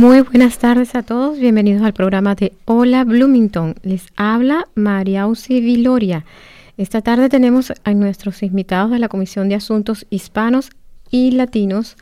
Muy 0.00 0.22
buenas 0.22 0.56
tardes 0.56 0.94
a 0.94 1.02
todos, 1.02 1.38
bienvenidos 1.38 1.82
al 1.82 1.92
programa 1.92 2.34
de 2.34 2.54
Hola 2.64 3.04
Bloomington. 3.04 3.74
Les 3.82 4.06
habla 4.16 4.66
María 4.74 5.24
Auxi 5.24 5.60
Viloria. 5.60 6.24
Esta 6.78 7.02
tarde 7.02 7.28
tenemos 7.28 7.70
a 7.84 7.92
nuestros 7.92 8.42
invitados 8.42 8.92
de 8.92 8.98
la 8.98 9.08
Comisión 9.10 9.50
de 9.50 9.56
Asuntos 9.56 10.06
Hispanos 10.08 10.70
y 11.10 11.32
Latinos. 11.32 11.98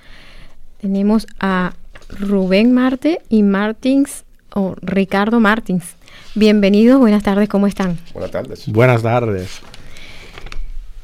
Tenemos 0.80 1.27
a 1.40 1.72
Rubén 2.08 2.72
Marte 2.72 3.20
y 3.28 3.42
Martins, 3.42 4.24
o 4.55 4.77
Ricardo 4.80 5.40
Martins. 5.40 5.96
Bienvenidos, 6.36 7.00
buenas 7.00 7.24
tardes, 7.24 7.48
¿cómo 7.48 7.66
están? 7.66 7.98
Buenas 8.12 8.30
tardes. 8.30 8.68
Buenas 8.68 9.02
tardes. 9.02 9.58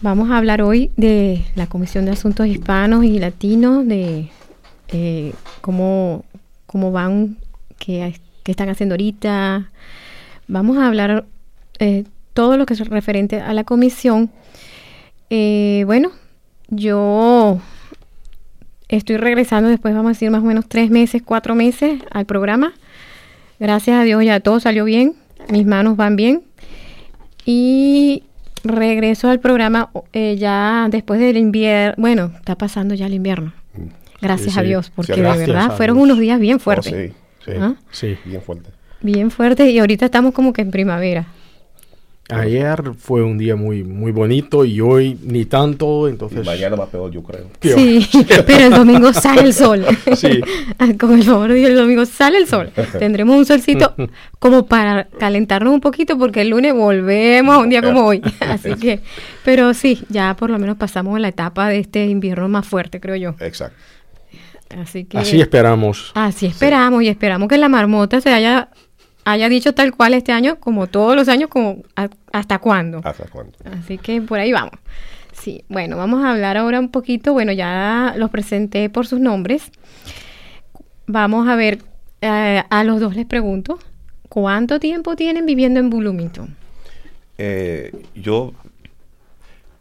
Vamos 0.00 0.30
a 0.30 0.36
hablar 0.36 0.62
hoy 0.62 0.92
de 0.96 1.44
la 1.56 1.66
Comisión 1.66 2.04
de 2.04 2.12
Asuntos 2.12 2.46
Hispanos 2.46 3.02
y 3.02 3.18
Latinos, 3.18 3.84
de 3.84 4.28
eh, 4.90 5.32
cómo 5.60 6.24
cómo 6.74 6.90
van, 6.90 7.36
qué, 7.78 8.16
están 8.44 8.68
haciendo 8.68 8.94
ahorita. 8.94 9.70
Vamos 10.48 10.76
a 10.76 10.88
hablar 10.88 11.24
eh, 11.78 12.02
todo 12.32 12.56
lo 12.56 12.66
que 12.66 12.74
es 12.74 12.80
referente 12.88 13.40
a 13.40 13.54
la 13.54 13.62
comisión. 13.62 14.28
Eh, 15.30 15.84
bueno, 15.86 16.10
yo 16.70 17.60
estoy 18.88 19.18
regresando 19.18 19.70
después, 19.70 19.94
vamos 19.94 20.08
a 20.08 20.12
decir, 20.14 20.32
más 20.32 20.42
o 20.42 20.46
menos 20.46 20.68
tres 20.68 20.90
meses, 20.90 21.22
cuatro 21.24 21.54
meses 21.54 22.02
al 22.10 22.26
programa. 22.26 22.72
Gracias 23.60 23.96
a 23.96 24.02
Dios 24.02 24.24
ya 24.24 24.40
todo 24.40 24.58
salió 24.58 24.84
bien, 24.84 25.14
mis 25.48 25.66
manos 25.66 25.96
van 25.96 26.16
bien. 26.16 26.42
Y 27.46 28.24
regreso 28.64 29.28
al 29.28 29.38
programa 29.38 29.90
eh, 30.12 30.34
ya 30.40 30.88
después 30.90 31.20
del 31.20 31.36
invierno. 31.36 31.94
Bueno, 31.98 32.32
está 32.34 32.58
pasando 32.58 32.96
ya 32.96 33.06
el 33.06 33.14
invierno. 33.14 33.52
Gracias 34.24 34.56
a 34.56 34.62
Dios, 34.62 34.90
porque 34.94 35.14
de 35.14 35.22
verdad 35.22 35.76
fueron 35.76 35.98
unos 35.98 36.18
días 36.18 36.40
bien 36.40 36.58
fuertes. 36.58 37.12
sí, 37.44 37.52
¿Ah? 37.58 37.74
sí, 37.90 38.16
bien 38.24 38.42
fuerte. 38.42 38.70
Bien 39.00 39.30
fuertes 39.30 39.70
y 39.70 39.78
ahorita 39.78 40.06
estamos 40.06 40.32
como 40.32 40.52
que 40.52 40.62
en 40.62 40.70
primavera. 40.70 41.26
Ayer 42.30 42.94
fue 42.96 43.22
un 43.22 43.36
día 43.36 43.54
muy 43.54 43.84
muy 43.84 44.10
bonito 44.10 44.64
y 44.64 44.80
hoy 44.80 45.18
ni 45.24 45.44
tanto, 45.44 46.08
entonces... 46.08 46.40
Y 46.42 46.46
mañana 46.46 46.74
va 46.74 46.86
peor, 46.86 47.10
yo 47.10 47.22
creo. 47.22 47.50
Sí, 47.60 48.08
pero 48.46 48.64
el 48.64 48.70
domingo 48.70 49.12
sale 49.12 49.42
el 49.42 49.52
sol. 49.52 49.84
Sí. 50.16 50.40
Con 50.98 51.12
el 51.12 51.22
favor 51.22 51.50
de 51.50 51.56
Dios, 51.56 51.70
el 51.70 51.76
domingo 51.76 52.06
sale 52.06 52.38
el 52.38 52.46
sol. 52.46 52.70
Tendremos 52.98 53.36
un 53.36 53.44
solcito 53.44 53.94
como 54.38 54.64
para 54.64 55.04
calentarnos 55.04 55.74
un 55.74 55.80
poquito 55.82 56.16
porque 56.16 56.40
el 56.40 56.48
lunes 56.48 56.72
volvemos 56.72 57.56
a 57.56 57.58
un 57.58 57.68
día 57.68 57.82
como 57.82 58.06
hoy. 58.06 58.22
Así 58.40 58.74
que, 58.76 59.00
pero 59.44 59.74
sí, 59.74 60.02
ya 60.08 60.34
por 60.34 60.48
lo 60.48 60.58
menos 60.58 60.78
pasamos 60.78 61.20
la 61.20 61.28
etapa 61.28 61.68
de 61.68 61.80
este 61.80 62.06
invierno 62.06 62.48
más 62.48 62.66
fuerte, 62.66 63.00
creo 63.00 63.16
yo. 63.16 63.34
Exacto. 63.40 63.76
Así 64.76 65.04
que... 65.04 65.18
Así 65.18 65.40
esperamos. 65.40 66.12
Así 66.14 66.46
esperamos 66.46 67.02
y 67.02 67.08
esperamos 67.08 67.48
que 67.48 67.58
la 67.58 67.68
marmota 67.68 68.20
se 68.20 68.32
haya 68.32 68.68
haya 69.26 69.48
dicho 69.48 69.72
tal 69.72 69.94
cual 69.96 70.12
este 70.12 70.32
año, 70.32 70.60
como 70.60 70.86
todos 70.86 71.16
los 71.16 71.28
años, 71.28 71.48
como 71.48 71.82
a- 71.96 72.10
hasta 72.32 72.58
cuándo. 72.58 73.00
¿Hasta 73.04 73.24
cuándo? 73.26 73.56
Así 73.64 73.96
que 73.96 74.20
por 74.20 74.38
ahí 74.38 74.52
vamos. 74.52 74.72
Sí, 75.32 75.64
bueno, 75.68 75.96
vamos 75.96 76.22
a 76.24 76.30
hablar 76.32 76.56
ahora 76.58 76.78
un 76.78 76.90
poquito, 76.90 77.32
bueno, 77.32 77.50
ya 77.52 78.14
los 78.18 78.28
presenté 78.30 78.90
por 78.90 79.06
sus 79.06 79.20
nombres. 79.20 79.70
Vamos 81.06 81.48
a 81.48 81.56
ver, 81.56 81.78
eh, 82.20 82.62
a 82.68 82.84
los 82.84 83.00
dos 83.00 83.14
les 83.16 83.26
pregunto, 83.26 83.78
¿cuánto 84.28 84.78
tiempo 84.80 85.16
tienen 85.16 85.46
viviendo 85.46 85.80
en 85.80 85.90
Bloomington? 85.90 86.56
Eh, 87.38 87.92
yo 88.14 88.52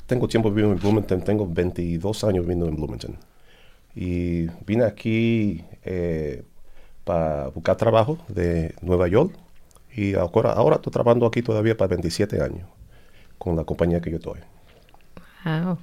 tengo 0.06 0.28
tiempo 0.28 0.50
viviendo 0.52 0.74
en 0.76 0.80
Bloomington, 0.82 1.22
tengo 1.22 1.48
22 1.48 2.24
años 2.24 2.44
viviendo 2.46 2.68
en 2.68 2.76
Bloomington. 2.76 3.16
Y 3.96 4.48
vine 4.66 4.86
aquí 4.86 5.64
eh, 5.84 6.44
para 7.04 7.48
buscar 7.50 7.76
trabajo 7.78 8.18
de 8.28 8.74
Nueva 8.82 9.08
York. 9.08 9.34
Y 9.96 10.16
ahora, 10.16 10.54
ahora 10.54 10.78
estoy 10.78 10.92
trabajando 10.92 11.26
aquí 11.28 11.42
todavía 11.42 11.78
para 11.78 11.90
27 11.90 12.42
años 12.42 12.68
con 13.38 13.56
la 13.56 13.64
compañía 13.64 14.02
que 14.02 14.10
yo 14.10 14.18
estoy. 14.18 14.40
Wow, 15.46 15.78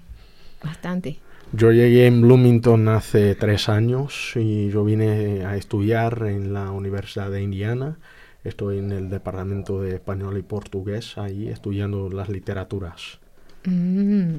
bastante. 0.62 1.19
Yo 1.53 1.72
llegué 1.72 2.06
en 2.06 2.22
Bloomington 2.22 2.88
hace 2.88 3.34
tres 3.34 3.69
años 3.69 4.32
y 4.37 4.70
yo 4.70 4.84
vine 4.84 5.44
a 5.44 5.56
estudiar 5.56 6.22
en 6.26 6.53
la 6.53 6.70
Universidad 6.70 7.31
de 7.31 7.43
Indiana. 7.43 7.99
Estoy 8.44 8.78
en 8.78 8.93
el 8.93 9.10
Departamento 9.10 9.82
de 9.82 9.97
Español 9.97 10.38
y 10.38 10.43
Portugués, 10.43 11.19
ahí 11.19 11.49
estudiando 11.49 12.09
las 12.09 12.28
literaturas. 12.28 13.19
Mm, 13.65 14.37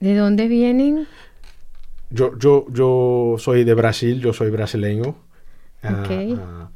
¿De 0.00 0.14
dónde 0.14 0.46
vienen? 0.46 1.08
Yo, 2.14 2.38
yo, 2.38 2.66
yo 2.70 3.36
soy 3.38 3.64
de 3.64 3.74
Brasil, 3.74 4.20
yo 4.20 4.32
soy 4.32 4.50
brasileño. 4.50 5.16
ah, 5.82 6.02
Ok. 6.04 6.38
ah, 6.38 6.68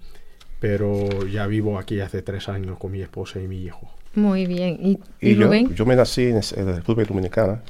pero 0.61 1.27
ya 1.27 1.47
vivo 1.47 1.79
aquí 1.79 2.01
hace 2.01 2.23
tres 2.23 2.49
años 2.49 2.79
con 2.79 2.91
mi 2.93 3.01
esposa 3.01 3.41
y 3.41 3.47
mi 3.47 3.63
hijo. 3.63 3.89
Muy 4.15 4.47
bien. 4.47 4.79
¿Y, 4.81 5.01
y 5.21 5.31
Y 5.33 5.37
yo, 5.37 5.51
yo 5.75 5.87
me 5.87 5.95
nací 5.97 6.23
en, 6.25 6.41
en 6.57 6.67
la 6.67 6.77
República 6.77 7.09
Dominicana. 7.09 7.63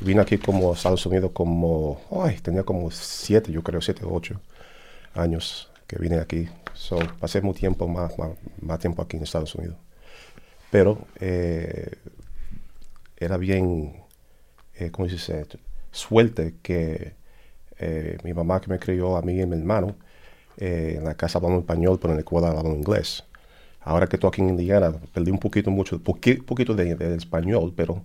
Vine 0.00 0.20
aquí 0.22 0.38
como 0.38 0.70
a 0.72 0.74
Estados 0.74 1.04
Unidos 1.06 1.32
como, 1.34 2.00
ay, 2.24 2.38
tenía 2.42 2.62
como 2.62 2.90
siete, 2.90 3.52
yo 3.52 3.62
creo, 3.62 3.80
siete 3.80 4.04
o 4.04 4.14
ocho 4.14 4.40
años 5.14 5.70
que 5.86 5.96
vine 5.98 6.18
aquí. 6.18 6.48
So, 6.74 6.98
pasé 7.18 7.42
mucho 7.42 7.60
tiempo, 7.60 7.88
más, 7.88 8.16
más, 8.18 8.30
más 8.62 8.78
tiempo 8.78 9.02
aquí 9.02 9.16
en 9.18 9.24
Estados 9.24 9.54
Unidos. 9.54 9.76
Pero 10.70 10.98
eh, 11.20 11.90
era 13.16 13.36
bien, 13.36 13.94
eh, 14.74 14.90
¿cómo 14.90 15.08
se 15.08 15.14
dice? 15.14 15.46
Suerte 15.92 16.54
que 16.62 17.12
eh, 17.78 18.18
mi 18.24 18.32
mamá 18.34 18.60
que 18.60 18.68
me 18.70 18.78
crió 18.78 19.16
a 19.16 19.22
mí 19.22 19.34
y 19.34 19.42
a 19.42 19.46
mi 19.46 19.56
hermano, 19.56 19.96
eh, 20.58 20.96
en 20.98 21.04
la 21.04 21.14
casa 21.14 21.38
hablamos 21.38 21.60
español, 21.60 21.98
pero 22.00 22.12
en 22.12 22.16
la 22.18 22.20
escuela 22.20 22.48
hablamos 22.48 22.76
inglés. 22.76 23.24
Ahora 23.82 24.06
que 24.06 24.16
estoy 24.16 24.28
aquí 24.28 24.42
en 24.42 24.50
Indiana, 24.50 24.92
perdí 25.14 25.30
un 25.30 25.38
poquito, 25.38 25.70
mucho, 25.70 25.98
poqui- 26.02 26.42
poquito 26.44 26.74
de, 26.74 26.94
de 26.96 27.16
español, 27.16 27.72
pero 27.74 28.02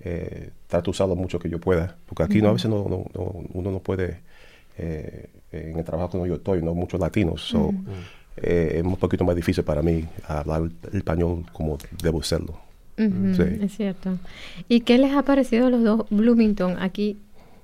eh, 0.00 0.50
trato 0.68 0.86
de 0.86 0.90
usarlo 0.92 1.16
mucho 1.16 1.38
que 1.38 1.50
yo 1.50 1.60
pueda. 1.60 1.96
Porque 2.06 2.22
aquí 2.22 2.40
no, 2.42 2.48
a 2.50 2.52
veces 2.54 2.70
no, 2.70 2.88
no- 2.88 3.04
no- 3.14 3.34
uno 3.52 3.70
no 3.70 3.80
puede, 3.80 4.20
eh, 4.78 5.28
en 5.52 5.78
el 5.78 5.84
trabajo 5.84 6.12
donde 6.18 6.30
yo 6.30 6.36
estoy, 6.36 6.62
no 6.62 6.74
muchos 6.74 7.00
latinos. 7.00 7.42
So, 7.48 7.72
es 8.36 8.82
un 8.84 8.96
poquito 8.96 9.24
más 9.24 9.34
difícil 9.36 9.64
para 9.64 9.82
mí 9.82 10.04
hablar 10.26 10.62
el 10.92 10.96
español 10.98 11.44
como 11.52 11.76
debo 12.02 12.22
serlo. 12.22 12.58
Sí. 13.36 13.42
Es 13.62 13.76
cierto. 13.76 14.18
¿Y 14.68 14.80
qué 14.80 14.98
les 14.98 15.12
ha 15.12 15.22
parecido 15.22 15.66
a 15.66 15.70
los 15.70 15.82
dos 15.84 16.06
Bloomington? 16.10 16.76
Aquí 16.80 17.18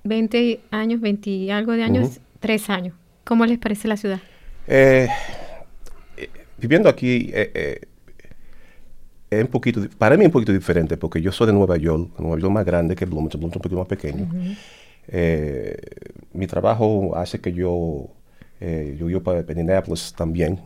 20 0.04 0.60
años, 0.70 1.00
20 1.00 1.30
y 1.30 1.50
algo 1.50 1.72
de 1.72 1.82
años, 1.82 2.08
Ujú. 2.08 2.20
3 2.40 2.70
años. 2.70 2.94
¿Cómo 3.24 3.46
les 3.46 3.58
parece 3.58 3.88
la 3.88 3.96
ciudad? 3.96 4.20
Eh, 4.68 5.08
eh, 6.16 6.28
viviendo 6.58 6.88
aquí 6.90 7.30
eh, 7.32 7.50
eh, 7.54 7.80
es 9.30 9.42
un 9.42 9.50
poquito, 9.50 9.80
para 9.98 10.16
mí 10.16 10.22
es 10.24 10.26
un 10.26 10.32
poquito 10.32 10.52
diferente 10.52 10.96
porque 10.98 11.20
yo 11.20 11.32
soy 11.32 11.46
de 11.46 11.52
Nueva 11.54 11.76
York, 11.78 12.10
Nueva 12.18 12.38
York 12.38 12.52
más 12.52 12.64
grande 12.64 12.94
que 12.94 13.04
Bloomington, 13.06 13.40
Bloomington 13.40 13.58
un 13.58 13.62
poquito 13.62 13.78
más 13.78 13.88
pequeño. 13.88 14.28
Mi 16.32 16.46
trabajo 16.46 17.16
hace 17.16 17.40
que 17.40 17.52
yo, 17.52 18.08
yo 18.60 19.06
vivo 19.06 19.22
para 19.22 19.40
Indianapolis 19.40 20.12
también, 20.16 20.60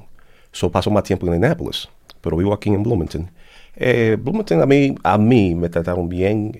so 0.53 0.71
paso 0.71 0.91
más 0.91 1.05
tiempo 1.05 1.27
en 1.27 1.35
Indianapolis, 1.35 1.89
pero 2.21 2.37
vivo 2.37 2.53
aquí 2.53 2.69
en 2.71 2.83
Bloomington. 2.83 3.31
Bloomington 3.77 4.61
a 4.61 4.67
mí, 4.67 4.95
a 5.03 5.17
mí 5.17 5.55
me 5.55 5.69
trataron 5.69 6.09
bien, 6.09 6.53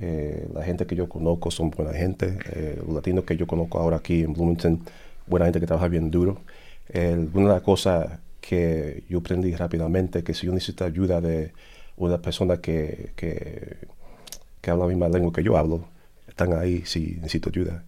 eh, 0.00 0.48
la 0.54 0.62
gente 0.64 0.86
que 0.86 0.96
yo 0.96 1.08
conozco 1.08 1.50
son 1.50 1.70
buena 1.70 1.92
gente, 1.92 2.38
eh, 2.52 2.80
los 2.84 2.94
latinos 2.94 3.24
que 3.24 3.36
yo 3.36 3.46
conozco 3.46 3.78
ahora 3.78 3.98
aquí 3.98 4.22
en 4.22 4.32
Bloomington, 4.32 4.80
buena 5.26 5.46
gente 5.46 5.60
que 5.60 5.66
trabaja 5.66 5.88
bien 5.88 6.10
duro. 6.10 6.40
Una 6.94 7.48
de 7.48 7.54
las 7.54 7.62
cosas 7.62 8.18
que 8.40 9.04
yo 9.08 9.20
aprendí 9.20 9.54
rápidamente 9.54 10.22
que 10.22 10.34
si 10.34 10.46
yo 10.46 10.52
necesito 10.52 10.84
ayuda 10.84 11.20
de 11.20 11.52
una 11.96 12.18
persona 12.18 12.58
que, 12.58 13.12
que, 13.16 14.70
habla 14.70 14.84
la 14.84 14.88
misma 14.88 15.08
lengua 15.08 15.32
que 15.32 15.42
yo 15.42 15.56
hablo, 15.56 15.86
están 16.28 16.52
ahí 16.52 16.82
si 16.84 17.16
necesito 17.16 17.50
ayuda. 17.50 17.84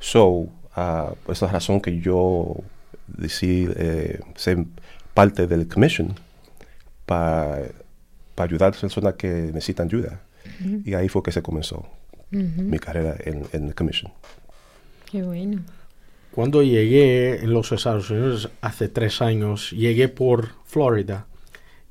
So, 0.00 0.48
uh, 0.76 1.14
esa 1.28 1.46
razón 1.46 1.80
que 1.80 2.00
yo 2.00 2.56
decidí 3.06 3.68
eh, 3.76 4.20
ser 4.36 4.64
parte 5.14 5.46
del 5.46 5.68
commission 5.68 6.14
para 7.04 7.62
ayudar 8.36 8.74
a 8.74 8.80
personas 8.80 9.14
que 9.14 9.28
necesitan 9.28 9.88
ayuda. 9.88 10.20
Y 10.84 10.94
ahí 10.94 11.08
fue 11.08 11.22
que 11.22 11.32
se 11.32 11.42
comenzó 11.42 11.86
mi 12.30 12.78
carrera 12.78 13.16
en, 13.24 13.44
en 13.52 13.72
commission. 13.72 14.12
Qué 15.10 15.22
bueno. 15.22 15.62
Cuando 16.32 16.62
llegué 16.62 17.42
en 17.42 17.52
los 17.52 17.72
Estados 17.72 18.10
Unidos 18.10 18.50
hace 18.60 18.88
tres 18.88 19.20
años, 19.20 19.72
llegué 19.72 20.08
por 20.08 20.50
Florida 20.64 21.26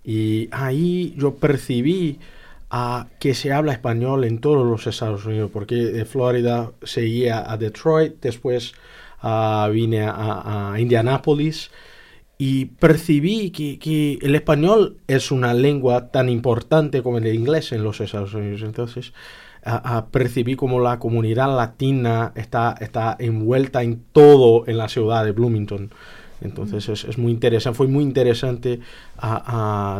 y 0.04 0.48
ahí 0.52 1.14
yo 1.18 1.36
percibí 1.36 2.20
a 2.70 3.08
que 3.20 3.34
se 3.34 3.52
habla 3.52 3.74
español 3.74 4.24
en 4.24 4.40
todos 4.40 4.66
los 4.66 4.88
Estados 4.88 5.26
Unidos, 5.26 5.50
porque 5.52 5.76
de 5.76 6.06
Florida 6.06 6.72
seguía 6.84 7.52
a 7.52 7.58
Detroit, 7.58 8.16
después 8.22 8.74
uh, 9.24 9.70
vine 9.72 10.04
a, 10.04 10.72
a, 10.74 10.80
Indianápolis 10.80 11.72
y 12.42 12.66
percibí 12.66 13.52
que, 13.52 13.78
que, 13.78 14.18
el 14.22 14.34
español 14.34 14.96
es 15.08 15.30
una 15.30 15.54
lengua 15.54 16.10
tan 16.10 16.30
importante 16.30 17.04
como 17.04 17.18
el 17.18 17.28
inglés 17.28 17.74
en 17.74 17.84
los 17.84 18.00
Estados 18.00 18.34
Unidos. 18.34 18.62
Entonces, 18.62 19.12
uh, 19.66 20.10
percibí 20.10 20.56
como 20.56 20.80
la 20.80 21.00
comunidad 21.00 21.54
latina 21.54 22.32
está, 22.36 22.76
está 22.80 23.18
envuelta 23.20 23.84
en 23.84 24.02
todo 24.14 24.64
en 24.68 24.78
la 24.78 24.88
ciudad 24.88 25.26
de 25.26 25.34
Bloomington. 25.34 25.92
Entonces 26.40 26.88
es, 26.88 27.04
es, 27.04 27.18
muy 27.18 27.34
interesante, 27.34 27.76
fue 27.76 27.88
muy 27.88 28.06
interesante. 28.06 28.80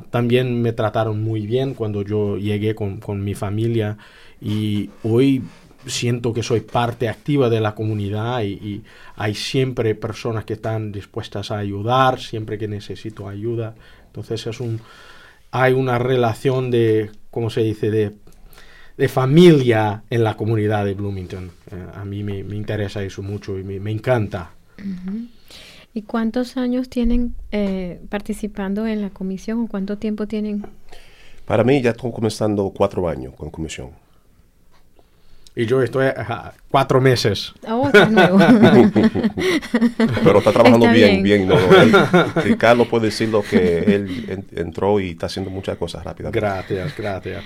también 0.10 0.62
me 0.62 0.72
trataron 0.72 1.22
muy 1.22 1.46
bien 1.46 1.74
cuando 1.74 2.04
yo 2.04 2.38
llegué 2.38 2.74
con, 2.74 3.02
con, 3.02 3.22
mi 3.22 3.36
familia 3.36 3.98
y 4.40 4.90
hoy 5.04 5.44
siento 5.86 6.34
que 6.34 6.44
soy 6.44 6.62
parte 6.62 7.08
activa 7.08 7.50
de 7.50 7.62
la 7.62 7.76
comunidad 7.76 8.42
y, 8.42 8.54
y, 8.54 8.84
hay 9.16 9.36
siempre 9.36 9.96
personas 9.96 10.46
que 10.46 10.54
están 10.54 10.92
dispuestas 10.92 11.52
a 11.52 11.58
ayudar, 11.58 12.20
siempre 12.20 12.58
que 12.58 12.68
necesito 12.68 13.28
ayuda. 13.28 13.76
Entonces 14.08 14.46
es 14.48 14.60
un, 14.60 14.80
hay 15.52 15.74
una 15.74 15.98
relación 16.00 16.72
de, 16.72 17.12
¿cómo 17.32 17.50
se 17.50 17.62
dice?, 17.62 17.92
de, 17.92 18.14
de 18.98 19.08
familia 19.08 20.04
en 20.10 20.24
la 20.24 20.36
comunidad 20.36 20.86
de 20.86 20.94
Bloomington. 20.94 21.52
Eh, 21.72 21.86
a 21.96 22.04
mí 22.04 22.24
me, 22.24 22.44
me, 22.44 22.56
interesa 22.56 23.02
eso 23.02 23.22
mucho 23.22 23.58
y 23.58 23.64
me, 23.64 23.80
me 23.80 23.92
encanta. 23.92 24.52
Uh 24.78 24.82
-huh. 24.82 25.28
¿Y 25.94 26.04
cuántos 26.04 26.58
años 26.58 26.90
tienen 26.90 27.34
eh, 27.52 28.00
participando 28.10 28.86
en 28.86 29.02
la 29.02 29.10
comisión 29.10 29.64
o 29.64 29.68
cuánto 29.68 29.98
tiempo 29.98 30.28
tienen? 30.28 30.66
Para 31.46 31.64
mí 31.64 31.82
ya 31.82 31.92
estoy 31.92 32.12
comenzando 32.12 32.70
cuatro 32.76 33.08
años 33.10 33.34
con 33.36 33.50
comisión. 33.50 33.90
Y 35.60 35.66
yo 35.66 35.84
estoy 35.84 36.06
a 36.06 36.54
cuatro 36.72 37.02
meses. 37.02 37.54
Oh, 37.68 37.88
está 37.88 38.06
nuevo. 38.06 38.38
Pero 40.24 40.38
está 40.38 40.54
trabajando 40.54 40.86
está 40.86 40.94
bien, 40.94 41.22
bien. 41.22 41.46
bien 41.46 41.48
¿no? 41.50 41.58
él, 42.46 42.58
Carlos 42.58 42.88
puede 42.88 43.08
decir 43.08 43.28
lo 43.28 43.42
que 43.44 43.80
él 43.80 44.26
en, 44.30 44.46
entró 44.56 45.02
y 45.02 45.10
está 45.10 45.26
haciendo 45.26 45.52
muchas 45.52 45.78
cosas 45.78 46.06
rápidamente. 46.06 46.40
Gracias, 46.40 46.96
gracias. 46.98 47.44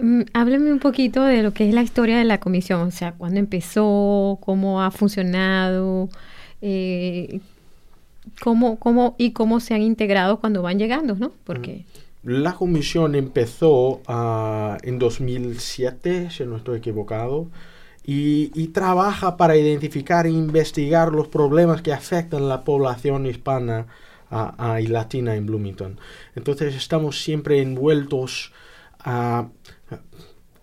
Mm, 0.00 0.22
hábleme 0.32 0.72
un 0.72 0.80
poquito 0.80 1.22
de 1.22 1.44
lo 1.44 1.52
que 1.52 1.68
es 1.68 1.72
la 1.72 1.82
historia 1.82 2.18
de 2.18 2.24
la 2.24 2.38
comisión, 2.38 2.80
o 2.80 2.90
sea, 2.90 3.12
cuándo 3.12 3.38
empezó, 3.38 4.40
cómo 4.40 4.82
ha 4.82 4.90
funcionado, 4.90 6.08
eh, 6.62 7.38
cómo, 8.40 8.76
cómo 8.80 9.14
y 9.18 9.30
cómo 9.30 9.60
se 9.60 9.74
han 9.74 9.82
integrado 9.82 10.40
cuando 10.40 10.62
van 10.62 10.80
llegando, 10.80 11.14
¿no? 11.14 11.30
Porque 11.44 11.84
la 12.22 12.54
comisión 12.54 13.14
empezó 13.14 14.00
uh, 14.08 14.76
en 14.82 14.98
2007, 14.98 16.30
si 16.30 16.44
no 16.44 16.56
estoy 16.56 16.78
equivocado, 16.78 17.50
y, 18.04 18.48
trabaja 18.68 19.36
para 19.36 19.56
identificar 19.56 20.26
e 20.26 20.30
investigar 20.30 21.12
los 21.12 21.28
problemas 21.28 21.82
que 21.82 21.92
afectan 21.92 22.42
a 22.42 22.46
la 22.46 22.64
población 22.64 23.26
hispana 23.26 23.86
uh, 24.30 24.36
uh, 24.60 24.78
y 24.78 24.86
latina 24.88 25.36
en 25.36 25.46
Bloomington. 25.46 26.00
Entonces 26.34 26.74
estamos 26.74 27.22
siempre 27.22 27.60
envueltos 27.60 28.52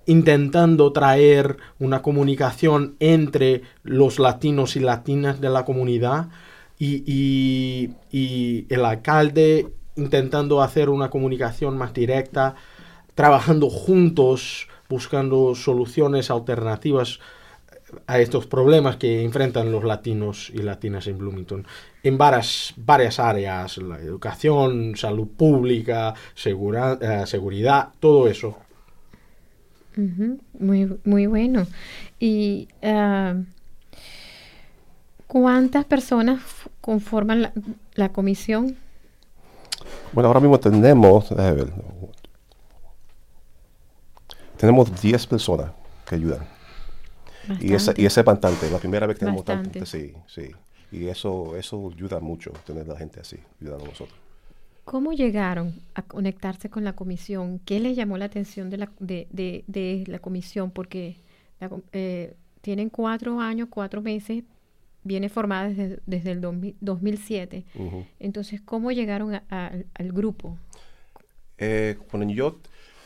intentando 0.05 0.93
traer 0.93 1.57
una 1.77 2.01
comunicación 2.01 2.95
entre 2.99 3.63
los 3.83 4.17
latinos 4.17 4.77
y 4.77 4.79
latinas 4.79 5.41
de 5.41 5.49
la 5.49 5.65
comunidad 5.65 6.29
y 6.77 7.93
el 8.69 8.85
alcalde 8.85 9.67
intentando 9.99 10.61
hacer 10.61 10.89
una 10.89 11.09
comunicación 11.09 11.77
más 11.77 11.93
directa, 11.93 12.55
trabajando 13.13 13.69
juntos, 13.69 14.67
buscando 14.87 15.53
soluciones 15.53 16.31
alternativas 16.31 17.19
a 18.07 18.19
estos 18.19 18.45
problemas 18.45 18.97
que 18.97 19.23
enfrentan 19.23 19.71
los 19.71 19.83
latinos 19.83 20.51
y 20.53 20.59
latinas 20.59 21.07
en 21.07 21.17
Bloomington 21.17 21.65
en 22.03 22.17
varias, 22.17 22.73
varias 22.77 23.19
áreas, 23.19 23.77
la 23.77 23.99
educación, 23.99 24.95
salud 24.95 25.27
pública, 25.27 26.13
segura, 26.33 26.93
uh, 26.93 27.25
seguridad, 27.25 27.89
todo 27.99 28.27
eso. 28.27 28.57
Muy, 30.57 30.97
muy 31.03 31.25
bueno. 31.25 31.67
¿Y 32.19 32.69
uh, 32.83 33.43
cuántas 35.27 35.83
personas 35.85 36.41
conforman 36.79 37.41
la, 37.41 37.53
la 37.95 38.09
comisión? 38.09 38.77
Bueno, 40.13 40.27
ahora 40.27 40.39
mismo 40.39 40.59
tenemos, 40.59 41.29
ver, 41.35 41.71
tenemos 44.57 45.01
10 45.01 45.27
personas 45.27 45.71
que 46.07 46.15
ayudan. 46.15 46.39
Bastante. 47.47 47.67
Y 47.67 47.73
ese, 47.73 47.93
y 47.97 48.05
ese 48.05 48.19
es 48.19 48.25
bastante, 48.25 48.69
la 48.69 48.77
primera 48.77 49.07
vez 49.07 49.15
que 49.17 49.25
tenemos 49.25 49.45
tanta 49.45 49.85
sí, 49.85 50.13
sí. 50.27 50.51
Y 50.91 51.07
eso, 51.07 51.55
eso 51.55 51.91
ayuda 51.93 52.19
mucho, 52.19 52.51
tener 52.65 52.87
la 52.87 52.97
gente 52.97 53.19
así, 53.19 53.37
ayudando 53.61 53.85
a 53.85 53.87
nosotros. 53.89 54.17
¿Cómo 54.85 55.13
llegaron 55.13 55.81
a 55.93 56.01
conectarse 56.01 56.69
con 56.69 56.83
la 56.83 56.93
comisión? 56.93 57.59
¿Qué 57.63 57.79
les 57.79 57.95
llamó 57.95 58.17
la 58.17 58.25
atención 58.25 58.71
de 58.71 58.77
la, 58.77 58.91
de, 58.99 59.27
de, 59.29 59.63
de 59.67 60.03
la 60.07 60.17
comisión? 60.17 60.71
Porque 60.71 61.17
la, 61.59 61.69
eh, 61.91 62.33
tienen 62.61 62.89
cuatro 62.89 63.39
años, 63.39 63.67
cuatro 63.69 64.01
meses 64.01 64.43
viene 65.03 65.29
formada 65.29 65.69
desde, 65.69 65.99
desde 66.05 66.31
el 66.31 66.41
2007. 66.41 67.65
Uh 67.75 67.79
-huh. 67.79 68.05
Entonces, 68.19 68.61
¿cómo 68.61 68.91
llegaron 68.91 69.33
a, 69.35 69.43
a, 69.49 69.71
al 69.93 70.11
grupo? 70.11 70.57
Eh, 71.57 71.97
cuando, 72.09 72.31
yo, 72.33 72.59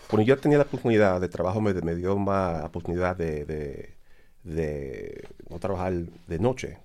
cuando 0.08 0.26
yo 0.26 0.38
tenía 0.38 0.58
la 0.58 0.64
oportunidad 0.66 1.20
de 1.20 1.30
trabajo, 1.30 1.60
me, 1.62 1.74
me 1.74 1.96
dio 1.96 2.18
más 2.18 2.64
oportunidad 2.64 3.16
de, 3.16 3.46
de, 3.46 3.94
de, 4.44 5.28
no 5.50 5.60
trabajar 5.60 5.94
de 6.28 6.40
noche. 6.40 6.78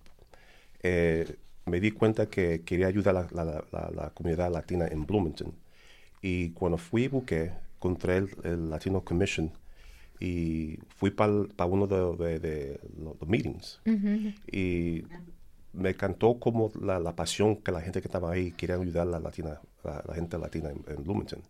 Eh, 0.82 1.36
me 1.66 1.80
di 1.80 1.90
cuenta 1.90 2.26
que 2.26 2.62
quería 2.64 2.86
ayudar 2.86 3.16
a 3.16 3.28
la, 3.32 3.44
la, 3.44 3.64
la, 3.72 3.90
la, 3.94 4.10
comunidad 4.10 4.50
latina 4.50 4.86
en 4.88 5.04
Bloomington. 5.06 5.52
Y 6.22 6.50
cuando 6.50 6.78
fui 6.78 7.04
y 7.04 7.08
busqué, 7.08 7.52
encontré 7.76 8.16
el, 8.18 8.28
el 8.44 8.70
Latino 8.70 9.02
Commission 9.04 9.52
y 10.20 10.78
fui 10.96 11.10
para 11.10 11.44
pa 11.56 11.64
uno 11.64 11.86
de, 11.86 12.16
de, 12.16 12.38
de, 12.40 12.80
los 12.98 13.28
meetings 13.28 13.80
uh 13.86 13.90
-huh. 13.90 14.34
y 14.50 15.04
me 15.72 15.90
encantó 15.90 16.38
como 16.40 16.72
la, 16.80 16.98
la, 16.98 17.14
pasión 17.14 17.56
que 17.56 17.70
la 17.70 17.80
gente 17.80 18.00
que 18.00 18.08
estaba 18.08 18.32
ahí 18.32 18.52
quería 18.52 18.76
ayudar 18.76 19.06
a 19.06 19.10
la, 19.10 19.20
latina, 19.20 19.60
la, 19.84 20.02
la 20.06 20.14
gente 20.14 20.38
latina 20.38 20.70
en, 20.70 20.84
en, 20.88 21.04
Bloomington. 21.04 21.40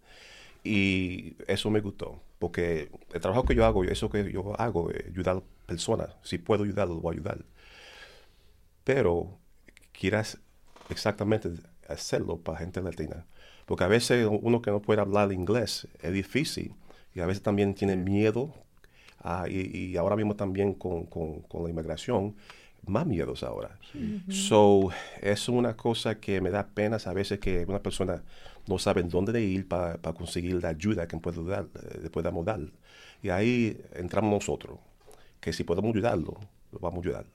Y 0.64 1.36
eso 1.46 1.70
me 1.70 1.80
gustó, 1.80 2.20
porque 2.38 2.90
el 3.14 3.20
trabajo 3.20 3.44
que 3.44 3.54
yo 3.54 3.64
hago, 3.64 3.84
eso 3.84 4.10
que 4.10 4.30
yo 4.30 4.60
hago, 4.60 4.90
es 4.90 5.06
ayudar 5.06 5.36
a 5.36 5.42
personas. 5.66 6.10
Si 6.22 6.36
puedo 6.36 6.64
ayudar, 6.64 6.88
lo 6.88 6.96
voy 6.96 7.14
a 7.14 7.14
ayudar. 7.14 7.38
Pero 8.84 9.38
quieras 9.92 10.38
exactamente 10.90 11.50
hacerlo 11.88 12.38
para 12.38 12.58
gente 12.58 12.82
latina. 12.82 13.24
Porque 13.66 13.84
a 13.84 13.88
veces 13.88 14.28
uno 14.30 14.60
que 14.62 14.70
no 14.70 14.80
puede 14.80 15.00
hablar 15.00 15.32
inglés 15.32 15.86
es 16.02 16.12
difícil 16.12 16.74
y 17.18 17.20
a 17.20 17.26
veces 17.26 17.42
también 17.42 17.74
tienen 17.74 18.04
miedo, 18.04 18.54
uh, 19.24 19.48
y, 19.48 19.76
y, 19.76 19.96
ahora 19.96 20.14
mismo 20.14 20.36
también 20.36 20.72
con, 20.72 21.06
con, 21.06 21.40
con, 21.42 21.64
la 21.64 21.70
inmigración, 21.70 22.36
más 22.86 23.06
miedos 23.06 23.42
ahora. 23.42 23.76
Sí. 23.90 23.98
Uh 23.98 24.30
-huh. 24.30 24.32
So, 24.32 24.90
es 25.20 25.48
una 25.48 25.76
cosa 25.76 26.20
que 26.20 26.40
me 26.40 26.50
da 26.50 26.68
pena 26.68 26.96
a 27.04 27.12
veces 27.12 27.40
que 27.40 27.64
una 27.66 27.80
persona 27.80 28.22
no 28.68 28.78
sabe 28.78 29.02
dónde 29.02 29.42
ir 29.42 29.66
para 29.66 29.96
pa 29.98 30.12
conseguir 30.12 30.62
la 30.62 30.68
ayuda 30.68 31.08
que 31.08 31.16
puede 31.18 31.42
dar, 31.44 31.66
eh, 32.04 32.08
podamos 32.08 32.44
dar. 32.44 32.60
Y 33.20 33.30
ahí 33.30 33.76
entramos 33.94 34.30
nosotros, 34.30 34.78
que 35.40 35.52
si 35.52 35.64
podemos 35.64 35.90
ayudarlo, 35.90 36.38
lo 36.70 36.78
vamos 36.78 36.98
a 36.98 37.08
ayudar. 37.08 37.26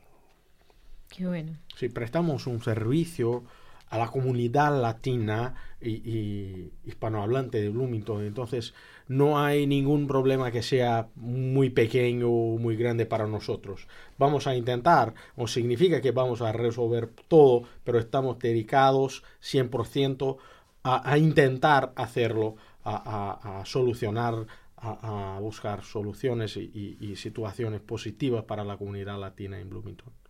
Qué 1.10 1.28
bueno. 1.28 1.52
Si 1.76 1.90
prestamos 1.90 2.48
un 2.48 2.64
servicio 2.64 3.44
a 3.90 3.98
la 3.98 4.08
comunidad 4.08 4.82
latina 4.82 5.54
y, 5.82 5.92
y, 5.92 6.72
hispanohablante 6.86 7.62
de 7.62 7.70
Bloomington. 7.70 8.26
Entonces, 8.26 8.74
no 9.08 9.40
hay 9.40 9.68
ningún 9.68 10.08
problema 10.08 10.52
que 10.52 10.64
sea 10.64 11.08
muy 11.16 11.70
pequeño 11.70 12.30
o 12.30 12.58
muy 12.58 12.76
grande 12.76 13.06
para 13.06 13.28
nosotros. 13.28 13.88
Vamos 14.18 14.48
a 14.48 14.56
intentar, 14.56 15.14
o 15.36 15.48
significa 15.48 16.02
que 16.02 16.12
vamos 16.12 16.42
a 16.42 16.52
resolver 16.52 17.10
todo, 17.28 17.64
pero 17.84 18.00
estamos 18.00 18.40
dedicados 18.40 19.24
100% 19.42 20.38
a, 20.84 21.18
intentar 21.18 21.94
hacerlo, 21.96 22.56
a, 22.84 23.64
solucionar, 23.66 24.46
a, 24.78 25.38
buscar 25.40 25.84
soluciones 25.84 26.58
y, 26.58 27.16
situaciones 27.16 27.82
positivas 27.82 28.44
para 28.44 28.64
la 28.64 28.78
comunidad 28.78 29.20
latina 29.20 29.60
en 29.60 29.70
Bloomington. 29.70 30.23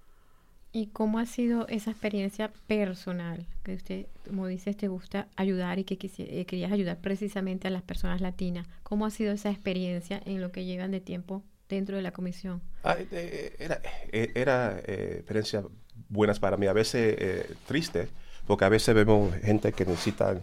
¿Y 0.76 0.88
cómo 0.88 1.20
ha 1.20 1.28
sido 1.28 1.68
esa 1.68 1.92
experiencia 1.92 2.52
personal? 2.66 3.46
Que 3.62 3.76
usted, 3.76 4.08
como 4.28 4.48
dices, 4.48 4.76
te 4.76 4.88
gusta 4.88 5.28
ayudar 5.36 5.78
y 5.78 5.84
que 5.84 6.00
eh, 6.18 6.46
querías 6.46 6.72
ayudar 6.72 6.98
precisamente 6.98 7.68
a 7.68 7.72
las 7.72 7.84
personas 7.84 8.22
latinas. 8.22 8.66
¿Cómo 8.82 9.06
ha 9.06 9.12
sido 9.12 9.32
esa 9.34 9.52
experiencia 9.52 10.20
en 10.26 10.42
lo 10.42 10.52
que 10.52 10.66
llevan 10.66 10.90
de 10.90 11.00
tiempo 11.00 11.44
dentro 11.70 11.96
de 11.96 12.02
la 12.02 12.12
comisión? 12.12 12.60
Ah, 12.84 12.96
eh, 13.00 13.56
era, 13.60 13.82
eh, 14.12 14.32
era 14.34 14.80
experiencia 14.80 15.64
buenas 16.10 16.40
para 16.40 16.58
mí, 16.58 16.66
a 16.66 16.74
veces 16.74 17.46
triste, 17.68 18.08
porque 18.48 18.66
a 18.66 18.70
veces 18.70 18.96
vemos 18.96 19.32
gente 19.44 19.74
que 19.74 19.86
necesita 19.86 20.42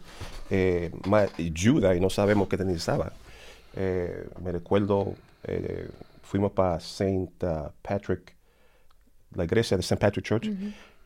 más 1.09 1.29
ayuda 1.41 1.97
y 1.97 2.01
no 2.01 2.09
sabemos 2.09 2.47
qué 2.47 2.57
necesitaba. 2.57 3.13
me 3.75 4.53
recuerdo, 4.53 5.13
fuimos 6.23 6.53
para 6.53 6.79
Saint 6.79 7.33
Patrick 7.83 8.40
la 9.35 9.45
iglesia 9.45 9.77
de 9.77 9.83
St. 9.83 9.99
Patrick 9.99 10.25
Church, 10.25 10.51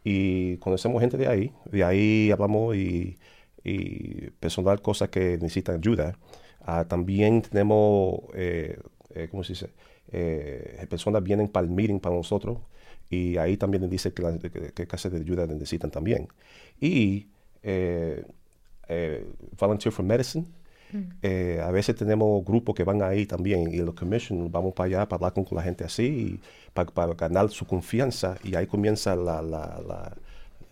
y 0.02 0.56
conocemos 0.58 1.00
gente 1.00 1.16
de 1.16 1.28
ahí, 1.28 1.52
de 1.70 1.84
ahí 1.84 2.30
hablamos 2.30 2.76
y, 2.76 3.16
y 3.64 4.30
personal 4.38 4.80
cosas 4.82 5.08
que 5.08 5.38
necesitan 5.38 5.76
ayuda. 5.76 6.16
Ah, 6.60 6.84
también 6.86 7.42
tenemos, 7.42 8.20
eh, 8.34 8.78
eh, 9.14 9.28
¿cómo 9.30 9.42
se 9.42 9.54
dice? 9.54 9.70
Eh, 10.12 10.86
personas 10.88 11.22
vienen 11.22 11.48
para 11.48 11.66
el 11.66 11.72
meeting 11.72 11.98
para 11.98 12.14
nosotros 12.14 12.58
y 13.10 13.36
ahí 13.38 13.56
también 13.56 13.88
dice 13.88 14.12
que, 14.12 14.72
qué 14.74 14.86
clase 14.86 15.10
de 15.10 15.18
ayuda 15.18 15.46
necesitan 15.46 15.90
también. 15.90 16.28
Y 16.80 17.28
Volunteer 19.58 19.92
for 19.92 20.04
Medicine, 20.04 20.46
eh, 21.22 21.60
a 21.62 21.70
veces 21.70 21.96
tenemos 21.96 22.44
grupos 22.44 22.74
que 22.74 22.84
van 22.84 23.02
ahí 23.02 23.26
también 23.26 23.72
y 23.72 23.78
los 23.78 23.94
commission 23.94 24.50
vamos 24.50 24.74
para 24.74 24.86
allá 24.86 25.08
para 25.08 25.26
hablar 25.26 25.44
con, 25.44 25.56
la 25.56 25.62
gente 25.62 25.84
así, 25.84 26.04
y 26.04 26.40
para, 26.72 27.14
ganar 27.14 27.50
su 27.50 27.66
confianza 27.66 28.36
y 28.44 28.54
ahí 28.54 28.66
comienza 28.66 29.16
la, 29.16 29.42
la, 29.42 29.80
la 29.86 30.16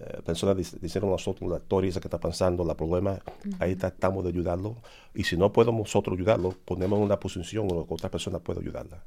eh, 0.01 0.21
persona 0.25 0.55
diciendo 0.55 1.09
nosotros 1.09 1.49
la 1.49 1.59
historia 1.59 1.93
que 1.93 2.09
está 2.09 2.19
pasando, 2.19 2.65
la 2.65 2.77
problema, 2.77 3.19
ahí 3.59 3.77
tratamos 3.77 4.25
de 4.25 4.31
ayudarlo 4.31 4.77
y 5.15 5.25
si 5.25 5.37
no 5.37 5.53
podemos 5.53 5.81
nosotros 5.81 6.17
ayudarlo, 6.17 6.55
ponemos 6.65 6.99
en 6.99 7.05
una 7.05 7.19
posición 7.19 7.69
o 7.71 7.87
otra 7.89 8.11
persona 8.11 8.39
puede 8.39 8.61
ayudarla. 8.61 9.03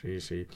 Sí, 0.00 0.20
sí. 0.20 0.46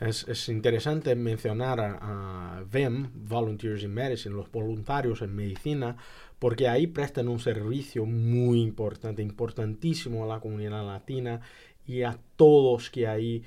Es, 0.00 0.26
es 0.26 0.48
interesante 0.48 1.14
mencionar 1.14 1.78
a, 1.78 2.58
a, 2.58 2.62
VEM, 2.62 3.10
Volunteers 3.14 3.82
in 3.82 3.92
Medicine, 3.92 4.34
los 4.34 4.50
voluntarios 4.50 5.20
en 5.22 5.36
medicina, 5.36 5.96
porque 6.40 6.66
ahí 6.66 6.88
prestan 6.88 7.28
un 7.28 7.38
servicio 7.38 8.04
muy 8.04 8.60
importante, 8.60 9.22
importantísimo 9.22 10.24
a 10.24 10.26
la 10.26 10.40
comunidad 10.40 10.84
latina 10.84 11.40
y 11.86 12.02
a 12.02 12.18
todos 12.34 12.90
que 12.90 13.06
ahí 13.06 13.44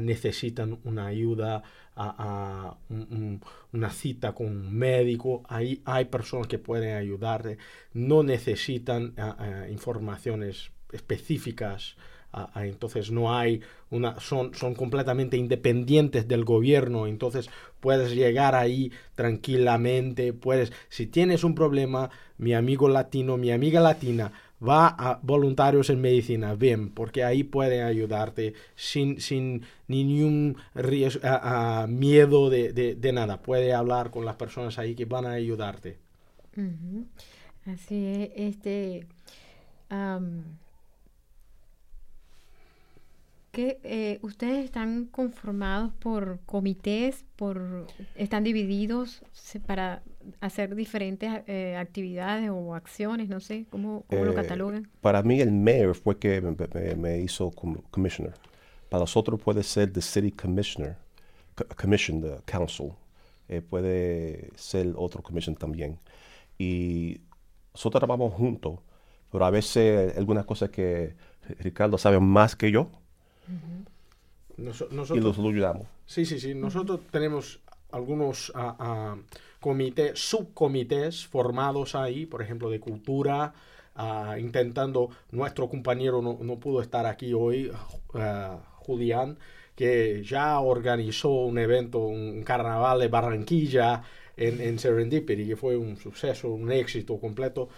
necesitan 0.00 0.78
una 0.84 1.06
ayuda, 1.06 1.62
una 3.72 3.90
cita 3.90 4.34
con 4.34 4.46
un 4.48 4.74
médico. 4.74 5.42
Ahí 5.48 5.80
hay 5.84 6.06
personas 6.06 6.46
que 6.46 6.58
pueden 6.58 6.96
ayudarte, 6.96 7.58
no 7.92 8.22
necesitan 8.22 9.14
informaciones 9.70 10.72
específicas 10.92 11.96
entonces 12.56 13.10
no 13.10 13.34
hay 13.34 13.60
una, 13.90 14.18
son, 14.20 14.54
son 14.54 14.74
completamente 14.74 15.36
independientes 15.36 16.28
del 16.28 16.44
gobierno, 16.44 17.06
entonces 17.06 17.48
puedes 17.80 18.12
llegar 18.12 18.54
ahí 18.54 18.92
tranquilamente, 19.14 20.32
puedes, 20.32 20.72
si 20.88 21.06
tienes 21.06 21.44
un 21.44 21.54
problema, 21.54 22.10
mi 22.38 22.54
amigo 22.54 22.88
latino, 22.88 23.36
mi 23.36 23.50
amiga 23.52 23.80
latina, 23.80 24.32
va 24.66 24.88
a 24.88 25.18
voluntarios 25.22 25.90
en 25.90 26.00
medicina, 26.00 26.54
bien, 26.54 26.90
porque 26.90 27.24
ahí 27.24 27.44
pueden 27.44 27.84
ayudarte 27.84 28.54
sin, 28.74 29.20
sin 29.20 29.62
ningún 29.86 30.56
riesgo, 30.74 31.20
miedo 31.88 32.50
de, 32.50 33.10
nada. 33.12 33.42
Puede 33.42 33.72
hablar 33.72 34.10
con 34.10 34.24
las 34.24 34.36
personas 34.36 34.78
ahí 34.78 34.94
que 34.94 35.04
van 35.04 35.26
a 35.26 35.32
ayudarte. 35.32 35.98
Así 37.66 38.06
es, 38.06 38.30
este 38.36 39.06
que 43.56 43.80
eh, 43.84 44.18
ustedes 44.20 44.66
están 44.66 45.06
conformados 45.06 45.90
por 45.94 46.40
comités, 46.44 47.24
por 47.36 47.86
están 48.14 48.44
divididos 48.44 49.22
para 49.64 50.02
hacer 50.42 50.74
diferentes 50.74 51.42
eh, 51.46 51.74
actividades 51.74 52.50
o 52.52 52.74
acciones, 52.74 53.30
no 53.30 53.40
sé, 53.40 53.64
¿cómo, 53.70 54.04
lo 54.10 54.32
eh, 54.32 54.34
catalogan? 54.34 54.90
Para 55.00 55.22
mí 55.22 55.40
el 55.40 55.52
mayor 55.52 55.94
fue 55.94 56.18
que 56.18 56.42
me, 56.98 57.20
hizo 57.20 57.50
commissioner. 57.90 58.34
Para 58.90 59.00
nosotros 59.00 59.40
puede 59.40 59.62
ser 59.62 59.90
the 59.90 60.02
city 60.02 60.32
commissioner, 60.32 60.98
commission, 61.80 62.20
the 62.20 62.36
council. 62.44 62.92
puede 63.70 64.50
ser 64.54 64.92
otro 64.96 65.22
commission 65.22 65.56
también. 65.56 65.98
Y 66.58 67.22
nosotros 67.72 68.00
trabajamos 68.00 68.34
juntos, 68.34 68.80
pero 69.32 69.46
a 69.46 69.50
veces 69.50 70.14
algunas 70.18 70.44
cosas 70.44 70.68
que 70.68 71.16
Ricardo 71.58 71.96
sabe 71.96 72.20
más 72.20 72.54
que 72.54 72.70
yo, 72.70 72.90
y 74.58 75.20
los 75.20 75.38
ayudamos. 75.38 75.86
Sí, 76.06 76.24
sí, 76.24 76.40
sí. 76.40 76.54
Nosotros 76.54 77.00
tenemos 77.10 77.60
algunos 77.92 78.50
uh, 78.50 79.16
comités, 79.60 80.18
subcomités 80.18 81.26
formados 81.26 81.94
ahí, 81.94 82.26
por 82.26 82.42
ejemplo, 82.42 82.70
de 82.70 82.80
cultura, 82.80 83.52
ah, 83.94 84.36
intentando, 84.38 85.10
nuestro 85.30 85.68
compañero 85.68 86.22
no, 86.22 86.38
no, 86.40 86.58
pudo 86.58 86.80
estar 86.80 87.06
aquí 87.06 87.32
hoy, 87.32 87.70
Julián, 88.74 89.38
que 89.74 90.22
ya 90.24 90.58
organizó 90.60 91.30
un 91.30 91.58
evento, 91.58 91.98
un 91.98 92.42
carnaval 92.42 93.00
de 93.00 93.08
Barranquilla 93.08 94.02
en, 94.36 94.60
en 94.60 94.78
Serendipity, 94.78 95.46
que 95.46 95.56
fue 95.56 95.76
un 95.76 95.96
suceso, 95.96 96.50
un 96.50 96.70
éxito 96.72 97.18
completo. 97.18 97.68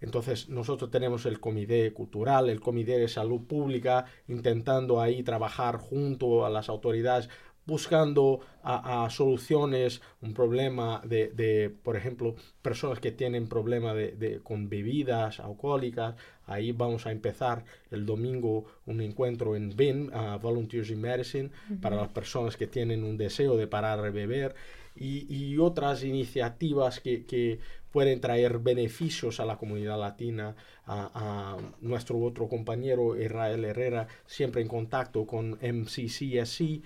Entonces 0.00 0.48
nosotros 0.48 0.90
tenemos 0.90 1.26
el 1.26 1.40
comité 1.40 1.92
cultural, 1.92 2.48
el 2.48 2.60
comité 2.60 2.98
de 2.98 3.08
salud 3.08 3.42
pública, 3.46 4.06
intentando 4.28 5.00
ahí 5.00 5.22
trabajar 5.22 5.76
junto 5.76 6.46
a 6.46 6.50
las 6.50 6.68
autoridades 6.68 7.28
buscando 7.70 8.40
a, 8.62 9.08
soluciones, 9.10 10.02
un 10.20 10.34
problema 10.34 11.00
de, 11.04 11.72
por 11.82 11.96
ejemplo, 11.96 12.34
personas 12.62 12.98
que 12.98 13.12
tienen 13.12 13.48
problema 13.48 13.94
de, 13.94 14.40
con 14.42 14.68
bebidas 14.68 15.40
alcohólicas. 15.40 16.16
Ahí 16.46 16.72
vamos 16.72 17.06
a 17.06 17.12
empezar 17.12 17.64
el 17.90 18.04
domingo 18.04 18.64
un 18.86 19.00
encuentro 19.00 19.54
en 19.54 19.74
VIN, 19.76 20.10
Volunteers 20.42 20.90
in 20.90 21.00
Medicine, 21.00 21.50
para 21.80 21.96
las 21.96 22.08
personas 22.08 22.56
que 22.56 22.66
tienen 22.66 23.04
un 23.04 23.16
deseo 23.16 23.56
de 23.56 23.66
parar 23.66 24.02
de 24.02 24.10
beber. 24.10 24.54
Y, 24.96 25.56
otras 25.58 26.02
iniciativas 26.02 27.00
que, 27.00 27.24
que, 27.24 27.60
pueden 27.90 28.20
traer 28.20 28.58
beneficios 28.58 29.40
a 29.40 29.44
la 29.44 29.56
comunidad 29.56 29.98
latina, 29.98 30.54
a, 30.86 31.56
nuestro 31.80 32.18
otro 32.18 32.48
compañero 32.48 33.20
Israel 33.20 33.64
Herrera, 33.64 34.06
siempre 34.26 34.62
en 34.62 34.68
contacto 34.68 35.26
con 35.26 35.58
MCCSC, 35.60 36.82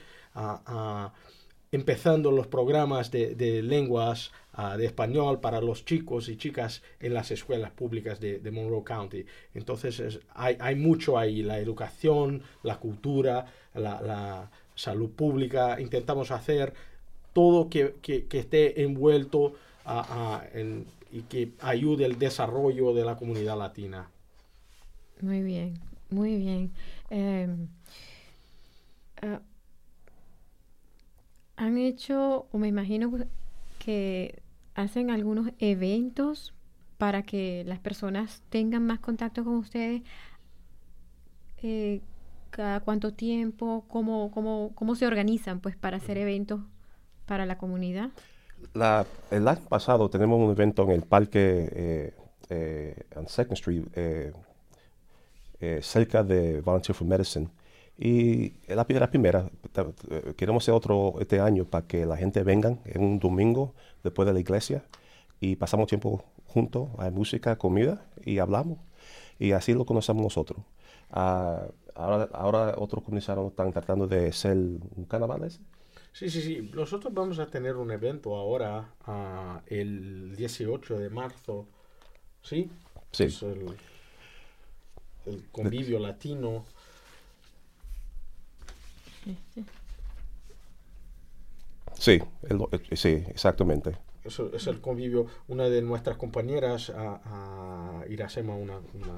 empezando 1.73 2.31
los 2.31 2.47
programas 2.47 3.11
de, 3.11 3.63
lenguas 3.63 4.33
de 4.79 4.87
español 4.87 5.41
para 5.41 5.61
los 5.61 5.85
chicos 5.85 6.29
y 6.29 6.37
chicas 6.37 6.83
en 7.01 7.15
las 7.15 7.31
escuelas 7.31 7.73
públicas 7.73 8.21
de, 8.21 8.51
Monroe 8.51 8.85
County. 8.85 9.27
Entonces 9.55 10.21
hay, 10.35 10.75
mucho 10.75 11.19
ahí, 11.19 11.43
la 11.43 11.59
educación, 11.59 12.43
la 12.63 12.79
cultura, 12.79 13.47
la, 13.75 14.51
salud 14.77 15.11
pública, 15.11 15.81
intentamos 15.81 16.33
hacer 16.33 16.75
todo 17.33 17.71
que, 17.71 17.95
que 18.03 18.39
esté 18.39 18.83
envuelto 18.83 19.55
y 21.11 21.23
que 21.23 21.53
ayude 21.61 22.05
el 22.07 22.19
desarrollo 22.19 22.95
de 22.95 23.05
la 23.05 23.17
comunidad 23.17 23.59
latina. 23.59 24.11
Muy 25.21 25.43
bien, 25.43 25.75
muy 26.11 26.37
bien. 26.37 26.73
Em, 27.11 27.69
ah, 29.23 29.41
han 31.57 31.79
hecho, 31.79 32.47
o 32.51 32.59
me 32.59 32.69
imagino 32.69 33.13
que 33.79 34.43
hacen 34.75 35.11
algunos 35.11 35.53
eventos 35.61 36.53
para 36.99 37.23
que 37.23 37.63
las 37.67 37.79
personas 37.79 38.43
tengan 38.51 38.85
más 38.87 38.99
contacto 38.99 39.45
con 39.45 39.55
ustedes. 39.55 40.03
Eh, 41.63 42.01
cada 42.51 42.81
cuánto 42.81 43.13
tiempo, 43.15 43.85
cómo, 43.89 44.31
cómo, 44.31 44.73
cómo 44.75 44.95
se 44.95 45.07
organizan 45.07 45.61
pues 45.61 45.77
para 45.77 45.97
hacer 45.97 46.19
eventos 46.19 46.61
para 47.27 47.47
la 47.47 47.59
comunidad 47.59 48.11
el 49.31 49.49
año 49.49 49.61
pasado 49.69 50.09
tenemos 50.09 50.41
un 50.41 50.51
evento 50.51 50.83
en 50.85 50.91
el 50.91 51.03
parque 51.03 51.69
eh, 51.73 52.15
eh, 52.51 53.03
en 53.17 53.29
Second 53.29 53.55
Street, 53.55 53.85
eh, 53.95 54.33
cerca 55.83 56.23
de 56.23 56.61
Volunteer 56.61 56.95
for 56.95 57.07
Medicine. 57.07 57.49
Y 57.97 58.55
la, 58.67 58.87
la 58.89 59.11
primera, 59.11 59.49
queremos 60.37 60.65
hacer 60.65 60.75
otro 60.75 61.15
este 61.21 61.41
año 61.41 61.65
para 61.65 61.87
que 61.87 62.05
la 62.05 62.17
gente 62.17 62.43
venga 62.43 62.77
en 62.85 63.03
un 63.03 63.19
domingo 63.19 63.75
después 64.03 64.27
de 64.27 64.33
la 64.33 64.41
iglesia 64.41 64.85
y 65.41 65.57
pasamos 65.57 65.87
tiempo 65.87 66.25
juntos, 66.47 66.89
hay 66.99 67.11
música, 67.11 67.57
comida 67.57 68.05
y 68.25 68.39
hablamos. 68.39 68.79
Y 69.39 69.53
así 69.53 69.75
lo 69.75 69.85
conocemos 69.85 70.23
nosotros. 70.23 70.61
Ah, 71.11 71.67
ahora, 71.95 72.29
ahora 72.33 72.75
otros 72.79 73.05
comisarios 73.05 73.47
están 73.49 73.73
tratando 73.73 74.07
de 74.07 74.33
ser 74.33 74.57
un 74.57 75.05
carnaval 75.09 75.45
ese. 75.45 75.61
Sí, 76.19 76.31
sí, 76.31 76.41
sí. 76.43 76.71
Nosotros 76.75 77.13
vamos 77.13 77.39
a 77.41 77.47
tener 77.51 77.77
un 77.77 77.91
evento 77.91 78.37
ahora, 78.37 78.95
ah, 79.07 79.63
el 79.67 80.35
18 80.37 80.99
de 80.99 81.11
marzo. 81.11 81.67
¿Sí? 82.43 82.71
Sí. 83.13 83.25
Es 83.25 83.43
el, 83.43 83.77
el 85.27 85.45
convivio 85.51 85.99
latino. 85.99 86.65
Sí, 91.99 92.21
el- 92.43 92.61
eh, 92.73 92.97
sí, 92.97 93.25
exactamente. 93.29 93.97
Es, 94.25 94.39
es 94.41 94.67
el 94.67 94.81
convivio. 94.81 95.27
Una 95.49 95.69
de 95.69 95.83
nuestras 95.83 96.17
compañeras, 96.17 96.91
a, 96.91 98.01
a 98.01 98.07
Iracema, 98.09 98.55
una, 98.55 98.79
una, 98.79 99.15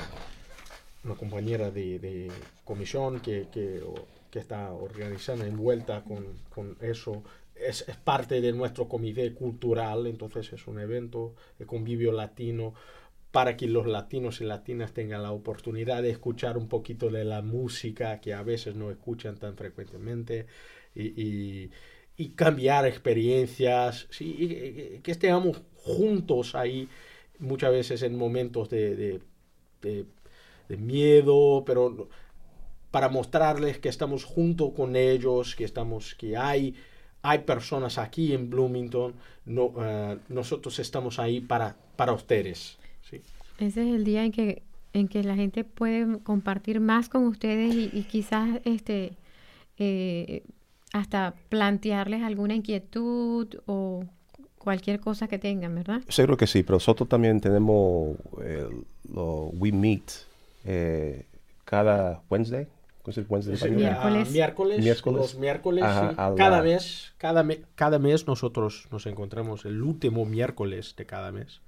una 1.04 1.14
compañera 1.14 1.70
de, 1.70 1.98
de 1.98 2.32
comisión 2.64 3.20
que, 3.20 3.48
que, 3.52 3.82
que 4.30 4.38
está 4.38 4.73
organizando, 4.73 5.45
envuelta 5.45 6.02
con, 6.04 6.26
con 6.50 6.76
eso. 6.80 7.23
Es, 7.54 7.88
es 7.88 7.97
parte 7.97 8.40
de 8.40 8.52
nuestro 8.52 8.88
comité 8.88 9.33
cultural, 9.35 10.06
entonces 10.06 10.52
es 10.52 10.66
un 10.66 10.78
evento 10.78 11.35
de 11.59 11.66
convivio 11.66 12.12
latino 12.12 12.75
para 13.30 13.56
que 13.56 13.66
los 13.66 13.87
latinos 13.87 14.40
y 14.40 14.45
latinas 14.45 14.92
tengan 14.95 15.23
la 15.23 15.33
oportunidad 15.33 16.02
de 16.02 16.11
escuchar 16.11 16.56
un 16.56 16.68
poquito 16.68 17.11
de 17.11 17.25
la 17.25 17.42
música 17.42 18.21
que 18.21 18.33
a 18.35 18.42
veces 18.42 18.76
no 18.76 18.90
escuchan 18.90 19.37
tan 19.38 19.56
frecuentemente 19.56 20.47
y, 20.95 21.71
y- 22.16 22.30
cambiar 22.30 22.87
experiencias, 22.87 24.09
y- 24.21 25.00
que 25.02 25.11
estemos 25.12 25.62
juntos 25.76 26.54
ahí 26.54 26.88
muchas 27.38 27.73
veces 27.73 28.02
en 28.02 28.16
momentos 28.16 28.71
de, 28.71 28.97
de- 28.97 29.21
miedo, 30.78 31.64
pero 31.66 32.09
para 32.90 33.09
mostrarles 33.09 33.78
que 33.78 33.88
estamos 33.88 34.25
junto 34.25 34.73
con 34.73 34.97
ellos, 34.97 35.55
que 35.55 35.64
estamos, 35.64 36.14
que 36.14 36.37
hay, 36.37 36.75
hay 37.23 37.40
personas 37.40 37.99
aquí 37.99 38.33
en 38.33 38.50
Bloomington, 38.50 39.14
no, 39.45 39.73
eh, 39.78 40.19
nosotros 40.28 40.78
estamos 40.78 41.19
ahí 41.19 41.40
para, 41.40 41.76
para 41.97 42.12
ustedes. 42.12 42.78
¿sí? 43.09 43.21
Ese 43.59 43.83
es 43.88 43.95
el 43.95 44.05
día 44.05 44.25
en 44.25 44.33
que, 44.33 44.62
en 44.93 45.09
que 45.09 45.23
la 45.23 45.37
gente 45.37 45.64
puede 45.64 46.21
compartir 46.21 46.81
más 46.81 47.09
con 47.09 47.26
ustedes 47.26 47.75
y, 47.75 47.90
y 47.93 48.05
quizás 48.05 48.61
este 48.64 49.16
eh, 49.78 50.43
hasta 50.93 51.35
plantearles 51.49 52.23
alguna 52.23 52.55
inquietud 52.55 53.49
o 53.66 54.05
cualquier 54.59 55.00
cosa 55.00 55.28
que 55.28 55.38
tengan, 55.38 55.75
¿verdad? 55.75 56.02
Seguro 56.09 56.37
que 56.37 56.47
sí, 56.47 56.62
pero 56.62 56.76
nosotros 56.76 57.09
también 57.09 57.40
tenemos 57.40 58.16
el, 58.43 58.85
lo 59.12 59.49
We 59.49 59.73
Meet 59.73 60.11
eh, 60.64 61.26
cada 61.64 62.23
Wednesday. 62.31 62.66
¿Cómo 63.06 63.12
se 63.14 63.20
dice 63.20 63.32
Wednesday 63.32 63.52
en 63.52 63.58
Sí, 63.58 63.64
español? 63.66 63.84
ah, 63.84 64.04
Miércoles. 64.10 64.32
miércoles, 64.32 64.78
Miércoles. 64.80 65.20
los 65.20 65.34
miércoles, 65.38 65.84
Ajá, 65.84 66.08
sí. 66.10 66.14
a 66.18 66.30
la- 66.30 66.34
cada 66.34 66.62
mes, 66.62 67.12
cada, 67.18 67.42
me- 67.44 67.60
cada 67.76 67.98
mes 68.00 68.26
nosotros 68.26 68.88
nos 68.90 69.06
encontramos 69.06 69.64
el 69.64 69.80
último 69.80 70.25
miércoles 70.25 70.94
de 70.96 71.06
cada 71.06 71.30
mes. 71.30 71.60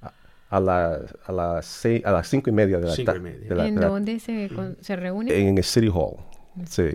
A, 0.51 0.59
la- 0.59 0.99
a, 1.27 1.33
las 1.33 1.65
seis- 1.67 2.05
a 2.05 2.11
las 2.11 2.27
cinco 2.29 2.51
y 2.51 2.53
media 2.53 2.79
de 2.79 2.87
la 2.87 2.93
Cinco 2.93 3.13
y 3.13 3.15
ta- 3.15 3.21
media. 3.21 3.49
de 3.51 3.55
la- 3.55 3.69
¿En 3.69 3.77
la- 3.81 3.87
dónde 3.87 4.19
se, 4.19 4.49
con- 4.53 4.77
se 4.81 4.97
reúnen? 4.97 5.33
en 5.33 5.59
el 5.59 5.63
City 5.65 5.89
Hall. 5.95 6.17
Sí. 6.67 6.89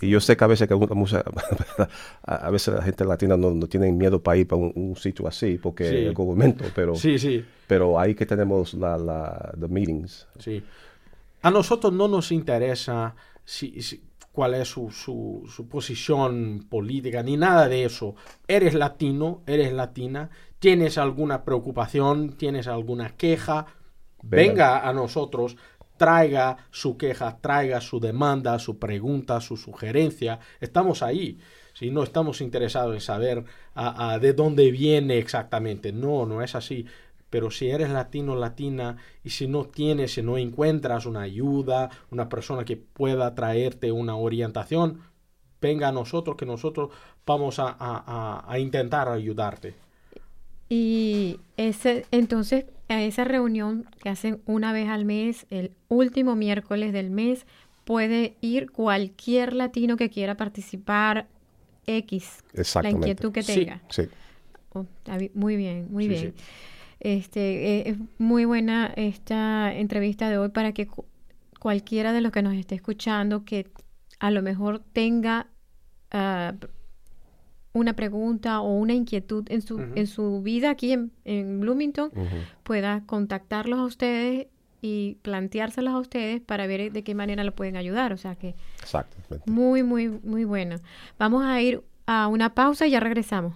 Y 0.00 0.08
yo 0.08 0.18
sé 0.18 0.34
que 0.34 0.44
a 0.44 0.46
veces 0.46 0.66
que 0.66 0.74
mucha- 0.74 1.22
a, 2.24 2.34
a 2.46 2.50
veces 2.50 2.72
la 2.74 2.80
gente 2.82 3.04
latina 3.04 3.36
no, 3.36 3.50
no 3.50 3.66
tiene 3.66 3.92
miedo 3.92 4.22
para 4.22 4.38
ir 4.38 4.48
para 4.48 4.62
un, 4.62 4.72
un 4.74 4.96
sitio 4.96 5.28
así 5.28 5.58
porque 5.58 5.90
Sí. 5.90 5.96
el 5.96 6.14
gobierno, 6.14 6.54
pero, 6.74 6.94
Sí, 6.94 7.18
sí, 7.18 7.44
pero 7.66 8.00
ahí 8.00 8.14
que 8.14 8.24
tenemos 8.24 8.72
la, 8.72 8.96
la 8.96 9.52
the 9.60 9.68
meetings. 9.68 10.26
sí. 10.38 10.62
A 11.42 11.50
nosotros 11.50 11.90
no 11.94 12.06
nos 12.06 12.32
interesa 12.32 13.14
si, 13.50 13.82
si- 13.82 14.02
cuál 14.32 14.54
es 14.54 14.68
su, 14.68 14.90
su, 14.90 15.44
su 15.54 15.68
posición 15.68 16.66
política 16.70 17.22
ni 17.22 17.36
nada 17.36 17.68
de 17.68 17.84
eso. 17.84 18.14
Eres 18.46 18.74
latino, 18.74 19.42
eres 19.46 19.72
latina, 19.72 20.30
tienes 20.60 20.98
alguna 20.98 21.44
preocupación, 21.44 22.34
tienes 22.36 22.68
alguna 22.68 23.16
queja, 23.16 23.66
Venga. 24.22 24.48
venga 24.50 24.88
a 24.88 24.92
nosotros, 24.92 25.56
traiga 25.96 26.56
su 26.70 26.96
queja, 26.96 27.38
traiga 27.40 27.80
su 27.80 27.98
demanda, 28.00 28.58
su 28.58 28.78
pregunta, 28.78 29.40
su 29.40 29.56
sugerencia. 29.56 30.38
Estamos 30.60 31.02
ahí. 31.02 31.38
Si 31.74 31.90
no 31.90 32.02
estamos 32.02 32.40
interesados 32.40 32.94
en 32.94 33.00
saber 33.00 33.44
a- 33.74 34.12
a 34.12 34.18
de 34.18 34.32
dónde 34.32 34.70
viene 34.70 35.18
exactamente. 35.18 35.92
No, 35.92 36.24
no 36.26 36.40
es 36.42 36.54
así. 36.54 36.86
Pero 37.30 37.50
si 37.50 37.70
eres 37.70 37.90
latino, 37.90 38.34
latina, 38.36 38.96
y 39.24 39.30
si 39.30 39.46
no 39.46 39.64
tienes, 39.64 40.14
si 40.14 40.22
no 40.22 40.36
encuentras 40.36 41.06
una 41.06 41.22
ayuda, 41.22 41.90
una 42.10 42.28
persona 42.28 42.64
que 42.64 42.76
pueda 42.76 43.34
traerte 43.34 43.92
una 43.92 44.16
orientación, 44.16 45.00
venga 45.60 45.88
a 45.88 45.92
nosotros, 45.92 46.36
que 46.36 46.46
nosotros 46.46 46.90
vamos 47.26 47.58
a, 47.58 47.68
a- 47.68 47.74
a- 48.06 48.44
a 48.52 48.58
intentar 48.58 49.08
ayudarte. 49.08 49.74
Y 50.68 51.38
ese, 51.56 52.06
entonces, 52.10 52.66
a 52.88 53.02
esa 53.02 53.24
reunión 53.24 53.86
que 54.02 54.08
hacen 54.08 54.40
una 54.46 54.72
vez 54.72 54.88
al 54.88 55.04
mes, 55.04 55.46
el 55.50 55.72
último 55.88 56.36
miércoles 56.36 56.92
del 56.92 57.10
mes, 57.10 57.46
puede 57.84 58.36
ir 58.40 58.70
cualquier 58.70 59.52
latino 59.52 59.96
que 59.96 60.10
quiera 60.10 60.36
participar 60.36 61.26
X, 61.86 62.44
la 62.82 62.90
inquietud 62.90 63.32
que 63.32 63.42
Sí. 63.42 63.60
tenga. 63.64 63.80
Sí. 63.88 64.02
Oh, 64.72 64.84
está 64.98 65.16
bi- 65.16 65.32
muy 65.34 65.56
bien, 65.56 65.88
muy 65.90 66.04
Sí, 66.04 66.10
bien. 66.10 66.34
Este, 67.00 67.78
eh, 67.78 67.82
es 67.90 67.96
muy 68.18 68.44
buena 68.44 68.92
esta 68.96 69.74
entrevista 69.74 70.28
de 70.28 70.36
hoy 70.38 70.50
para 70.50 70.72
que 70.72 70.86
cu- 70.86 71.06
cualquiera 71.58 72.12
de 72.12 72.20
los 72.20 72.30
que 72.30 72.42
nos 72.42 72.54
esté 72.54 72.74
escuchando 72.74 73.44
que 73.44 73.66
a 74.18 74.30
lo 74.30 74.42
mejor 74.42 74.82
tenga 74.92 75.46
ah, 76.10 76.52
una 77.72 77.94
pregunta 77.94 78.60
o 78.60 78.74
una 78.76 78.92
inquietud 78.92 79.44
en 79.48 79.62
su, 79.62 79.80
en 79.80 80.06
su 80.06 80.42
vida 80.42 80.70
aquí 80.70 80.92
en, 80.92 81.10
en 81.24 81.60
Bloomington, 81.60 82.10
pueda 82.64 83.02
contactarlos 83.06 83.78
a 83.78 83.84
ustedes 83.84 84.48
y 84.82 85.16
planteárselos 85.22 85.94
a 85.94 85.98
ustedes 85.98 86.40
para 86.40 86.66
ver 86.66 86.90
de 86.92 87.02
qué 87.04 87.14
manera 87.14 87.44
lo 87.44 87.54
pueden 87.54 87.76
ayudar. 87.76 88.12
O 88.12 88.16
sea 88.18 88.34
que 88.34 88.54
Exactamente. 88.82 89.48
muy, 89.50 89.82
muy, 89.82 90.08
muy 90.08 90.44
bueno. 90.44 90.76
Vamos 91.18 91.44
a 91.44 91.60
ir 91.62 91.82
a 92.06 92.26
una 92.28 92.54
pausa 92.54 92.86
y 92.86 92.90
ya 92.90 93.00
regresamos. 93.00 93.54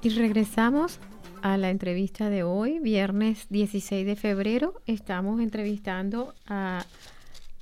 Y 0.00 0.10
regresamos 0.10 1.00
a 1.42 1.56
la 1.56 1.70
entrevista 1.70 2.30
de 2.30 2.44
hoy, 2.44 2.78
viernes 2.78 3.48
16 3.50 4.06
de 4.06 4.14
febrero. 4.14 4.80
Estamos 4.86 5.40
entrevistando 5.40 6.34
a 6.46 6.84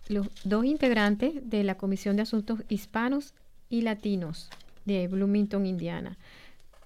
los 0.08 0.28
dos 0.44 0.66
integrantes 0.66 1.48
de 1.48 1.64
la 1.64 1.78
Comisión 1.78 2.16
de 2.16 2.22
Asuntos 2.22 2.62
Hispanos 2.68 3.32
y 3.70 3.80
Latinos 3.80 4.50
de 4.84 5.08
Bloomington, 5.08 5.64
Indiana. 5.64 6.18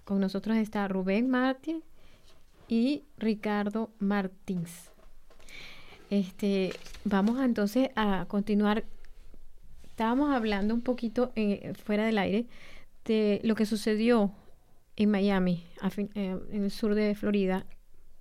Con 0.04 0.20
nosotros 0.20 0.56
está 0.56 0.86
Rubén 0.86 1.28
Martín 1.28 1.82
y 2.68 3.02
Ricardo 3.18 3.90
Martins. 3.98 4.92
Este, 6.10 6.72
vamos 7.04 7.40
a, 7.40 7.44
entonces 7.44 7.90
a 7.96 8.24
continuar. 8.28 8.84
Estábamos 9.88 10.32
hablando 10.32 10.74
un 10.74 10.82
poquito 10.82 11.32
eh, 11.34 11.72
fuera 11.84 12.06
del 12.06 12.18
aire 12.18 12.46
de 13.04 13.40
lo 13.42 13.56
que 13.56 13.66
sucedió 13.66 14.32
en 15.02 15.10
Miami, 15.10 15.64
eh, 16.14 16.38
en 16.50 16.64
el 16.64 16.70
sur 16.70 16.94
de 16.94 17.14
Florida, 17.14 17.64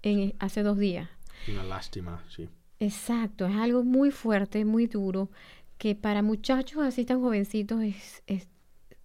en, 0.02 0.34
hace 0.40 0.64
dos 0.64 0.78
días. 0.78 1.10
Una 1.50 1.64
lástima, 1.64 2.24
sí. 2.30 2.48
Exacto, 2.80 3.48
es 3.48 3.56
algo 3.58 3.84
muy 3.84 4.12
fuerte, 4.12 4.64
muy 4.64 4.88
duro, 4.88 5.30
que 5.78 5.96
para 5.96 6.22
muchachos 6.22 6.82
así 6.82 7.04
tan 7.04 7.20
jovencitos 7.20 7.84
es, 7.84 8.24
es, 8.28 8.48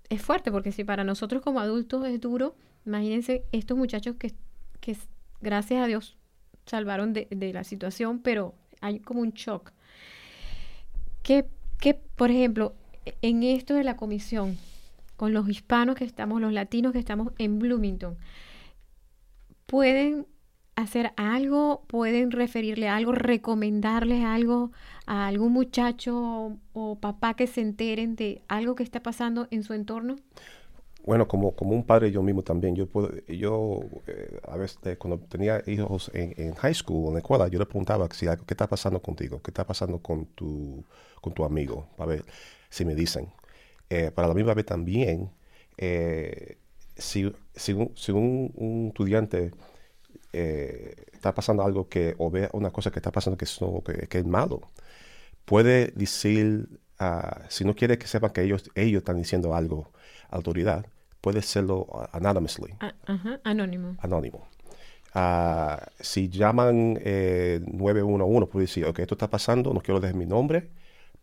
es 0.09 0.23
fuerte, 0.23 0.53
porque 0.53 0.71
si 0.71 0.85
para 0.85 1.03
nosotros 1.03 1.43
como 1.43 1.59
adultos 1.59 2.07
es 2.07 2.21
duro, 2.21 2.55
imagínense 2.87 3.45
estos 3.51 3.77
muchachos 3.77 4.15
que, 4.21 4.33
que 4.81 4.97
gracias 5.41 5.83
a 5.83 5.89
Dios 5.89 6.17
salvaron 6.67 7.13
de, 7.13 7.27
de 7.29 7.53
la 7.53 7.65
situación, 7.65 8.21
pero 8.21 8.55
hay 8.81 9.01
como 9.01 9.21
un 9.21 9.33
shock. 9.33 9.73
Que, 11.25 11.47
que, 11.81 11.95
por 11.95 12.31
ejemplo, 12.31 12.77
en 13.21 13.43
esto 13.43 13.75
de 13.75 13.83
la 13.83 13.97
comisión, 13.97 14.57
con 15.25 15.33
los 15.33 15.49
hispanos 15.49 15.97
que 15.97 16.05
estamos, 16.05 16.39
los 16.39 16.53
latinos 16.53 16.93
que 16.93 16.99
estamos 16.99 17.33
en 17.39 17.59
Bloomington, 17.59 18.19
pueden 19.65 20.27
hacer 20.77 21.13
algo, 21.17 21.83
pueden 21.87 22.31
referirle 22.31 22.91
algo, 22.91 23.13
recomendarles 23.13 24.23
algo 24.23 24.71
a 25.07 25.27
algún 25.27 25.55
muchacho 25.55 26.59
o, 26.75 26.99
papá 27.01 27.33
que 27.33 27.47
se 27.47 27.63
enteren 27.63 28.17
de 28.17 28.43
algo 28.49 28.75
que 28.75 28.83
está 28.83 29.03
pasando 29.03 29.49
en 29.51 29.63
su 29.63 29.73
entorno? 29.73 30.17
Bueno, 31.07 31.27
como, 31.27 31.53
como 31.53 31.73
un 31.73 31.85
padre 31.85 32.11
yo 32.11 32.23
mismo 32.23 32.43
también, 32.43 32.77
yo 32.77 32.87
puedo, 32.87 33.11
yo 33.27 33.81
eh, 34.07 34.41
a 34.47 34.59
veces 34.59 34.99
cuando 34.99 35.21
tenía 35.21 35.63
hijos 35.67 36.11
en, 36.13 36.55
high 36.57 36.75
school, 36.75 37.09
en 37.09 37.13
la 37.15 37.21
escuela, 37.21 37.49
yo 37.49 37.59
le 37.59 37.65
preguntaba 37.65 38.07
si 38.13 38.27
algo, 38.27 38.45
qué 38.45 38.53
está 38.53 38.67
pasando 38.67 39.01
contigo, 39.01 39.41
qué 39.41 39.53
está 39.53 39.67
pasando 39.67 40.01
con 40.01 40.27
tu, 40.27 40.85
con 41.23 41.33
tu 41.33 41.47
amigo, 41.47 41.89
para 41.97 42.11
ver 42.11 42.25
si 42.69 42.85
me 42.85 42.95
dicen. 42.95 43.33
Eh, 43.95 44.11
para 44.11 44.27
la 44.27 44.35
misma 44.35 44.55
vez 44.55 44.67
también, 44.67 45.31
eh, 45.77 46.59
si, 46.97 47.23
un, 47.25 48.89
estudiante 48.89 49.53
eh, 50.33 50.97
está 51.13 51.33
pasando 51.33 51.63
algo 51.63 51.89
que, 51.89 52.17
o 52.19 52.29
ve 52.29 52.49
una 52.55 52.73
cosa 52.73 52.91
que 52.91 52.99
está 52.99 53.13
pasando 53.13 53.37
que 53.37 53.45
es, 53.45 53.61
que, 54.09 54.19
es 54.19 54.27
malo, 54.27 54.63
puede 55.45 55.93
decir, 55.95 56.81
ah, 56.99 57.43
si 57.49 57.65
no 57.65 57.77
quiere 57.77 57.97
que 57.97 58.09
sepan 58.09 58.33
que 58.33 58.43
ellos, 58.43 58.69
ellos 58.75 59.03
están 59.03 59.17
diciendo 59.17 59.55
algo 59.55 59.93
a 60.29 60.37
autoridad, 60.37 60.85
puede 61.21 61.39
hacerlo 61.39 61.87
anonymously. 62.11 62.75
Ah, 62.81 62.95
anónimo. 63.45 63.97
Anónimo. 64.01 64.49
Ah, 65.15 65.87
si 66.01 66.29
llaman 66.29 66.95
911, 66.95 68.51
puede 68.51 68.65
decir, 68.67 68.87
ok, 68.87 68.99
esto 68.99 69.15
está 69.15 69.31
pasando, 69.31 69.73
no 69.73 69.81
quiero 69.81 70.01
decir 70.01 70.17
mi 70.17 70.27
nombre, 70.27 70.73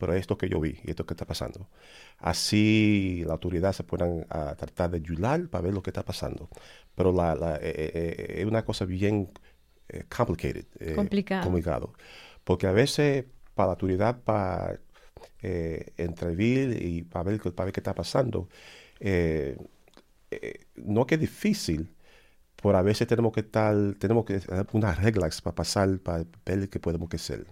pero 0.02 0.16
esto 0.16 0.36
que 0.36 0.50
yo 0.50 0.60
vi 0.60 0.80
y 0.84 0.90
esto 0.90 1.06
que 1.06 1.14
está 1.14 1.28
pasando. 1.28 1.70
Así 2.18 3.24
la 3.28 3.34
autoridad 3.34 3.72
se 3.72 3.84
puedan 3.84 4.26
a 4.30 4.56
tratar 4.56 4.90
de 4.90 4.98
ayudar 4.98 5.48
para 5.48 5.62
ver 5.66 5.76
lo 5.76 5.84
que 5.84 5.92
está 5.92 6.04
pasando. 6.04 6.50
Pero 6.96 7.12
la, 7.12 7.36
la, 7.36 7.58
eh, 7.58 7.60
eh, 7.62 7.92
eh, 7.94 8.36
es 8.40 8.46
una 8.48 8.66
cosa 8.66 8.86
bien 8.86 9.30
complicated, 10.10 10.66
complicado. 10.96 11.44
complicado. 11.44 11.94
Porque 12.44 12.66
a 12.66 12.72
veces 12.72 13.26
para 13.54 13.68
la 13.68 13.74
autoridad, 13.74 14.24
para 14.24 14.80
entrevir 15.98 16.82
y 16.82 17.04
para 17.04 17.24
ver, 17.26 17.40
para 17.54 17.66
ver 17.66 17.74
qué 17.74 17.80
está 17.82 17.94
pasando, 17.94 18.50
no 20.78 21.06
que 21.06 21.16
es 21.16 21.22
difícil, 21.22 21.94
pero 22.56 22.76
a 22.76 22.82
veces 22.82 23.08
tenemos 23.08 23.34
que 23.34 23.42
estar, 23.42 23.76
tenemos 24.00 24.26
que 24.26 24.42
unas 24.74 24.98
reglas 24.98 25.42
para 25.42 25.54
pasar, 25.54 26.00
para 26.00 26.26
ver 26.44 26.70
qué 26.70 26.80
podemos 26.80 27.08
hacer 27.14 27.46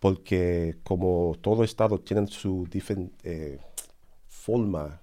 porque 0.00 0.78
como 0.82 1.36
todo 1.40 1.62
estado 1.62 2.00
tiene 2.00 2.26
su 2.26 2.66
diferente 2.68 3.14
eh, 3.22 3.58
forma 4.26 5.00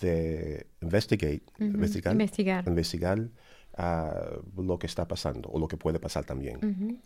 de 0.00 0.66
investigate, 0.80 1.42
investigar, 1.60 2.14
investigar, 2.14 2.64
investigar 2.66 3.28
ah, 3.76 4.30
lo 4.56 4.78
que 4.78 4.86
está 4.86 5.06
pasando 5.06 5.50
o 5.50 5.58
lo 5.58 5.68
que 5.68 5.76
puede 5.76 6.00
pasar 6.00 6.24
también. 6.24 7.02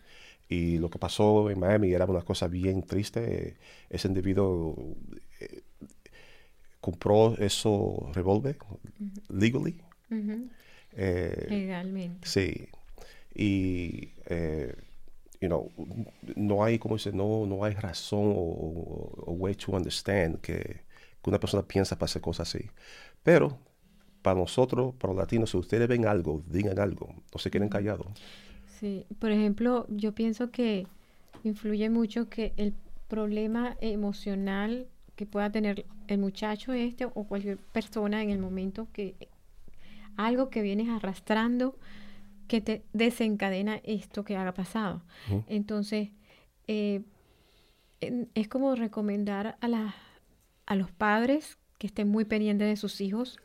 Y 0.49 0.79
lo 0.79 0.89
que 0.89 1.01
pasó 1.01 1.51
en 1.51 1.59
Miami 1.59 1.93
era 1.93 2.05
una 2.05 2.23
cosa 2.23 2.47
bien 2.47 2.85
triste. 2.85 3.57
Ese 3.91 4.07
individuo 4.07 4.77
eh, 5.41 5.63
compró 6.81 7.37
eso 7.39 8.09
revólver 8.15 8.57
legally. 9.29 9.83
Eh, 10.93 11.47
Legalmente. 11.51 12.29
Sí. 12.29 12.69
Y 13.35 14.13
you 15.41 15.49
know, 15.49 15.71
no 16.35 16.65
hay, 16.65 16.79
como 16.79 16.97
dice, 16.97 17.13
no, 17.13 17.47
no 17.47 17.65
hay 17.65 17.75
razón 17.75 18.33
o, 18.37 19.33
way 19.39 19.55
to 19.55 19.73
understand 19.73 20.41
que, 20.41 20.85
una 21.27 21.41
persona 21.41 21.67
piensa 21.67 21.97
para 21.97 22.05
hacer 22.05 22.23
cosas 22.23 22.55
así. 22.55 22.71
Pero 23.25 23.59
para 24.23 24.39
nosotros, 24.39 24.95
para 24.95 25.13
los 25.13 25.21
latinos, 25.21 25.51
si 25.51 25.57
ustedes 25.57 25.89
ven 25.89 26.07
algo, 26.07 26.45
digan 26.47 26.79
algo, 26.79 27.13
no 27.35 27.39
se 27.41 27.51
queden 27.51 27.69
callados. 27.69 28.07
Sí, 28.79 29.07
por 29.19 29.33
ejemplo, 29.33 29.87
yo 29.89 30.13
pienso 30.13 30.53
que 30.53 30.87
influye 31.43 31.91
mucho 31.91 32.29
que 32.29 32.53
el 32.57 32.75
problema 33.09 33.77
emocional 33.81 34.87
que 35.17 35.27
pueda 35.27 35.51
tener 35.51 35.85
el 36.07 36.19
muchacho 36.19 36.73
este 36.73 37.07
o 37.07 37.25
cualquier 37.25 37.59
persona 37.59 38.23
en 38.23 38.31
el 38.31 38.39
momento 38.39 38.87
que 38.93 39.17
algo 40.17 40.49
que 40.49 40.63
vienes 40.63 40.89
arrastrando 40.89 41.77
que 42.47 42.61
te 42.61 42.85
desencadena 42.93 43.81
esto 43.85 44.25
que 44.25 44.37
haga 44.37 44.55
pasado. 44.55 45.03
Entonces, 45.49 46.11
eh, 46.67 47.03
es 48.01 48.49
como 48.49 48.75
recomendar 48.75 49.59
a, 49.61 49.95
a 50.67 50.75
los 50.75 50.91
padres 50.91 51.59
que 51.79 51.87
estén 51.87 52.09
muy 52.09 52.25
pendientes 52.25 52.69
de 52.69 52.77
sus 52.77 53.01
hijos, 53.01 53.39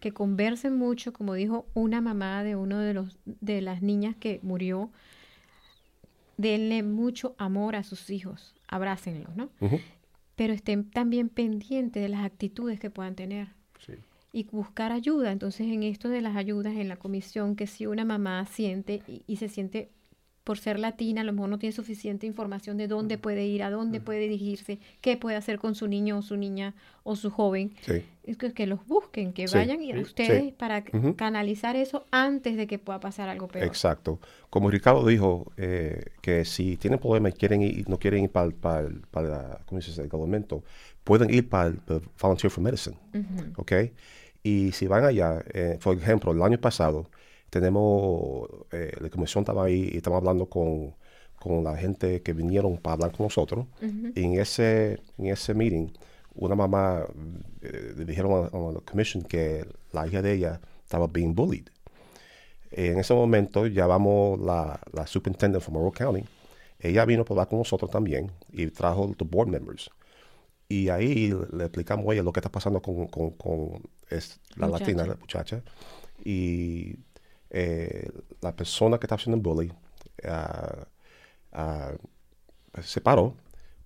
que 0.00 0.12
conversen 0.12 0.76
mucho, 0.76 1.12
como 1.12 1.34
dijo 1.34 1.66
una 1.74 2.00
mamá 2.00 2.44
de 2.44 2.54
uno 2.54 2.78
de 2.78 2.94
los 2.94 3.18
de 3.24 3.62
las 3.62 3.80
niñas 3.82 4.14
que 4.16 4.40
murió, 4.42 4.90
denle 6.36 6.82
mucho 6.82 7.34
amor 7.38 7.76
a 7.76 7.82
sus 7.82 8.10
hijos, 8.10 8.54
abrácenlos, 8.68 9.34
¿no? 9.36 9.50
Pero 10.36 10.52
estén 10.52 10.88
también 10.90 11.30
pendientes 11.30 12.02
de 12.02 12.08
las 12.08 12.24
actitudes 12.24 12.78
que 12.78 12.90
puedan 12.90 13.14
tener 13.14 13.48
y 14.32 14.44
buscar 14.44 14.92
ayuda. 14.92 15.32
Entonces, 15.32 15.68
en 15.68 15.82
esto 15.82 16.08
de 16.08 16.20
las 16.20 16.36
ayudas 16.36 16.76
en 16.76 16.88
la 16.88 16.96
comisión, 16.96 17.56
que 17.56 17.66
si 17.66 17.86
una 17.86 18.04
mamá 18.04 18.44
siente 18.46 19.02
y, 19.26 19.36
se 19.36 19.48
siente 19.48 19.90
por 20.44 20.58
ser 20.58 20.78
latina, 20.78 21.20
a 21.20 21.24
lo 21.24 21.34
mejor 21.34 21.50
no 21.50 21.58
tiene 21.58 21.74
suficiente 21.74 22.26
información 22.26 22.78
de 22.78 22.88
dónde 22.88 23.18
puede 23.18 23.46
ir, 23.46 23.62
a 23.62 23.70
dónde 23.70 24.00
puede 24.00 24.20
dirigirse, 24.20 24.78
qué 25.02 25.18
puede 25.18 25.36
hacer 25.36 25.58
con 25.58 25.74
su 25.74 25.86
niño 25.88 26.18
o 26.18 26.22
su 26.22 26.38
niña 26.38 26.74
o 27.02 27.16
su 27.16 27.30
joven. 27.30 27.72
Es 28.24 28.36
que, 28.38 28.66
los 28.66 28.86
busquen, 28.86 29.34
que 29.34 29.46
vayan 29.46 29.82
y 29.82 29.92
a 29.92 30.00
ustedes 30.00 30.52
para 30.54 30.84
canalizar 31.16 31.76
eso 31.76 32.06
antes 32.10 32.56
de 32.56 32.66
que 32.66 32.78
pueda 32.78 32.98
pasar 32.98 33.28
algo 33.28 33.48
peor. 33.48 33.66
Exacto. 33.66 34.20
Como 34.48 34.70
Ricardo 34.70 35.06
dijo, 35.06 35.52
eh, 35.58 36.12
que 36.22 36.46
si 36.46 36.78
tienen 36.78 36.98
problemas 36.98 37.34
y 37.34 37.36
quieren 37.36 37.62
ir, 37.62 37.88
no 37.88 37.98
quieren 37.98 38.24
ir 38.24 38.30
para, 38.30 38.50
para, 38.50 38.88
para 39.10 39.58
¿cómo 39.66 39.80
se 39.82 39.90
dice? 39.90 40.02
el 40.02 40.08
gobierno, 40.08 40.62
pueden 41.08 41.32
ir 41.32 41.48
para 41.48 41.68
el 41.68 41.80
Volunteer 42.20 42.50
for 42.50 42.62
Medicine. 42.62 42.94
¿Ok? 43.56 43.72
Y 44.42 44.72
si 44.72 44.86
van 44.86 45.04
allá, 45.04 45.42
eh, 45.54 45.78
por 45.82 45.96
ejemplo, 45.96 46.32
el 46.32 46.42
año 46.42 46.60
pasado, 46.60 47.06
tenemos, 47.48 48.46
eh, 48.72 48.92
la 49.00 49.08
comisión 49.08 49.40
estaba 49.40 49.64
ahí 49.64 49.88
y 49.90 49.96
estamos 49.96 50.18
hablando 50.18 50.44
con, 50.50 50.94
con, 51.40 51.64
la 51.64 51.74
gente 51.78 52.20
que 52.20 52.34
vinieron 52.34 52.76
para 52.76 52.92
hablar 52.92 53.12
con 53.12 53.24
nosotros. 53.24 53.64
Y 54.14 54.22
en 54.22 54.38
ese, 54.38 55.00
en 55.16 55.26
ese 55.28 55.54
meeting, 55.54 55.88
una 56.34 56.54
mamá 56.54 57.06
eh, 57.62 57.94
le 57.96 58.04
dijeron 58.04 58.50
a, 58.52 58.72
la 58.74 58.80
comisión 58.80 59.22
que 59.22 59.64
la 59.92 60.06
hija 60.06 60.20
de 60.20 60.34
ella 60.34 60.60
estaba 60.84 61.06
being 61.06 61.34
bullied. 61.34 61.68
En 62.70 62.98
ese 62.98 63.14
momento 63.14 63.66
llamamos 63.66 64.38
la, 64.40 64.78
la 64.92 65.06
superintendent 65.06 65.64
de 65.64 65.72
Monroe 65.72 65.92
County. 65.92 66.22
Ella 66.78 67.06
vino 67.06 67.24
para 67.24 67.36
hablar 67.36 67.48
con 67.48 67.60
nosotros 67.60 67.90
también 67.90 68.30
y 68.52 68.66
trajo 68.66 69.10
los 69.18 69.30
board 69.30 69.48
members. 69.48 69.90
Y 70.68 70.90
ahí 70.90 71.34
le 71.52 71.64
explicamos 71.64 72.06
a 72.08 72.12
ella 72.12 72.22
lo 72.22 72.32
que 72.32 72.40
está 72.40 72.50
pasando 72.50 72.82
con, 72.82 73.06
con, 73.08 73.30
con 73.30 73.82
es 74.10 74.40
la 74.56 74.68
latina, 74.68 75.06
la 75.06 75.16
muchacha. 75.16 75.62
Y 76.24 76.96
eh, 77.50 78.10
la 78.40 78.54
persona 78.54 78.98
que 78.98 79.06
está 79.06 79.14
haciendo 79.14 79.36
el 79.36 79.42
bullying 79.42 79.72
uh, 80.24 81.58
uh, 81.58 82.82
se 82.82 83.00
paró, 83.00 83.34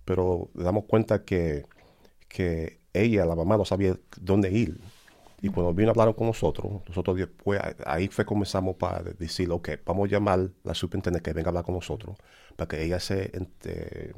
pero 0.04 0.50
le 0.54 0.64
damos 0.64 0.84
cuenta 0.84 1.24
que, 1.24 1.66
que 2.28 2.80
ella, 2.92 3.24
la 3.26 3.36
mamá, 3.36 3.56
no 3.56 3.64
sabía 3.64 3.96
dónde 4.20 4.50
ir. 4.50 4.80
Y 5.40 5.48
cuando 5.48 5.74
vino 5.74 5.88
a 5.88 5.92
hablar 5.92 6.14
con 6.14 6.28
nosotros, 6.28 6.82
nosotros 6.88 7.16
después, 7.16 7.60
ahí 7.84 8.08
fue 8.08 8.24
comenzamos 8.24 8.76
para 8.76 9.02
decir, 9.02 9.50
ok, 9.50 9.70
vamos 9.84 10.08
a 10.08 10.12
llamar 10.12 10.38
a 10.40 10.48
la 10.68 10.74
superintendente 10.74 11.30
que 11.30 11.34
venga 11.34 11.48
a 11.48 11.50
hablar 11.50 11.64
con 11.64 11.74
nosotros, 11.74 12.16
para 12.56 12.68
que 12.68 12.82
ella 12.84 13.00
se, 13.00 13.32
eh, 13.64 14.12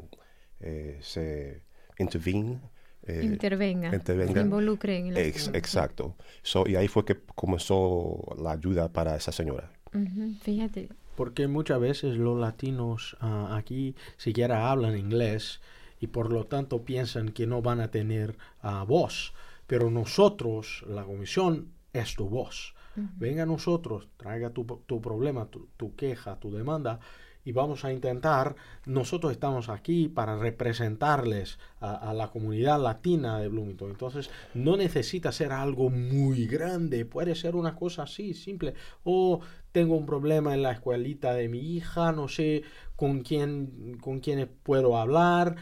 eh, 0.60 0.98
se 1.02 1.64
intervine. 1.98 2.60
Eh, 3.06 3.20
intervenga, 3.22 3.94
intervenga, 3.94 4.32
se 4.32 4.40
involucre 4.40 4.98
en 4.98 5.06
el 5.08 5.16
Ex, 5.18 5.48
Exacto. 5.48 6.16
So, 6.42 6.66
y 6.66 6.76
ahí 6.76 6.88
fue 6.88 7.04
que 7.04 7.20
comenzó 7.34 8.34
la 8.42 8.52
ayuda 8.52 8.90
para 8.90 9.14
esa 9.14 9.30
señora. 9.30 9.70
fíjate. 10.42 10.88
Porque 11.14 11.46
muchas 11.46 11.80
veces 11.80 12.16
los 12.16 12.40
latinos 12.40 13.16
uh, 13.22 13.52
aquí 13.52 13.94
siquiera 14.16 14.70
hablan 14.70 14.98
inglés 14.98 15.60
y 16.00 16.06
por 16.08 16.32
lo 16.32 16.44
tanto 16.44 16.84
piensan 16.84 17.28
que 17.28 17.46
no 17.46 17.62
van 17.62 17.80
a 17.80 17.90
tener 17.90 18.36
uh, 18.62 18.84
voz. 18.86 19.34
Pero 19.66 19.90
nosotros, 19.90 20.82
la 20.88 21.04
comisión, 21.04 21.68
es 21.92 22.14
tu 22.14 22.28
voz. 22.28 22.74
Venga 22.96 23.42
a 23.42 23.46
nosotros, 23.46 24.08
traiga 24.16 24.50
tu, 24.50 24.64
tu 24.86 25.00
problema, 25.00 25.46
tu, 25.46 25.68
tu, 25.76 25.96
queja, 25.96 26.36
tu 26.38 26.52
demanda 26.52 27.00
y 27.44 27.52
vamos 27.52 27.84
a 27.84 27.92
intentar, 27.92 28.56
nosotros 28.86 29.32
estamos 29.32 29.68
aquí 29.68 30.08
para 30.08 30.36
representarles 30.36 31.58
a, 31.80 32.14
la 32.14 32.28
comunidad 32.28 32.80
latina 32.80 33.38
de 33.38 33.48
Bloomington. 33.48 33.90
Entonces, 33.90 34.30
no 34.54 34.76
necesita 34.76 35.30
ser 35.32 35.52
algo 35.52 35.90
muy 35.90 36.46
grande, 36.46 37.04
puede 37.04 37.34
ser 37.34 37.54
una 37.54 37.74
cosa 37.74 38.04
así, 38.04 38.32
simple. 38.32 38.74
O 39.02 39.40
tengo 39.72 39.96
un 39.96 40.06
problema 40.06 40.54
en 40.54 40.62
la 40.62 40.72
escuelita 40.72 41.34
de 41.34 41.48
mi 41.48 41.58
hija, 41.58 42.12
no 42.12 42.28
sé 42.28 42.62
con 42.96 43.20
quién, 43.20 43.98
con 44.00 44.20
quién 44.20 44.48
puedo 44.62 44.96
hablar 44.96 45.56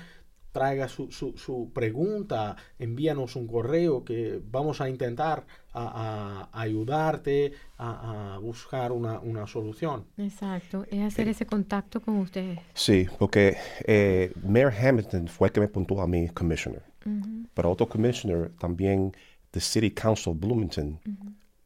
traiga 0.52 0.86
su, 0.86 1.10
su, 1.10 1.36
su, 1.38 1.72
pregunta, 1.72 2.56
envíanos 2.78 3.36
un 3.36 3.46
correo 3.46 4.04
que 4.04 4.38
vamos 4.50 4.82
a 4.82 4.90
intentar 4.90 5.46
a, 5.74 6.48
ayudarte 6.52 7.52
a, 7.78 8.38
buscar 8.40 8.92
una, 8.92 9.20
una, 9.20 9.46
solución. 9.46 10.04
Exacto, 10.16 10.84
es 10.90 11.02
hacer 11.02 11.28
ese 11.28 11.46
contacto 11.46 12.00
con 12.00 12.18
ustedes. 12.18 12.58
Sí, 12.74 13.06
porque 13.18 13.56
eh, 13.84 14.32
Mayor 14.46 14.72
Hamilton 14.72 15.28
fue 15.28 15.48
el 15.48 15.52
que 15.52 15.60
me 15.60 15.66
apuntó 15.66 16.00
a 16.00 16.06
mi 16.06 16.28
commissioner, 16.28 16.82
pero 17.54 17.70
otro 17.70 17.88
commissioner 17.88 18.50
también, 18.58 19.12
the 19.50 19.60
City 19.60 19.90
Council 19.90 20.34
Bloomington, 20.34 21.00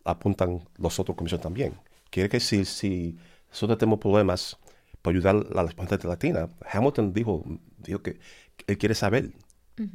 apuntan 0.05 0.63
los 0.79 0.99
otros 0.99 1.17
commissioners 1.17 1.43
también. 1.43 1.75
Quiere 2.11 2.29
decir, 2.29 2.65
si 2.65 3.17
nosotros 3.51 3.79
tenemos 3.79 3.99
problemas 3.99 4.57
para 5.03 5.17
ayudar 5.17 5.47
a 5.55 5.63
las 5.63 5.75
personas 5.75 6.05
latinas, 6.05 6.51
Hamilton 6.73 7.13
dijo, 7.13 7.45
dijo 7.79 8.03
que 8.03 8.19
él 8.67 8.79
quiere 8.79 8.95
saber, 8.95 9.33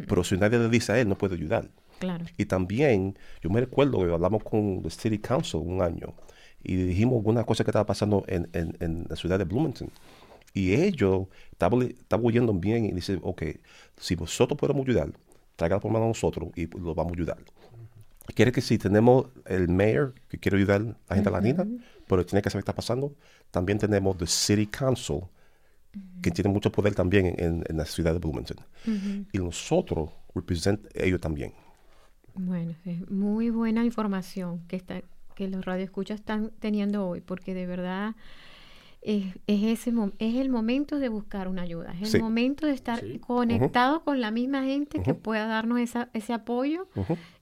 pero 0.08 0.24
si 0.24 0.38
nadie 0.38 0.60
le 0.60 0.70
dice 0.70 0.92
a 0.92 1.00
él, 1.00 1.10
no 1.10 1.18
puede 1.18 1.36
ayudar. 1.36 1.70
Claro. 2.02 2.26
Y 2.36 2.46
también, 2.46 3.16
yo 3.42 3.52
me 3.52 3.60
recuerdo 3.60 4.00
que 4.00 4.12
hablamos 4.12 4.44
con 4.44 4.82
el 4.84 4.92
City 4.92 5.20
Council 5.20 5.62
un 5.64 5.84
año 5.84 6.16
y 6.64 6.76
dijimos 6.76 7.18
alguna 7.18 7.44
cosa 7.44 7.64
que 7.64 7.70
estaba 7.70 7.86
pasando 7.86 8.24
en, 8.28 8.50
en, 8.54 9.06
la 9.08 9.16
ciudad 9.16 9.38
de 9.38 9.46
Bloomington. 9.46 9.90
Y 10.54 10.74
ellos 10.74 11.28
estaban, 11.52 11.84
estaban 11.84 12.26
oyendo 12.26 12.54
bien 12.54 12.86
y 12.86 12.92
dicen, 12.92 13.20
ok, 13.22 13.44
si 13.98 14.16
vosotros 14.16 14.60
podemos 14.60 14.84
ayudar, 14.88 15.12
traiga 15.56 15.76
la 15.76 15.80
problema 15.80 16.06
a 16.06 16.08
nosotros 16.08 16.50
y 16.56 16.66
lo 16.78 16.96
vamos 16.96 17.14
a 17.14 17.16
ayudar. 17.16 17.38
Quiere 18.34 18.52
que 18.52 18.62
si 18.62 18.80
tenemos 18.80 19.28
el 19.46 19.68
mayor 19.68 20.16
que 20.28 20.40
quiere 20.40 20.58
ayudar 20.58 20.82
a 20.82 21.10
la 21.10 21.16
gente 21.16 21.30
latina, 21.30 21.68
pero 22.08 22.26
tiene 22.26 22.42
que 22.42 22.50
saber 22.50 22.64
qué 22.64 22.72
está 22.72 22.76
pasando, 22.76 23.14
también 23.52 23.78
tenemos 23.78 24.20
el 24.20 24.28
City 24.28 24.66
Council, 24.68 25.22
que 26.22 26.32
tiene 26.32 26.50
mucho 26.50 26.72
poder 26.72 26.96
también 26.96 27.36
en, 27.38 27.78
la 27.78 27.86
ciudad 27.86 28.14
de 28.14 28.20
Bloomington. 28.20 28.58
Y 29.32 29.38
nosotros 29.38 30.10
representamos 30.34 30.92
ellos 30.96 31.20
también. 31.20 31.54
Bueno, 32.34 32.76
es 32.86 33.10
muy 33.10 33.50
buena 33.50 33.84
información 33.86 34.62
que, 34.68 34.76
está, 34.76 35.02
que 35.36 35.48
los 35.48 35.66
radioescuchas 35.66 36.20
están 36.20 36.52
teniendo 36.60 37.08
hoy, 37.08 37.22
porque 37.22 37.54
de 37.54 37.66
verdad 37.66 38.16
es, 39.02 39.34
ese, 39.48 39.92
es 40.20 40.36
el 40.36 40.50
momento 40.50 41.00
de 41.00 41.10
buscar 41.10 41.48
una 41.48 41.64
ayuda, 41.64 41.96
es 42.00 42.14
el 42.14 42.22
momento 42.22 42.68
de 42.68 42.74
estar 42.74 43.02
conectado 43.20 44.04
con 44.04 44.22
la 44.22 44.30
misma 44.30 44.64
gente 44.64 45.02
que 45.02 45.16
pueda 45.16 45.48
darnos 45.48 45.80
esa, 45.80 46.10
ese 46.14 46.34
apoyo 46.34 46.88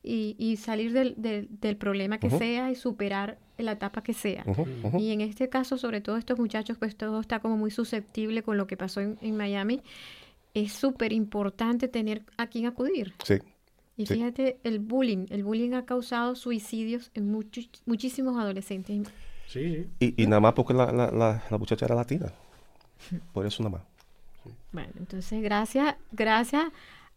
y, 0.01 0.35
y, 0.39 0.55
salir 0.55 0.93
del, 0.93 1.15
del, 1.17 1.77
problema 1.77 2.17
que 2.17 2.29
sea 2.29 2.71
y 2.71 2.75
superar 2.75 3.39
la 3.57 3.73
etapa 3.73 4.01
que 4.01 4.13
sea. 4.13 4.45
Y 4.97 5.11
en 5.11 5.19
este 5.19 5.49
caso, 5.49 5.77
sobre 5.77 5.99
todo 5.99 6.15
estos 6.15 6.39
muchachos, 6.39 6.77
pues 6.77 6.95
todo 6.95 7.19
está 7.19 7.39
como 7.39 7.57
muy 7.57 7.71
susceptible 7.71 8.41
con 8.41 8.57
lo 8.57 8.65
que 8.65 8.77
pasó 8.77 9.01
en, 9.01 9.17
en 9.21 9.35
Miami. 9.35 9.81
Es 10.53 10.71
súper 10.71 11.11
importante 11.11 11.89
tener 11.89 12.23
a 12.37 12.47
quien 12.47 12.67
acudir. 12.67 13.13
Sí. 13.23 13.39
Y 13.99 14.05
fíjate, 14.05 14.61
el 14.63 14.79
bullying, 14.79 15.25
el 15.29 15.43
bullying 15.43 15.73
ha 15.73 15.83
causado 15.83 16.33
suicidios 16.33 17.11
en 17.15 17.29
muchos, 17.29 17.69
muchísimos 17.85 18.39
adolescentes. 18.39 19.09
Sí, 19.45 19.89
Y, 19.99 20.25
nada 20.25 20.39
más 20.39 20.53
porque 20.53 20.73
la, 20.73 20.89
la, 20.93 21.11
la, 21.11 21.57
muchacha 21.57 21.85
era 21.85 21.95
latina. 21.95 22.31
Por 23.33 23.45
eso 23.45 23.61
nada 23.61 23.79
más. 23.79 24.53
Bueno, 24.71 24.93
entonces 24.97 25.43
gracias, 25.43 25.97
gracias 26.13 26.63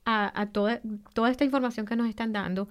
a, 0.04 0.40
a, 0.40 0.46
toda, 0.46 0.80
toda 1.14 1.30
esta 1.30 1.44
información 1.44 1.86
que 1.86 1.94
nos 1.94 2.08
están 2.08 2.32
dando. 2.32 2.68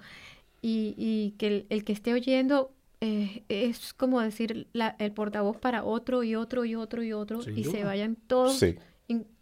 Y, 0.60 0.94
y 0.98 1.30
que 1.38 1.64
el, 1.70 1.84
que 1.84 1.94
esté 1.94 2.12
oyendo 2.12 2.70
eh, 3.00 3.44
es 3.48 3.94
como 3.94 4.20
decir 4.20 4.66
la, 4.74 4.94
el 4.98 5.12
portavoz 5.12 5.56
para 5.56 5.84
otro 5.84 6.22
y 6.22 6.34
otro 6.34 6.66
y 6.66 6.74
otro 6.74 7.02
y 7.02 7.14
otro 7.14 7.40
y 7.48 7.64
se 7.64 7.82
vayan 7.82 8.16
todos 8.26 8.62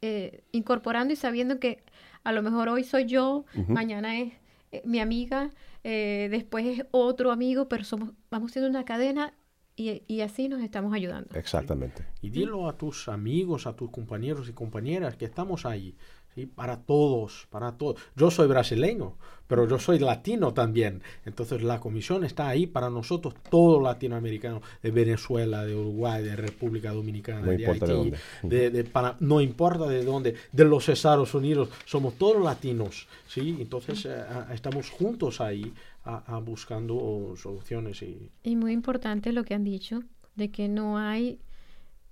eh, 0.01 0.45
incorporando 0.53 1.13
y 1.13 1.17
sabiendo 1.17 1.59
que 1.59 1.83
a 2.23 2.33
lo 2.33 2.43
mejor 2.43 2.69
hoy 2.69 2.85
soy 2.85 3.07
yo, 3.07 3.45
mañana 3.69 4.19
es 4.19 4.33
eh, 4.73 4.83
mi 4.85 5.01
amiga, 5.01 5.51
después 5.83 6.67
es 6.67 6.87
otro 6.91 7.33
amigo, 7.33 7.69
pero 7.69 7.85
somos, 7.85 8.13
vamos 8.31 8.53
siendo 8.53 8.69
una 8.69 8.85
cadena 8.85 9.35
y, 9.81 10.21
así 10.21 10.49
nos 10.49 10.63
estamos 10.63 10.93
ayudando. 10.93 11.35
Exactamente. 11.35 12.05
Y 12.21 12.31
dilo 12.31 12.69
a 12.69 12.77
tus 12.77 13.09
amigos, 13.09 13.67
a 13.67 13.75
tus 13.75 13.91
compañeros 13.91 14.49
y 14.49 14.53
compañeras 14.53 15.17
que 15.17 15.25
estamos 15.25 15.65
ahí. 15.65 15.97
¿Sí? 16.35 16.47
Para 16.47 16.79
todos, 16.79 17.47
para 17.51 17.73
todos. 17.73 18.01
Yo 18.17 18.31
soy 18.31 18.49
brasileño, 18.49 19.17
pero 19.51 19.67
yo 19.67 19.81
soy 19.81 19.99
latino 19.99 20.55
también. 20.55 21.03
Entonces 21.25 21.63
la 21.63 21.81
comisión 21.81 22.25
está 22.25 22.49
ahí 22.49 22.69
para 22.69 22.89
nosotros, 22.89 23.35
todos 23.51 23.83
latinoamericanos, 23.83 24.63
de 24.81 24.93
Venezuela, 24.93 25.65
de 25.65 25.75
Uruguay, 25.75 26.23
de 26.23 26.37
República 26.37 26.93
Dominicana, 26.93 27.49
de 27.51 27.67
Haití, 27.67 28.13
de, 28.45 28.85
para, 28.85 29.17
no 29.19 29.41
importa 29.41 29.89
de 29.89 30.05
dónde, 30.05 30.37
de 30.53 30.65
los 30.65 30.89
Estados 30.89 31.35
Unidos, 31.35 31.69
somos 31.85 32.15
todos 32.15 32.41
latinos. 32.43 33.09
¿sí? 33.27 33.57
Entonces 33.59 34.07
eh, 34.07 34.25
estamos 34.55 34.89
juntos 34.89 35.41
ahí 35.41 35.73
a, 36.05 36.39
buscando 36.39 37.35
soluciones. 37.37 38.03
Y... 38.03 38.31
y 38.45 38.55
muy 38.55 38.73
importante 38.73 39.33
lo 39.33 39.43
que 39.43 39.55
han 39.55 39.65
dicho, 39.65 40.05
de 40.37 40.53
que 40.53 40.69
no 40.69 40.97
hay, 40.97 41.41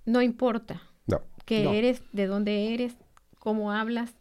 no 0.05 0.21
importa 0.21 0.83
no. 1.07 1.21
que 1.45 1.77
eres, 1.77 2.03
de 2.11 2.27
dónde 2.27 2.73
eres, 2.73 2.97
cómo 3.39 3.71
hablas, 3.71 4.11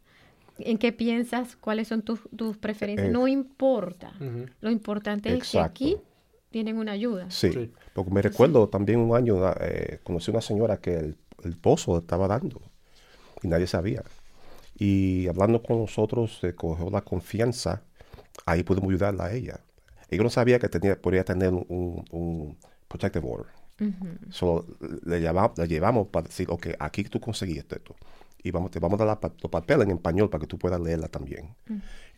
en 0.58 0.78
qué 0.78 0.92
piensas, 0.92 1.56
cuáles 1.56 1.88
son 1.88 2.02
tus, 2.02 2.20
tus 2.36 2.56
preferencias, 2.56 3.12
no 3.12 3.28
importa. 3.28 4.12
Lo 4.60 4.70
importante 4.70 5.34
es 5.36 5.50
que 5.50 5.60
aquí 5.60 5.96
tienen 6.50 6.78
una 6.78 6.92
ayuda. 6.92 7.30
Sí, 7.30 7.72
porque 7.92 8.10
me 8.10 8.22
recuerdo 8.22 8.68
también 8.68 9.00
un 9.00 9.14
año, 9.14 9.36
eh, 9.60 10.00
conocí 10.02 10.30
una 10.30 10.40
señora 10.40 10.78
que 10.80 10.94
el, 10.96 11.16
el 11.44 11.56
pozo 11.56 11.98
estaba 11.98 12.26
dando 12.26 12.60
y 13.42 13.48
nadie 13.48 13.66
sabía. 13.66 14.02
Y 14.76 15.26
hablando 15.28 15.62
con 15.62 15.80
nosotros, 15.80 16.38
se 16.40 16.54
cogió 16.54 16.88
la 16.90 17.02
confianza 17.02 17.82
ahí 18.46 18.62
podemos 18.62 18.90
ayudarla 18.90 19.26
a 19.26 19.34
ella. 19.34 19.60
Ella 20.10 20.22
no 20.22 20.30
sabía 20.30 20.58
que 20.58 20.68
tenía, 20.68 21.00
podría 21.00 21.24
tener 21.24 21.52
un, 21.52 22.04
un 22.10 22.56
protective 22.88 23.26
order. 23.28 23.52
Solo 24.30 24.66
le, 25.04 25.20
llevamos, 25.20 25.56
le 25.56 25.68
llevamos 25.68 26.08
para 26.08 26.26
decir, 26.26 26.48
ok, 26.50 26.68
aquí 26.80 27.04
tú 27.04 27.20
conseguiste 27.20 27.76
esto. 27.76 27.94
Y 28.42 28.50
vamos, 28.50 28.70
te 28.70 28.78
vamos 28.78 29.00
a 29.00 29.04
dar 29.04 29.18
los 29.22 29.50
papeles 29.50 29.86
en 29.86 29.96
español 29.96 30.30
para 30.30 30.40
que 30.40 30.46
tú 30.46 30.58
puedas 30.58 30.80
leerla 30.80 31.08
también. 31.08 31.54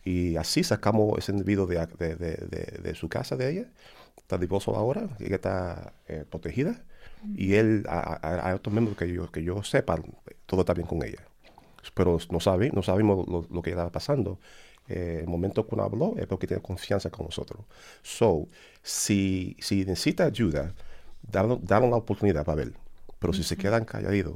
Y 0.03 0.35
así 0.35 0.63
sacamos 0.63 1.17
ese 1.17 1.31
individuo 1.31 1.65
de, 1.65 1.85
de, 1.97 2.15
de, 2.15 2.79
de, 2.81 2.95
su 2.95 3.09
casa 3.09 3.35
de 3.35 3.49
ella. 3.51 3.65
Está 4.17 4.37
divorcio 4.37 4.75
ahora, 4.75 5.09
ella 5.19 5.35
está 5.35 5.93
eh, 6.07 6.25
protegida. 6.29 6.83
Y 7.35 7.53
él, 7.55 7.85
hay 7.87 8.53
otros 8.53 8.73
miembros 8.73 8.97
que 8.97 9.11
yo, 9.11 9.31
que 9.31 9.43
yo 9.43 9.61
sepa, 9.63 9.99
todo 10.45 10.61
está 10.61 10.73
bien 10.73 10.87
con 10.87 11.03
ella. 11.03 11.23
Pero 11.93 12.17
no, 12.29 12.39
sabe, 12.39 12.71
no 12.71 12.83
sabemos 12.83 13.27
lo, 13.27 13.47
lo 13.49 13.61
que 13.61 13.71
estaba 13.71 13.91
pasando 13.91 14.39
eh, 14.91 15.19
el 15.21 15.27
momento 15.27 15.65
que 15.65 15.75
uno 15.75 15.83
habló 15.83 16.15
es 16.17 16.27
porque 16.27 16.47
tiene 16.47 16.61
confianza 16.61 17.09
con 17.09 17.25
nosotros. 17.25 17.63
So, 18.01 18.47
si, 18.83 19.55
si 19.59 19.85
necesita 19.85 20.25
ayuda, 20.25 20.73
dale, 21.21 21.89
la 21.89 21.95
oportunidad 21.95 22.45
para 22.45 22.57
ver. 22.57 22.73
Pero 23.19 23.33
si 23.33 23.43
se 23.43 23.55
quedan 23.55 23.85
calladitos, 23.85 24.35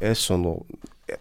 eso 0.00 0.38
no, 0.38 0.64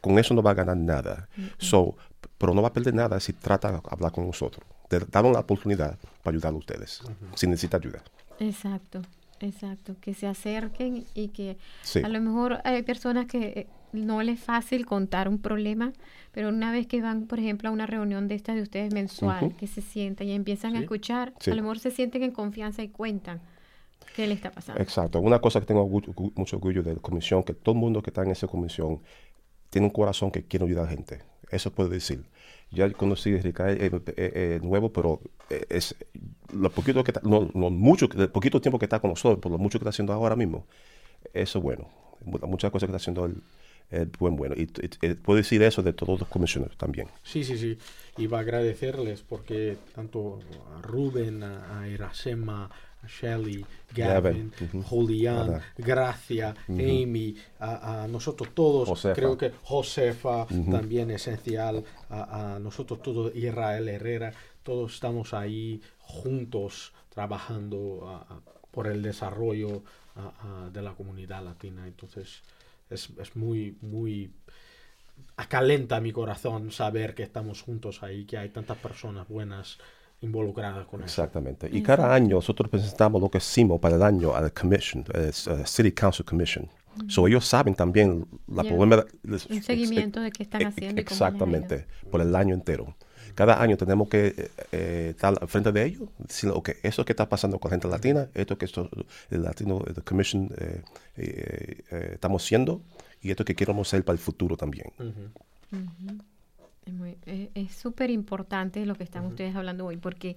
con 0.02 0.20
eso 0.20 0.34
no 0.34 0.42
va 0.42 0.52
a 0.52 0.56
ganar 0.56 0.78
nada. 0.78 1.28
So, 1.58 1.96
pero 2.38 2.54
no 2.54 2.62
va 2.62 2.70
a 2.70 2.74
perder 2.74 2.94
nada 2.94 3.20
si 3.20 3.34
trata 3.34 3.72
de 3.72 3.80
hablar 3.90 4.12
con 4.12 4.26
nosotros. 4.26 4.66
Dale 4.90 5.32
la 5.32 5.40
oportunidad 5.40 5.98
para 6.22 6.36
ayudar 6.36 6.54
a 6.54 6.58
ustedes, 6.58 7.02
si 7.36 7.48
necesita 7.48 7.78
ayuda. 7.78 8.04
Exacto, 8.40 9.02
exacto. 9.40 9.96
Que 10.02 10.14
se 10.14 10.28
acerquen 10.28 11.06
y 11.16 11.30
que 11.30 11.58
a 12.04 12.10
lo 12.10 12.22
mejor 12.22 12.60
hay 12.64 12.84
personas 12.84 13.26
que 13.26 13.68
no 13.92 14.22
les 14.24 14.40
es 14.40 14.46
fácil 14.46 14.86
contar 14.86 15.30
un 15.30 15.38
problema, 15.38 15.94
pero 16.32 16.50
una 16.50 16.72
vez 16.72 16.88
que 16.88 17.02
van, 17.02 17.28
por 17.28 17.40
ejemplo, 17.40 17.70
a 17.70 17.72
una 17.72 17.86
reunión 17.86 18.28
de 18.28 18.36
estas 18.36 18.56
de 18.56 18.64
ustedes 18.64 18.94
mensual, 18.94 19.56
que 19.56 19.68
se 19.68 19.82
sientan 19.82 20.28
y 20.28 20.34
empiezan 20.34 20.76
a 20.76 20.80
escuchar, 20.80 21.34
a 21.46 21.50
lo 21.50 21.62
mejor 21.62 21.80
se 21.80 21.92
sienten 21.92 22.24
en 22.24 22.32
confianza 22.32 22.82
y 22.84 22.90
cuentan 22.90 23.40
qué 24.16 24.28
le 24.28 24.34
está 24.34 24.52
pasando. 24.52 24.82
Exacto. 24.82 25.20
Una 25.20 25.40
cosa 25.40 25.60
que 25.60 25.66
tengo 25.66 25.88
mucho 25.88 26.56
orgullo 26.58 26.84
de 26.84 26.96
la 26.96 27.00
comisión, 27.00 27.44
que 27.44 27.54
todo 27.54 27.74
el 27.74 27.82
mundo 27.82 28.02
que 28.02 28.10
está 28.10 28.24
en 28.24 28.32
esa 28.32 28.48
comisión 28.48 29.00
tiene 29.74 29.88
un 29.88 29.92
corazón 29.92 30.30
que 30.30 30.44
quiere 30.44 30.66
ayudar 30.66 30.84
a 30.84 30.86
la 30.86 30.92
gente. 30.92 31.24
Eso 31.50 31.72
puedo 31.72 31.90
decir. 31.90 32.24
Ya 32.70 32.88
conocí 32.92 33.36
a 33.36 33.42
Ricardo 33.42 33.74
eh, 33.74 33.90
eh, 33.90 34.14
eh, 34.18 34.60
nuevo, 34.62 34.94
pero 34.94 35.20
es 35.50 35.96
lo 36.54 36.70
poquito 36.70 37.04
que 37.04 37.12
está, 37.12 37.22
no, 37.28 37.50
no 37.56 37.72
mucho, 37.72 38.08
el 38.16 38.30
poquito 38.30 38.62
tiempo 38.62 38.78
que 38.78 38.86
está 38.86 39.00
con 39.00 39.10
nosotros, 39.10 39.40
por 39.40 39.52
lo 39.52 39.58
mucho 39.58 39.80
que 39.80 39.84
está 39.84 39.90
haciendo 39.90 40.14
ahora 40.14 40.36
mismo, 40.36 40.66
eso 41.34 41.58
es 41.58 41.64
bueno. 41.64 41.90
Muchas 42.24 42.72
cosas 42.72 42.88
que 42.88 42.96
está 42.96 42.98
haciendo 42.98 43.26
el, 43.26 43.42
el 43.90 44.12
buen 44.20 44.36
bueno. 44.36 44.56
Y, 44.56 44.68
puedo 45.16 45.38
decir 45.38 45.62
eso 45.64 45.82
de 45.82 45.94
todos 45.94 46.20
los 46.20 46.30
comisionados 46.30 46.78
también. 46.78 47.08
Sí, 47.24 47.44
sí, 47.44 47.58
sí. 47.58 47.78
Y 48.18 48.28
va 48.28 48.38
a 48.38 48.42
agradecerles 48.42 49.24
porque 49.24 49.78
tanto 49.96 50.40
a 50.76 50.82
Rubén, 50.84 51.42
a, 51.44 51.82
a 51.82 51.88
Irasema, 51.90 52.66
a 52.66 52.70
Shelly, 53.08 53.66
Gavin, 53.94 54.52
Julián, 54.84 55.62
Gracia, 55.78 56.54
Amy, 56.68 57.36
a, 57.60 58.08
nosotros 58.10 58.50
todos, 58.54 59.08
creo 59.14 59.38
que 59.38 59.52
Josefa 59.64 60.48
también 60.70 61.12
esencial, 61.12 61.84
a, 62.10 62.58
nosotros 62.62 63.02
todos, 63.02 63.36
Israel 63.36 63.88
Herrera, 63.88 64.34
todos 64.64 64.94
estamos 64.94 65.34
ahí 65.34 65.82
juntos 66.00 66.94
trabajando 67.10 68.26
por 68.72 68.88
el 68.88 69.02
desarrollo 69.02 69.84
de 70.72 70.82
la 70.82 70.94
comunidad 70.94 71.44
latina. 71.44 71.88
Entonces 71.88 72.42
es, 72.90 73.10
es 73.20 73.36
muy, 73.36 73.78
muy 73.82 74.32
acalenta 75.38 76.00
mi 76.00 76.12
corazón 76.12 76.72
saber 76.72 77.16
que 77.16 77.24
estamos 77.24 77.62
juntos 77.62 78.04
ahí, 78.04 78.26
que 78.26 78.38
hay 78.38 78.50
tantas 78.50 78.78
personas 78.78 79.28
buenas 79.28 79.78
involucradas 80.24 80.86
con 80.88 81.02
eso. 81.02 81.06
Exactamente. 81.06 81.70
Y 81.72 81.84
cada 81.84 82.14
año 82.14 82.38
nosotros 82.38 82.70
presentamos 82.70 83.22
lo 83.22 83.30
que 83.30 83.38
hicimos 83.38 83.80
para 83.80 83.96
el 83.96 84.04
año 84.04 84.34
al 84.34 84.52
Commission, 84.54 85.06
el 85.14 85.30
uh, 85.30 85.66
City 85.66 85.92
Council 85.92 86.26
Commission. 86.26 86.68
So 87.08 87.28
ellos 87.28 87.46
saben 87.46 87.74
también 87.74 88.26
la 88.48 88.64
problema. 88.64 89.04
Un 89.24 89.64
seguimiento 89.64 90.20
de 90.22 90.32
qué 90.32 90.44
están 90.44 90.66
haciendo. 90.66 91.02
Exactamente, 91.02 91.88
por 92.12 92.22
el 92.22 92.36
año 92.36 92.54
entero. 92.54 92.96
Cada 93.36 93.60
año 93.62 93.78
tenemos 93.78 94.10
que 94.10 94.28
eh, 94.28 94.52
eh, 94.72 95.08
estar 95.10 95.36
al 95.42 95.48
frente 95.48 95.72
de 95.72 95.86
ellos, 95.86 96.08
decir, 96.20 96.52
ok, 96.52 96.70
eso 96.84 97.04
que 97.04 97.14
está 97.14 97.28
pasando 97.28 97.58
con 97.60 97.70
la 97.70 97.74
gente 97.74 97.88
latina, 97.88 98.30
esto 98.36 98.60
que 98.60 98.66
esto, 98.66 98.90
el 99.32 99.42
Latino 99.42 99.84
el 99.88 100.04
Commission 100.04 100.52
eh, 101.16 102.14
estamos 102.14 102.44
haciendo 102.44 102.82
y 103.22 103.32
esto 103.32 103.44
que 103.44 103.56
queremos 103.56 103.88
hacer 103.88 104.04
para 104.06 104.14
el 104.14 104.20
futuro 104.20 104.56
también. 104.56 104.86
Es 107.56 107.72
súper 107.74 108.10
importante 108.10 108.86
lo 108.86 108.96
que 108.96 109.04
están 109.04 109.26
ustedes 109.26 109.56
hablando 109.56 109.86
hoy, 109.86 109.98
porque 109.98 110.36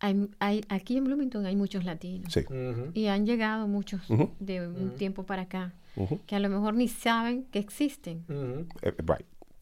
hay, 0.00 0.28
hay, 0.40 0.64
aquí 0.68 0.96
en 0.96 1.04
Bloomington 1.04 1.46
hay 1.46 1.56
muchos 1.56 1.84
latinos. 1.84 2.34
Y 2.94 3.06
han 3.06 3.24
llegado 3.26 3.68
muchos 3.68 4.02
de 4.40 4.66
un 4.66 4.96
tiempo 4.96 5.24
para 5.24 5.42
acá 5.42 5.72
que 6.26 6.36
a 6.36 6.40
lo 6.40 6.48
mejor 6.48 6.74
ni 6.74 6.88
saben 6.88 7.44
que 7.44 7.58
existen. 7.58 8.24
Eh, 8.82 8.94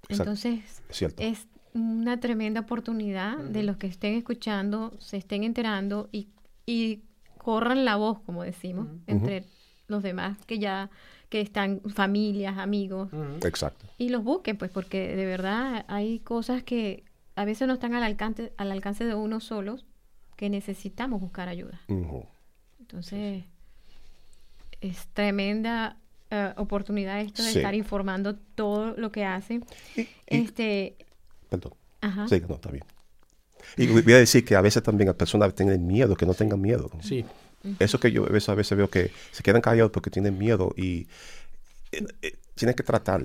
Entonces, 0.08 0.82
es, 1.18 1.46
una 1.72 2.18
tremenda 2.18 2.62
oportunidad 2.62 3.38
de 3.38 3.62
los 3.62 3.76
que 3.76 3.86
estén 3.86 4.14
escuchando, 4.14 4.92
se 4.98 5.16
estén 5.16 5.44
enterando 5.44 6.08
y, 6.10 6.28
y 6.66 7.04
corran 7.38 7.84
la 7.84 7.94
voz, 7.94 8.18
como 8.20 8.42
decimos, 8.42 8.88
entre 9.06 9.44
los 9.90 10.02
demás 10.02 10.38
que 10.46 10.58
ya 10.58 10.90
que 11.28 11.40
están 11.40 11.80
familias, 11.82 12.58
amigos. 12.58 13.08
Exacto. 13.44 13.86
Y 13.98 14.08
los 14.08 14.24
busquen, 14.24 14.58
pues, 14.58 14.70
porque 14.70 15.14
de 15.14 15.26
verdad 15.26 15.84
hay 15.88 16.18
cosas 16.18 16.64
que 16.64 17.04
a 17.36 17.44
veces 17.44 17.68
no 17.68 17.74
están 17.74 17.94
al 17.94 18.02
alcance, 18.02 18.52
al 18.56 18.72
alcance 18.72 19.04
de 19.04 19.14
uno 19.14 19.38
solos, 19.40 19.86
que 20.36 20.50
necesitamos 20.50 21.20
buscar 21.20 21.48
ayuda. 21.48 21.80
Entonces, 22.80 23.44
es 24.80 25.06
tremenda 25.12 25.96
eh, 26.30 26.52
oportunidad 26.56 27.20
esto 27.20 27.44
de 27.44 27.50
estar 27.50 27.74
informando 27.74 28.34
todo 28.34 28.96
lo 28.96 29.12
que 29.12 29.24
hacen. 29.24 29.64
este, 30.26 30.96
perdón. 31.48 31.74
Ajá. 32.00 32.26
Sí, 32.26 32.42
no, 32.48 32.56
está 32.56 32.70
bien. 32.70 32.84
Y 33.76 33.86
voy 33.86 34.12
a 34.14 34.18
decir 34.18 34.44
que 34.44 34.56
a 34.56 34.60
veces 34.60 34.82
también 34.82 35.06
las 35.06 35.16
personas 35.16 35.54
tienen 35.54 35.86
miedo, 35.86 36.16
que 36.16 36.26
no 36.26 36.34
tengan 36.34 36.60
miedo. 36.60 36.90
Sí. 37.02 37.24
Eso 37.78 38.00
que 38.00 38.10
yo 38.10 38.24
a 38.24 38.28
veces, 38.30 38.76
veo 38.76 38.88
que 38.88 39.10
se 39.32 39.42
quedan 39.42 39.60
callados 39.60 39.92
porque 39.92 40.10
tienen 40.10 40.38
miedo 40.38 40.72
y 40.76 41.08
eh, 41.92 42.06
eh, 42.22 42.36
tienen 42.54 42.74
que 42.74 42.82
tratar 42.82 43.24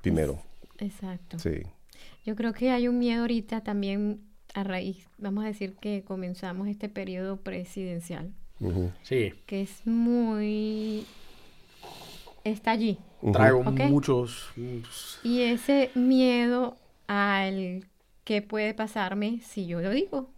primero. 0.00 0.40
Exacto. 0.78 1.38
Sí. 1.38 1.62
Yo 2.24 2.36
creo 2.36 2.52
que 2.52 2.70
hay 2.70 2.86
un 2.88 2.98
miedo 2.98 3.22
ahorita 3.22 3.62
también 3.62 4.20
a 4.54 4.64
raíz, 4.64 5.08
vamos 5.18 5.44
a 5.44 5.48
decir 5.48 5.74
que 5.80 6.04
comenzamos 6.04 6.68
este 6.68 6.88
periodo 6.88 7.38
presidencial. 7.38 8.32
Sí. 9.02 9.34
Que 9.46 9.62
es 9.62 9.86
muy... 9.86 11.06
está 12.44 12.72
allí. 12.72 12.98
Traigo 13.32 13.62
muchos... 13.62 14.50
Y 15.22 15.42
ese 15.42 15.90
miedo 15.94 16.76
al 17.06 17.84
qué 18.24 18.42
puede 18.42 18.74
pasarme 18.74 19.40
si 19.42 19.66
yo 19.66 19.80
lo 19.80 19.90
digo. 19.90 20.30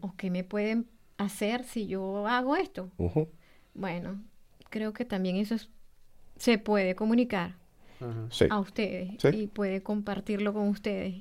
O 0.00 0.14
qué 0.16 0.30
me 0.30 0.44
pueden 0.44 0.86
hacer 1.22 1.64
si 1.64 1.86
yo 1.86 2.26
hago 2.26 2.56
esto? 2.56 2.90
Bueno, 3.74 4.22
creo 4.70 4.92
que 4.92 5.04
también 5.04 5.36
eso 5.36 5.56
se 6.36 6.58
puede 6.58 6.94
comunicar 6.94 7.56
a 8.50 8.58
ustedes 8.58 9.24
y 9.32 9.46
puede 9.46 9.82
compartirlo 9.82 10.52
con 10.52 10.68
ustedes. 10.68 11.14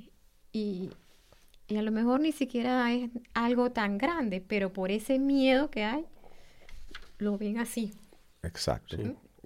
Y, 0.51 0.89
y, 1.67 1.77
a 1.77 1.81
lo 1.81 1.91
mejor 1.91 2.19
ni 2.19 2.31
siquiera 2.31 2.91
es 2.91 3.09
algo 3.33 3.71
tan 3.71 3.97
grande, 3.97 4.41
pero 4.45 4.73
por 4.73 4.91
ese 4.91 5.19
miedo 5.19 5.69
que 5.69 5.83
hay, 5.83 6.05
lo 7.19 7.37
ven 7.37 7.59
así. 7.59 7.93
Exacto. 8.43 8.97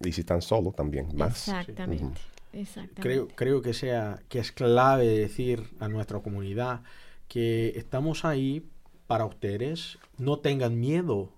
Y 0.04 0.12
si 0.12 0.22
están 0.22 0.42
solos 0.42 0.76
también, 0.76 1.08
más. 1.16 1.48
Exactamente. 1.48 2.20
Exactamente. 2.54 3.02
Creo, 3.02 3.28
creo 3.28 3.62
que, 3.62 3.74
sea, 3.74 4.22
que 4.30 4.40
es 4.40 4.52
clave 4.52 5.06
decir 5.06 5.70
a 5.80 5.90
nuestra 5.90 6.20
comunidad 6.20 6.82
que 7.28 7.74
estamos 7.76 8.24
ahí 8.24 8.66
para 9.08 9.26
ustedes. 9.26 9.98
No 10.18 10.40
tengan 10.40 10.80
miedo. 10.80 11.30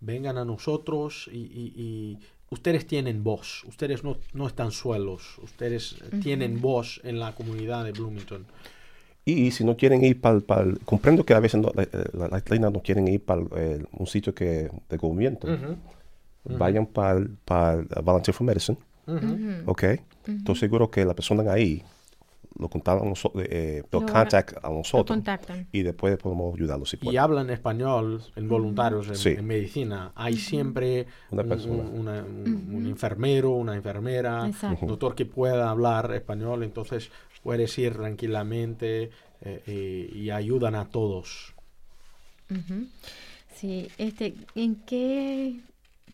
Vengan 0.00 0.38
a 0.38 0.44
nosotros 0.44 1.28
y, 1.32 2.18
ustedes 2.50 2.86
tienen 2.86 3.24
voz. 3.24 3.64
Ustedes 3.64 4.04
no, 4.04 4.18
no 4.32 4.46
están 4.46 4.70
suelos. 4.70 5.38
Ustedes 5.42 5.96
tienen 6.22 6.60
voz 6.60 7.00
en 7.04 7.18
la 7.18 7.34
comunidad 7.34 7.84
de 7.84 7.92
Bloomington. 7.92 8.46
Y 9.24 9.50
si 9.50 9.64
no 9.64 9.76
quieren 9.76 10.04
ir 10.04 10.20
para 10.20 10.62
el... 10.62 10.78
comprendo 10.84 11.24
que 11.24 11.34
a 11.34 11.40
veces 11.40 11.60
las 12.12 12.48
la, 12.48 12.70
no 12.70 12.80
quieren 12.80 13.08
ir 13.08 13.24
para 13.24 13.42
eh, 13.56 13.84
un 13.90 14.06
sitio 14.06 14.32
que 14.32 14.70
de 14.88 14.96
gobierno. 14.96 15.40
Vayan 16.44 16.86
para 16.86 17.84
Volunteer 18.04 18.34
for 18.34 18.46
Medicine. 18.46 18.78
Ok. 19.66 19.84
Estoy 20.28 20.56
seguro 20.56 20.90
que 20.90 21.04
la 21.04 21.14
persona 21.14 21.52
ahí 21.52 21.82
lo 22.58 22.68
contaban 22.68 23.14
eh, 23.36 23.82
lo 23.90 24.00
contact 24.00 24.64
a 24.64 24.70
nosotros 24.70 25.18
y 25.72 25.82
después 25.82 26.16
podemos 26.18 26.54
ayudarlos 26.54 26.90
si 26.90 26.98
y 27.02 27.16
hablan 27.16 27.50
español 27.50 28.22
en 28.34 28.48
voluntarios 28.48 29.26
en, 29.26 29.46
medicina. 29.46 30.12
Hay 30.14 30.36
siempre 30.36 31.06
una 31.30 31.42
un, 31.42 32.86
enfermero 32.86 33.50
una 33.50 33.74
enfermera 33.74 34.44
un 34.44 34.88
doctor 34.88 35.14
que 35.14 35.26
pueda 35.26 35.70
hablar 35.70 36.12
español 36.12 36.62
entonces 36.62 37.10
puedes 37.42 37.76
ir 37.78 37.94
tranquilamente 37.94 39.10
eh, 39.42 40.10
y 40.14 40.30
ayudan 40.30 40.74
a 40.74 40.88
todos. 40.88 41.54
Sí 43.54 43.88
este 43.98 44.34
en 44.54 44.76
qué 44.76 45.60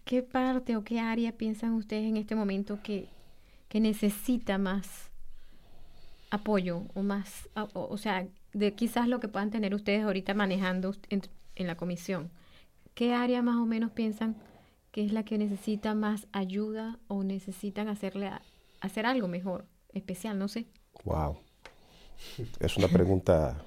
qué 0.05 0.23
parte 0.23 0.77
o 0.77 0.83
qué 0.83 0.99
área 0.99 1.33
piensan 1.33 1.75
ustedes 1.75 2.05
en 2.05 2.17
este 2.17 2.35
momento 2.35 2.79
que 2.83 3.07
que 3.69 3.81
necesita 3.81 4.59
más 4.59 5.12
apoyo 6.33 6.85
o 6.95 7.03
más, 7.03 7.51
o, 7.75 7.99
sea, 7.99 8.27
de 8.55 8.75
quizás 8.75 9.07
lo 9.07 9.21
que 9.21 9.29
puedan 9.29 9.51
tener 9.51 9.75
ustedes 9.75 10.03
ahorita 10.03 10.33
manejando 10.33 10.95
en, 11.11 11.23
la 11.57 11.77
comisión. 11.77 12.31
¿Qué 12.95 13.13
área 13.13 13.43
más 13.43 13.57
o 13.57 13.67
menos 13.67 13.93
piensan 13.93 14.37
que 14.93 15.05
es 15.05 15.13
la 15.13 15.25
que 15.25 15.37
necesita 15.37 15.95
más 15.95 16.27
ayuda 16.33 16.99
o 17.07 17.23
necesitan 17.23 17.89
hacerle 17.89 18.31
hacer 18.81 19.05
algo 19.05 19.29
mejor, 19.29 19.67
especial, 19.93 20.39
no 20.39 20.49
sé? 20.49 20.67
Wow. 21.05 21.37
Es 22.61 22.79
una 22.79 22.89
pregunta, 22.89 23.63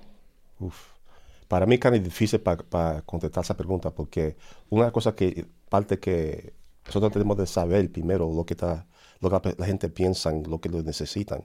Para 1.48 1.68
mí 1.68 1.80
es 1.80 2.04
difícil 2.04 2.40
para 2.40 3.04
contestar 3.04 3.44
esa 3.44 3.56
pregunta 3.56 3.92
porque 3.92 4.38
una 4.70 4.92
cosa 4.92 5.14
que 5.14 5.46
parte 5.70 6.00
que 6.00 6.54
nosotros 6.88 7.14
tenemos 7.14 7.38
de 7.38 7.46
saber 7.46 7.92
primero 7.92 8.34
lo 8.34 8.44
que 8.44 8.56
está 8.56 8.88
lo 9.22 9.30
que 9.42 9.56
la, 9.58 9.66
gente 9.66 9.90
piensa, 9.90 10.32
lo 10.32 10.60
que 10.60 10.70
lo 10.70 10.82
necesitan. 10.84 11.44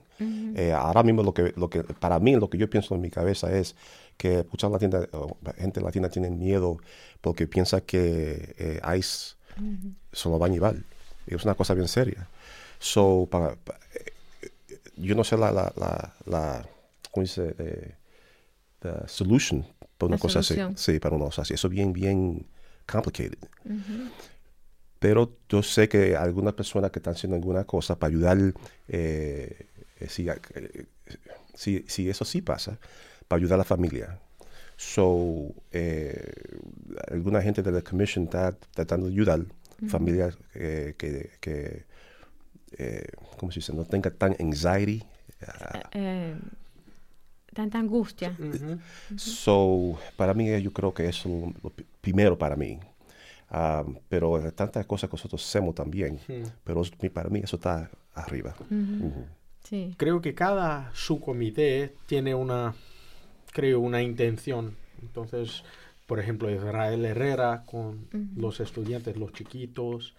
Eh, 0.55 0.73
ahora 0.73 1.03
mismo 1.03 1.23
lo 1.23 1.33
que, 1.33 1.53
lo 1.55 1.69
que, 1.69 1.83
para 1.83 2.19
mí, 2.19 2.35
lo 2.35 2.49
que 2.49 2.57
yo 2.57 2.69
pienso 2.69 2.93
en 2.95 3.01
mi 3.01 3.09
cabeza 3.09 3.51
es 3.55 3.75
que 4.17 4.45
mucha 4.51 4.69
gente 5.57 5.81
latina 5.81 6.09
tiene 6.09 6.29
miedo 6.29 6.77
porque 7.21 7.47
piensa 7.47 7.81
que 7.81 8.53
eh, 8.57 8.81
ICE 8.97 9.35
se 10.11 10.29
lo 10.29 10.37
va 10.39 10.47
a 10.47 10.49
llevar. 10.49 10.75
Es 11.27 11.43
una 11.45 11.55
cosa 11.55 11.73
bien 11.73 11.87
seria. 11.87 12.27
So, 12.79 13.27
para, 13.29 13.55
pa- 13.55 13.79
eh, 13.95 14.11
yo 14.97 15.15
no 15.15 15.23
sé 15.23 15.37
la, 15.37 15.51
la, 15.51 15.71
la, 15.77 16.13
la 16.25 16.65
¿cómo 17.11 17.23
dice? 17.23 17.53
The, 17.53 17.95
the 18.81 19.07
solution 19.07 19.65
para 19.97 20.07
una 20.07 20.15
La 20.17 20.19
cosa 20.21 20.41
solución. 20.43 20.73
así. 20.73 20.93
Sí, 20.93 20.99
para 20.99 21.15
una 21.15 21.25
cosa 21.25 21.43
así. 21.43 21.53
Eso 21.53 21.67
es 21.67 21.71
bien, 21.73 21.93
bien 21.93 22.45
complicated. 22.91 23.37
Pero 25.01 25.19
yo 25.49 25.63
sé 25.63 25.89
que 25.89 26.15
algunas 26.15 26.53
personas 26.53 26.91
que 26.91 26.99
están 26.99 27.15
haciendo 27.15 27.35
alguna 27.35 27.63
cosa 27.63 27.97
para 27.97 28.11
ayudar, 28.11 28.37
eh, 28.87 29.65
eh, 29.99 30.07
si, 30.07 30.29
eh, 30.29 30.85
si, 31.55 31.83
si 31.87 32.07
eso 32.07 32.23
sí 32.23 32.41
pasa, 32.41 32.77
para 33.27 33.39
ayudar 33.39 33.55
a 33.55 33.57
la 33.57 33.63
familia. 33.63 34.19
So, 34.77 35.55
eh, 35.71 36.31
alguna 37.09 37.41
gente 37.41 37.63
de 37.63 37.71
la 37.71 37.81
commission 37.81 38.25
está 38.25 38.51
tratando 38.75 39.07
de 39.07 39.13
ayudar 39.13 39.39
familias 39.87 40.37
eh, 40.53 40.93
que, 40.99 41.31
que 41.39 41.85
eh, 42.77 43.07
¿cómo 43.37 43.51
se 43.51 43.59
dice? 43.59 43.73
No 43.73 43.85
tenga 43.85 44.11
tan 44.11 44.35
anxiety. 44.39 45.03
Eh, 45.93 46.35
tanta 47.55 47.79
angustia. 47.79 48.37
So, 49.17 49.97
para 50.15 50.35
mí, 50.35 50.61
yo 50.61 50.71
creo 50.71 50.93
que 50.93 51.07
eso 51.07 51.27
es 51.27 51.63
lo, 51.63 51.73
primero 52.01 52.37
para 52.37 52.55
mí. 52.55 52.79
Ah, 53.51 53.83
pero 54.07 54.37
hay 54.37 54.51
tantas 54.51 54.85
cosas 54.85 55.09
que 55.09 55.15
nosotros 55.15 55.45
hacemos 55.45 55.75
también. 55.75 56.19
Pero 56.63 56.81
es- 56.81 56.91
mi- 57.01 57.09
para 57.09 57.29
mí 57.29 57.41
eso 57.43 57.57
está 57.57 57.89
arriba. 58.13 58.55
Ujú. 58.69 59.25
Sí. 59.63 59.93
Creo 59.97 60.21
que 60.21 60.33
cada 60.33 60.89
subcomité 60.93 61.93
tiene 62.07 62.33
una, 62.33 62.73
creo, 63.51 63.79
una 63.81 64.01
intención. 64.01 64.75
Entonces, 65.01 65.63
por 66.07 66.19
ejemplo, 66.19 66.49
Israel 66.49 67.03
Herrera 67.05 67.63
con 67.65 68.07
los 68.35 68.59
estudiantes, 68.59 69.17
los 69.17 69.33
chiquitos, 69.33 70.15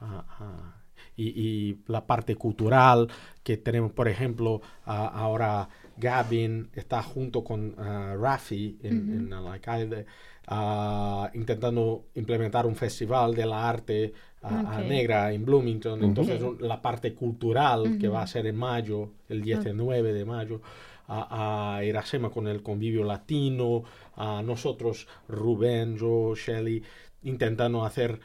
ah, 0.00 0.24
ah, 0.38 0.74
y, 1.16 1.28
y 1.28 1.82
la 1.86 2.06
parte 2.06 2.36
cultural 2.36 3.08
que 3.42 3.56
tenemos, 3.56 3.92
por 3.92 4.06
ejemplo, 4.08 4.60
ah, 4.84 5.06
ahora 5.08 5.68
Gavin 5.96 6.68
está 6.74 7.02
junto 7.02 7.42
con 7.42 7.74
Rafi 7.76 8.78
en, 8.82 8.92
en 9.14 9.32
el 9.32 9.46
alcalde, 9.46 10.04
ah, 10.46 11.30
intentando 11.34 12.06
implementar 12.14 12.66
un 12.66 12.76
festival 12.76 13.34
de 13.34 13.46
la 13.46 13.68
arte 13.68 14.12
ah, 14.42 14.64
ah, 14.66 14.78
Ok. 14.80 14.86
negra 14.86 15.32
en 15.32 15.44
Bloomington. 15.44 16.02
Entonces, 16.04 16.40
la 16.60 16.80
parte 16.82 17.14
cultural 17.14 17.98
que 18.00 18.08
va 18.08 18.22
a 18.22 18.26
ser 18.26 18.46
en 18.46 18.56
mayo, 18.56 19.10
el 19.28 19.42
19 19.42 20.12
de 20.12 20.24
mayo, 20.24 20.60
a, 21.08 21.76
a 21.76 21.84
Iracema 21.84 22.30
con 22.30 22.48
el 22.48 22.62
convivio 22.62 23.04
latino, 23.04 23.84
a 24.16 24.42
nosotros, 24.42 25.06
Rubén, 25.28 25.96
yo, 25.96 26.34
Shelly, 26.34 26.82
intentando 27.22 27.84
hacer 27.84 28.20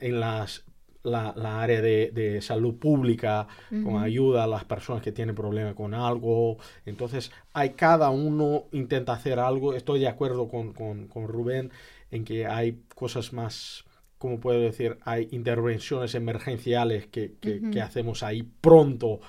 en 0.00 0.20
las 0.20 0.64
la, 1.06 1.32
la 1.36 1.62
área 1.62 1.80
de, 1.80 2.10
de 2.12 2.42
salud 2.42 2.74
pública, 2.74 3.46
con 3.70 4.02
ayuda 4.02 4.44
a 4.44 4.46
las 4.46 4.64
personas 4.64 5.02
que 5.02 5.12
tienen 5.12 5.34
problemas 5.34 5.74
con 5.74 5.94
algo. 5.94 6.58
Entonces, 6.84 7.30
hay 7.52 7.70
cada 7.70 8.10
uno 8.10 8.64
intenta 8.72 9.12
hacer 9.12 9.38
algo. 9.38 9.74
Estoy 9.74 10.00
de 10.00 10.08
acuerdo 10.08 10.48
con, 10.48 10.72
con, 10.72 11.06
con 11.08 11.28
Rubén 11.28 11.70
en 12.10 12.24
que 12.24 12.46
hay 12.46 12.82
cosas 12.94 13.32
más, 13.32 13.84
¿cómo 14.18 14.38
puedo 14.38 14.60
decir? 14.60 14.98
Hay 15.04 15.28
intervenciones 15.30 16.14
emergenciales 16.14 17.06
que, 17.06 17.34
que, 17.40 17.60
que 17.70 17.80
hacemos 17.80 18.22
ahí 18.22 18.42
pronto, 18.42 19.20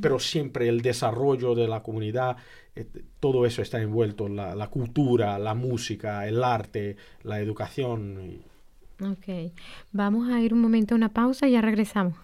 pero 0.00 0.18
siempre 0.18 0.68
el 0.68 0.82
desarrollo 0.82 1.54
de 1.54 1.68
la 1.68 1.82
comunidad, 1.82 2.36
eh, 2.74 2.86
todo 3.20 3.46
eso 3.46 3.62
está 3.62 3.80
envuelto, 3.80 4.28
la, 4.28 4.54
la 4.54 4.68
cultura, 4.68 5.38
la 5.38 5.54
música, 5.54 6.26
el 6.26 6.42
arte, 6.42 6.96
la 7.22 7.40
educación. 7.40 8.42
Ok. 9.00 9.52
Vamos 9.92 10.28
a 10.28 10.40
ir 10.40 10.52
un 10.52 10.60
momento 10.60 10.94
a 10.94 10.96
una 10.96 11.10
pausa 11.10 11.46
y 11.46 11.52
ya 11.52 11.60
regresamos. 11.60 12.14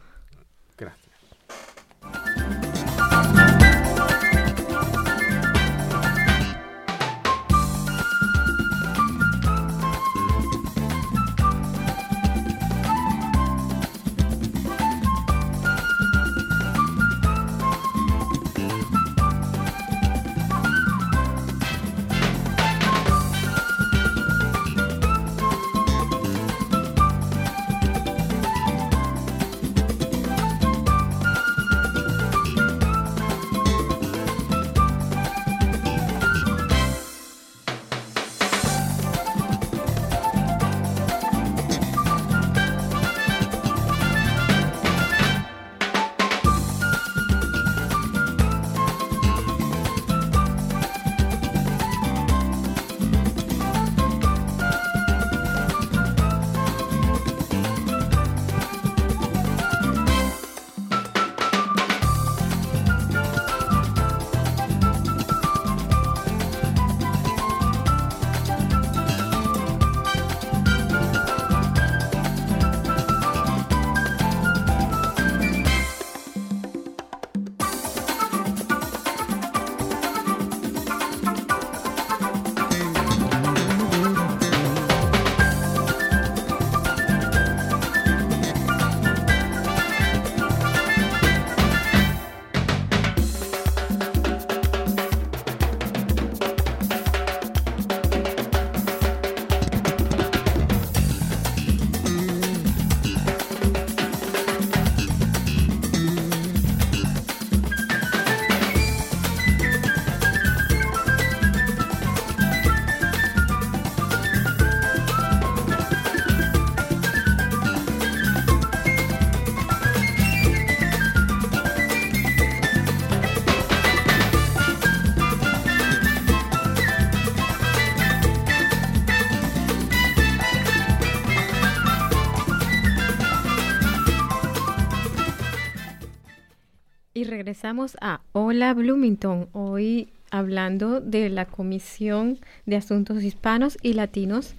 Regresamos 137.54 137.96
a 138.00 138.20
Hola 138.32 138.74
Bloomington, 138.74 139.48
hoy 139.52 140.08
hablando 140.32 141.00
de 141.00 141.30
la 141.30 141.44
Comisión 141.44 142.40
de 142.66 142.74
Asuntos 142.74 143.22
Hispanos 143.22 143.78
y 143.80 143.92
Latinos 143.92 144.56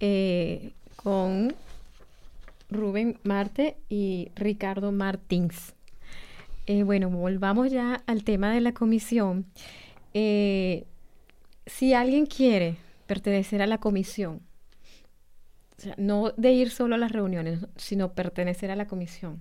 eh, 0.00 0.72
con 0.96 1.54
Rubén 2.68 3.16
Marte 3.22 3.76
y 3.88 4.32
Ricardo 4.34 4.90
Martins. 4.90 5.74
Eh, 6.66 6.82
bueno, 6.82 7.10
volvamos 7.10 7.70
ya 7.70 8.02
al 8.06 8.24
tema 8.24 8.52
de 8.52 8.60
la 8.60 8.72
comisión. 8.72 9.46
Eh, 10.12 10.84
si 11.66 11.94
alguien 11.94 12.26
quiere 12.26 12.74
pertenecer 13.06 13.62
a 13.62 13.68
la 13.68 13.78
comisión, 13.78 14.40
no 15.96 16.32
de 16.36 16.50
ir 16.50 16.70
solo 16.70 16.96
a 16.96 16.98
las 16.98 17.12
reuniones, 17.12 17.60
sino 17.76 18.14
pertenecer 18.14 18.72
a 18.72 18.76
la 18.76 18.88
comisión, 18.88 19.40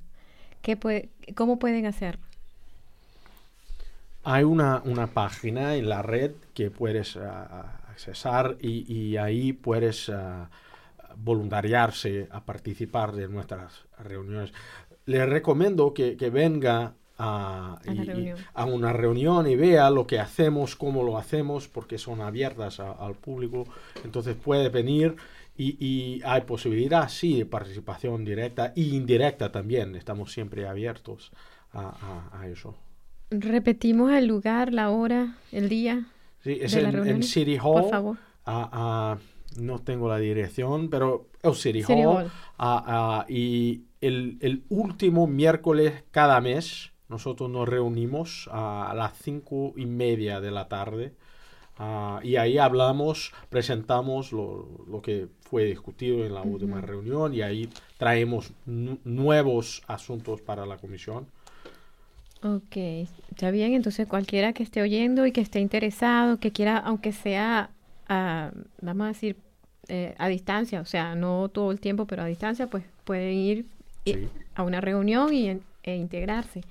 ¿qué 0.62 0.78
puede, 0.78 1.10
¿cómo 1.34 1.58
pueden 1.58 1.88
hacer? 1.88 2.20
Hay 4.24 4.44
una, 4.44 4.82
una 4.86 5.08
página 5.08 5.76
en 5.76 5.90
la 5.90 6.02
red 6.02 6.32
que 6.54 6.70
puedes 6.70 7.18
ah, 7.18 7.82
accesar 7.90 8.58
y, 8.62 8.92
y 8.92 9.18
ahí 9.18 9.52
puedes 9.54 10.10
ah, 10.10 10.50
voluntariarse 11.18 12.28
a 12.32 12.46
participar 12.46 13.14
de 13.14 13.28
nuestras 13.28 13.86
reuniones. 14.00 14.54
Les 15.06 15.28
recomiendo 15.28 15.94
que, 15.94 16.18
que 16.18 16.30
venga 16.30 16.94
a, 17.18 17.80
A 17.86 17.94
la 17.94 17.94
y- 17.94 18.02
y- 18.02 18.06
reunión. 18.06 18.38
a 18.54 18.66
una 18.66 18.94
reunión 18.94 19.48
y 19.48 19.56
vea 19.56 19.90
lo 19.90 20.06
que 20.08 20.20
hacemos, 20.20 20.76
cómo 20.76 21.04
lo 21.04 21.18
hacemos, 21.18 21.68
porque 21.68 21.98
son 21.98 22.22
abiertas 22.22 22.80
a- 22.80 22.92
al 22.92 23.16
público. 23.16 23.66
Entonces 24.04 24.36
puede 24.36 24.70
venir 24.70 25.16
y, 25.58 25.78
y 25.84 26.22
hay 26.24 26.42
posibilidad, 26.42 27.10
sí, 27.10 27.40
de 27.40 27.46
participación 27.46 28.24
directa 28.24 28.74
e 28.76 28.82
indirecta 28.82 29.52
también. 29.52 29.96
Estamos 29.96 30.32
siempre 30.32 30.68
abiertos 30.68 31.32
a, 31.74 32.30
a- 32.32 32.40
a 32.42 32.48
eso. 32.48 32.76
Repetimos 33.32 34.12
el 34.12 34.28
lugar, 34.28 34.74
la 34.74 34.90
hora, 34.90 35.38
el 35.52 35.70
día. 35.70 36.06
Sí, 36.44 36.58
es 36.62 36.74
de 36.74 36.82
la 36.82 36.90
en, 36.90 37.24
City 37.24 37.58
Hall. 37.58 37.82
Por 37.82 37.90
favor. 37.90 38.18
Ah, 38.46 39.18
no 39.58 39.80
tengo 39.80 40.10
la 40.10 40.18
dirección, 40.18 40.90
pero 40.90 41.28
el 41.42 41.56
City, 41.56 41.82
City 41.82 42.02
Hall. 42.04 42.26
Hall. 42.26 42.32
Ah, 42.60 43.26
y 43.30 43.84
el, 44.02 44.38
el 44.42 44.64
último 44.70 45.28
miércoles 45.28 46.04
cada 46.12 46.42
mes 46.42 46.92
nosotros 47.08 47.50
nos 47.50 47.68
reunimos 47.68 48.50
a 48.52 48.94
las 48.96 49.18
cinco 49.18 49.74
y 49.76 49.86
media 49.86 50.40
de 50.42 50.52
la 50.52 50.68
tarde. 50.68 51.14
Y 52.24 52.36
ahí 52.36 52.58
hablamos, 52.60 53.34
presentamos 53.50 54.32
lo, 54.32 54.68
lo 54.88 55.02
que 55.02 55.28
fue 55.42 55.64
discutido 55.66 56.24
en 56.26 56.34
la 56.34 56.42
última 56.42 56.80
reunión 56.80 57.34
y 57.34 57.42
ahí 57.42 57.70
traemos 57.98 58.54
nu- 58.66 59.00
nuevos 59.04 59.82
asuntos 59.88 60.42
para 60.42 60.66
la 60.66 60.78
comisión. 60.78 61.26
Ok, 62.44 62.76
está 63.30 63.52
bien. 63.52 63.74
Entonces, 63.74 64.08
cualquiera 64.08 64.54
que 64.54 64.64
esté 64.64 64.82
oyendo 64.82 65.26
y 65.28 65.32
que 65.32 65.42
esté 65.42 65.60
interesado, 65.60 66.40
que 66.40 66.52
quiera, 66.52 66.78
aunque 66.78 67.12
sea, 67.12 67.70
a, 68.08 68.52
vamos 68.82 69.06
a 69.06 69.08
decir, 69.10 69.38
eh, 69.88 70.16
a 70.18 70.28
distancia, 70.28 70.82
o 70.82 70.86
sea, 70.86 71.14
no 71.16 71.50
todo 71.50 71.72
el 71.72 71.80
tiempo, 71.80 72.06
pero 72.08 72.24
a 72.24 72.26
distancia, 72.26 72.68
pues 72.68 72.84
puede 73.04 73.34
ir 73.34 73.66
Sí. 74.06 74.32
a 74.56 74.64
una 74.64 74.82
reunión 74.82 75.34
y, 75.34 75.50
e 75.84 75.96
integrarse, 75.96 76.62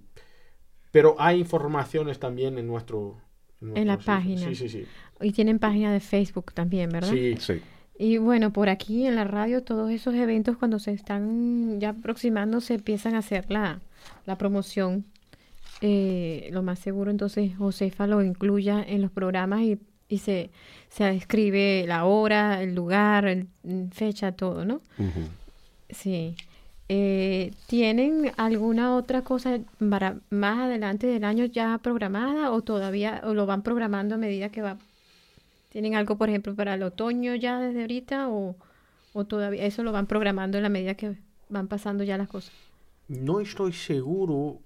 pero 0.92 1.16
hay 1.20 1.40
informaciones 1.40 2.20
también 2.20 2.58
en 2.58 2.68
nuestro 2.68 3.22
En 3.62 3.88
la 3.88 3.96
sitio. 3.98 4.06
página. 4.06 4.42
sí 4.48 4.56
sí 4.56 4.70
sí 4.70 4.86
Y 5.22 5.32
tienen 5.32 5.60
página 5.60 5.92
de 5.94 6.00
Facebook 6.00 6.54
también, 6.54 6.90
¿verdad? 6.90 7.10
sí 7.12 7.36
Sí. 7.40 7.62
Y 8.00 8.18
bueno, 8.20 8.54
por 8.54 8.70
aquí 8.70 9.08
en 9.08 9.16
la 9.16 9.24
radio, 9.24 9.64
todos 9.64 9.90
esos 9.90 10.14
eventos 10.14 10.56
cuando 10.58 10.78
se 10.78 10.92
están 10.94 11.80
ya 11.80 11.90
aproximando, 11.90 12.62
se 12.62 12.76
empiezan 12.76 13.16
a 13.16 13.20
hacer 13.20 13.50
la, 13.50 13.82
la 14.28 14.38
promoción. 14.38 15.06
Eh, 15.82 16.50
lo 16.52 16.62
más 16.64 16.80
seguro, 16.80 17.10
entonces, 17.12 17.56
Josefa 17.58 18.08
lo 18.08 18.24
incluya 18.24 18.84
en 18.84 19.02
los 19.02 19.12
programas 19.12 19.62
y, 19.62 19.80
y 20.10 20.20
se, 20.20 20.50
se 20.90 21.10
escribe 21.12 21.86
la 21.88 22.06
hora, 22.06 22.62
el 22.62 22.76
lugar, 22.76 23.26
el, 23.26 23.48
mm, 23.64 23.90
fecha, 23.90 24.32
todo, 24.32 24.66
¿no? 24.66 24.82
Sí. 25.90 26.36
Eh, 26.90 27.52
¿Tienen 27.68 28.32
alguna 28.38 28.96
otra 28.96 29.22
cosa 29.22 29.60
para 29.90 30.20
más 30.30 30.60
adelante 30.60 31.06
del 31.06 31.26
año 31.26 31.46
ya 31.46 31.78
programada 31.80 32.52
o 32.52 32.62
todavía 32.62 33.22
o 33.26 33.34
lo 33.34 33.46
van 33.46 33.62
programando 33.62 34.16
a 34.16 34.18
medida 34.18 34.50
que 34.50 34.62
va? 34.62 34.78
¿Tienen 35.70 35.96
algo, 35.96 36.18
por 36.18 36.30
ejemplo, 36.30 36.56
para 36.56 36.76
el 36.76 36.84
otoño 36.84 37.36
ya 37.36 37.60
desde 37.60 37.82
ahorita 37.82 38.30
o, 38.30 38.56
o 39.14 39.26
todavía 39.26 39.66
eso 39.66 39.84
lo 39.84 39.92
van 39.92 40.08
programando 40.08 40.58
en 40.58 40.64
la 40.64 40.70
medida 40.70 40.96
que 40.96 41.18
van 41.50 41.68
pasando 41.68 42.04
ya 42.04 42.18
las 42.18 42.30
cosas? 42.30 42.54
no 43.08 43.40
estoy 43.40 43.74
seguro 43.74 44.60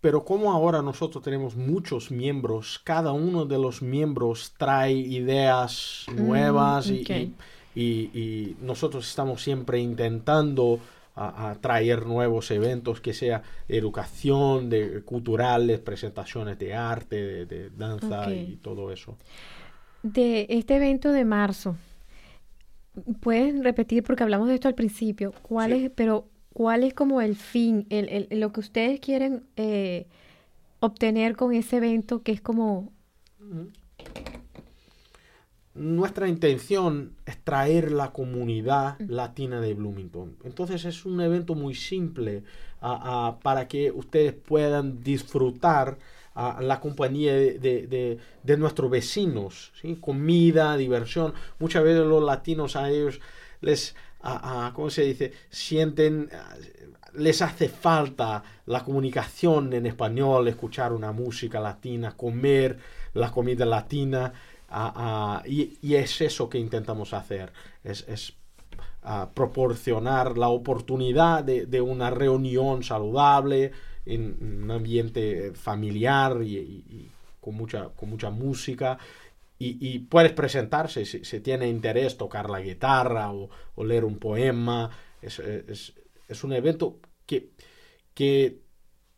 pero 0.00 0.24
como 0.24 0.52
ahora 0.52 0.82
nosotros 0.82 1.22
tenemos 1.22 1.56
muchos 1.56 2.10
miembros 2.10 2.80
cada 2.84 3.12
uno 3.12 3.44
de 3.46 3.58
los 3.58 3.82
miembros 3.82 4.54
trae 4.56 4.92
ideas 4.92 6.06
nuevas 6.10 6.90
y- 6.90 6.94
ok. 6.94 7.10
y, 7.10 7.34
y- 7.74 8.10
y 8.14 8.56
nosotros 8.60 9.08
estamos 9.08 9.42
siempre 9.42 9.78
intentando 9.80 10.82
a, 11.14 11.50
a 11.50 11.60
traer 11.60 12.06
nuevos 12.06 12.50
eventos 12.50 13.00
que 13.00 13.12
sea 13.14 13.42
educación 13.68 14.70
de 14.70 15.02
culturales 15.04 15.80
presentaciones 15.80 16.58
de 16.58 16.74
arte 16.74 17.16
de, 17.16 17.46
de 17.46 17.70
danza 17.70 18.34
y 18.34 18.56
todo 18.56 18.92
eso 18.92 19.18
De 20.02 20.46
este 20.50 20.76
evento 20.76 21.10
de 21.12 21.24
marzo, 21.24 21.76
¿puedes 23.20 23.62
repetir 23.62 24.02
porque 24.02 24.22
hablamos 24.22 24.48
de 24.48 24.54
esto 24.54 24.68
al 24.68 24.74
principio? 24.74 25.32
¿Cuál 25.42 25.72
Sí. 25.72 25.72
es, 25.72 25.90
pero 25.90 26.28
cuál 26.52 26.84
es 26.84 26.94
como 26.94 27.20
el 27.20 27.36
fin, 27.36 27.86
el, 27.90 28.08
el- 28.30 28.40
lo 28.40 28.52
que 28.52 28.60
ustedes 28.60 29.00
quieren 29.00 29.44
eh, 29.56 30.06
obtener 30.80 31.36
con 31.36 31.54
ese 31.54 31.78
evento 31.78 32.22
que 32.22 32.32
es 32.32 32.40
como 32.42 32.92
Nuestra 35.72 36.26
intención 36.28 37.14
es 37.26 37.38
traer 37.44 37.92
la 37.92 38.12
comunidad 38.12 38.98
latina 39.06 39.60
de 39.60 39.74
Bloomington. 39.74 40.36
Entonces 40.42 40.84
es 40.84 41.06
un 41.06 41.20
evento 41.20 41.54
muy 41.54 41.76
simple 41.76 42.42
ah, 42.80 43.00
ah, 43.36 43.38
para 43.40 43.68
que 43.68 43.92
ustedes 43.92 44.32
puedan 44.32 45.00
disfrutar 45.04 45.96
ah, 46.34 46.58
la 46.60 46.80
compañía 46.80 47.34
de, 47.34 47.58
de- 47.60 47.86
de- 47.86 48.18
de 48.42 48.56
nuestros 48.56 48.90
vecinos. 48.90 49.70
¿sí? 49.80 49.96
Comida, 50.00 50.76
diversión. 50.76 51.34
Muchas 51.60 51.84
veces 51.84 52.04
los 52.04 52.22
latinos 52.24 52.74
a 52.74 52.90
ellos 52.90 53.20
les, 53.60 53.94
¿cómo 54.74 54.90
se 54.90 55.02
dice? 55.02 55.32
Sienten... 55.50 56.28
ah, 56.32 56.54
les 57.14 57.42
hace 57.42 57.68
falta 57.68 58.42
la 58.66 58.84
comunicación 58.84 59.72
en 59.72 59.86
español, 59.86 60.46
escuchar 60.48 60.92
una 60.92 61.12
música 61.12 61.60
latina, 61.60 62.16
comer 62.16 62.78
la 63.14 63.30
comida 63.32 63.64
latina, 63.66 64.32
y, 65.46 65.94
es 65.94 66.20
eso 66.20 66.48
que 66.48 66.58
intentamos 66.58 67.12
hacer, 67.12 67.52
es, 67.82 68.32
proporcionar 69.34 70.38
la 70.38 70.48
oportunidad 70.48 71.42
de, 71.42 71.80
una 71.80 72.10
reunión 72.10 72.82
saludable 72.82 73.72
en 74.06 74.62
un 74.62 74.70
ambiente 74.70 75.52
familiar 75.54 76.42
y, 76.42 76.56
y- 76.58 76.84
y 76.88 77.10
con, 77.40 77.54
mucha, 77.54 77.88
con 77.88 78.10
mucha 78.10 78.30
música 78.30 78.98
y, 79.62 79.98
puedes 79.98 80.32
presentarse 80.32 81.04
si, 81.04 81.22
si, 81.22 81.40
tiene 81.40 81.68
interés 81.68 82.16
tocar 82.16 82.48
la 82.48 82.62
guitarra 82.62 83.30
o, 83.30 83.50
leer 83.84 84.06
un 84.06 84.18
poema. 84.18 84.90
Es, 85.20 85.38
es, 85.38 86.44
un 86.44 86.54
evento 86.54 86.98
que, 87.26 87.50
que 88.14 88.62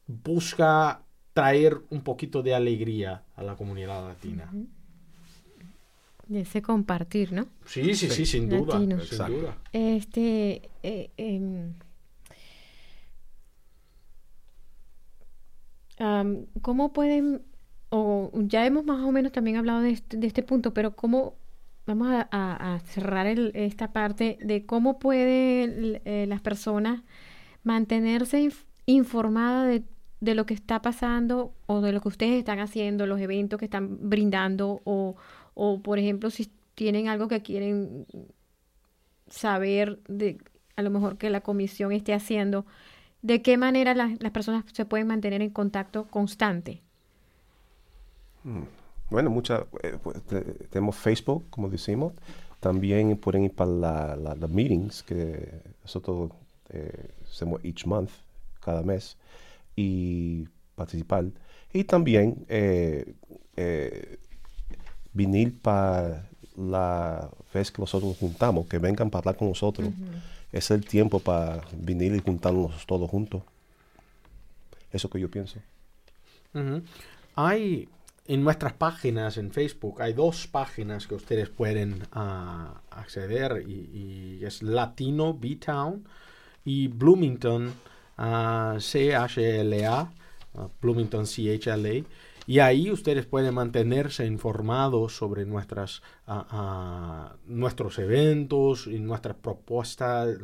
busca 0.08 1.04
traer 1.32 1.80
un 1.90 2.02
poquito 2.02 2.42
de 2.42 2.56
alegría 2.56 3.22
a 3.36 3.42
la 3.44 3.54
comunidad 3.54 4.04
latina. 4.08 4.50
De 6.26 6.40
ese 6.40 6.60
compartir, 6.60 7.32
¿no? 7.32 7.46
Sí, 7.64 7.94
sí, 7.94 8.10
sí, 8.10 8.26
sin 8.26 8.48
duda. 8.48 8.78
Sin 8.78 8.88
duda. 8.88 9.58
Este, 9.72 10.70
eh, 10.82 11.10
em, 11.16 11.74
¿Cómo 16.62 16.92
pueden 16.92 17.44
o 17.94 18.30
ya 18.34 18.64
hemos 18.64 18.86
más 18.86 19.04
o 19.04 19.12
menos 19.12 19.32
también 19.32 19.58
hablado 19.58 19.82
de 19.82 19.90
este, 19.90 20.16
de 20.16 20.26
este 20.26 20.42
punto, 20.42 20.72
pero 20.72 20.96
cómo 20.96 21.34
vamos 21.86 22.08
a, 22.10 22.80
cerrar 22.86 23.26
esta 23.26 23.92
parte 23.92 24.38
de 24.40 24.64
cómo 24.64 24.98
pueden 24.98 26.00
eh, 26.04 26.24
las 26.26 26.40
personas 26.40 27.02
mantenerse 27.64 28.48
informadas 28.86 29.82
de, 30.20 30.34
lo 30.34 30.46
que 30.46 30.54
está 30.54 30.80
pasando 30.80 31.52
o 31.66 31.82
de 31.82 31.92
lo 31.92 32.00
que 32.00 32.08
ustedes 32.08 32.38
están 32.38 32.60
haciendo, 32.60 33.06
los 33.06 33.20
eventos 33.20 33.58
que 33.58 33.66
están 33.66 34.08
brindando 34.08 34.80
o, 34.84 35.16
o 35.52 35.82
por 35.82 35.98
ejemplo, 35.98 36.30
si 36.30 36.50
tienen 36.74 37.08
algo 37.08 37.28
que 37.28 37.42
quieren 37.42 38.06
saber 39.28 39.98
de 40.08 40.38
a 40.76 40.82
lo 40.82 40.88
mejor 40.90 41.18
que 41.18 41.28
la 41.28 41.42
comisión 41.42 41.92
esté 41.92 42.14
haciendo, 42.14 42.64
de 43.20 43.42
qué 43.42 43.58
manera 43.58 43.94
las 43.94 44.30
personas 44.32 44.64
se 44.72 44.86
pueden 44.86 45.08
mantener 45.08 45.42
en 45.42 45.50
contacto 45.50 46.06
constante. 46.08 46.82
Bueno, 49.10 49.30
muchas, 49.30 49.64
eh, 49.82 49.98
pues, 50.02 50.22
tenemos 50.70 50.96
Facebook, 50.96 51.44
como 51.50 51.68
decimos. 51.68 52.14
También 52.60 53.16
pueden 53.16 53.44
ir 53.44 53.54
para 53.54 54.16
las 54.16 54.38
la, 54.38 54.48
meetings 54.48 55.02
que 55.02 55.60
nosotros 55.82 56.30
eh, 56.70 57.10
hacemos 57.30 57.62
each 57.64 57.86
month, 57.86 58.10
cada 58.60 58.82
mes, 58.82 59.16
y 59.76 60.48
participar. 60.74 61.26
Y 61.72 61.84
también 61.84 62.44
eh, 62.48 63.14
eh 63.56 64.18
venir 65.12 65.60
para 65.60 66.26
la 66.56 67.28
vez 67.52 67.70
que 67.70 67.82
nosotros 67.82 68.16
juntamos, 68.18 68.66
que 68.66 68.78
vengan 68.78 69.10
para 69.10 69.20
hablar 69.20 69.36
con 69.36 69.48
nosotros. 69.48 69.90
Es 70.52 70.70
el 70.70 70.86
tiempo 70.86 71.18
para 71.18 71.62
venir 71.76 72.14
y 72.14 72.20
juntarnos 72.20 72.86
todos 72.86 73.10
juntos. 73.10 73.42
Eso 74.90 75.10
que 75.10 75.20
yo 75.20 75.30
pienso. 75.30 75.58
Hay 77.34 77.88
en 78.26 78.44
nuestras 78.44 78.72
páginas 78.74 79.36
en 79.36 79.50
Facebook 79.50 80.00
hay 80.00 80.12
dos 80.12 80.46
páginas 80.46 81.06
que 81.06 81.14
ustedes 81.14 81.48
pueden 81.48 82.06
ah, 82.12 82.80
acceder 82.90 83.64
y, 83.68 84.40
es 84.44 84.62
Latino 84.62 85.34
B-Town 85.34 86.04
y 86.64 86.88
Bloomington 86.88 87.72
uh, 88.18 88.78
CHLA, 88.78 90.12
uh, 90.54 90.68
Bloomington 90.80 91.26
CHLA. 91.26 92.04
Y 92.44 92.58
ahí 92.58 92.90
ustedes 92.90 93.24
pueden 93.24 93.54
mantenerse 93.54 94.26
informados 94.26 95.16
sobre 95.16 95.46
nuestras, 95.46 96.02
nuestros 97.46 98.00
eventos 98.00 98.88
y 98.88 98.98
nuestras 98.98 99.36
propuestas, 99.36 100.40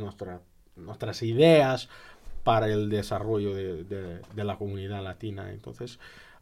nuestras 0.76 1.22
ideas 1.24 1.88
para 2.44 2.68
el 2.68 2.88
desarrollo 2.88 3.52
de, 3.52 3.82
de 3.82 4.44
la 4.44 4.56
comunidad 4.56 5.02
latina. 5.02 5.50
Entonces, 5.50 5.98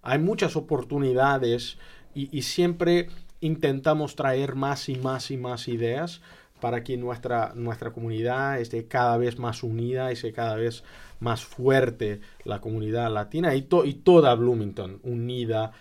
hay 0.06 0.18
muchas 0.20 0.56
oportunidades 0.56 1.78
y, 2.14 2.42
siempre 2.42 3.08
intentamos 3.40 4.16
traer 4.16 4.54
más 4.54 4.88
y 4.88 4.94
más 4.96 5.30
y 5.30 5.36
más 5.36 5.68
ideas 5.68 6.22
para 6.60 6.82
que 6.82 6.96
nuestra, 6.96 7.52
nuestra 7.54 7.92
comunidad 7.92 8.58
esté 8.58 8.86
cada 8.86 9.18
vez 9.18 9.38
más 9.38 9.62
unida 9.62 10.10
y 10.12 10.16
sea 10.16 10.32
cada 10.32 10.56
vez 10.56 10.82
más 11.20 11.44
fuerte 11.44 12.20
la 12.44 12.60
comunidad 12.60 13.12
latina 13.12 13.54
y, 13.54 13.68
y 13.84 13.94
toda 13.94 14.34
Bloomington 14.34 15.00
unida 15.02 15.72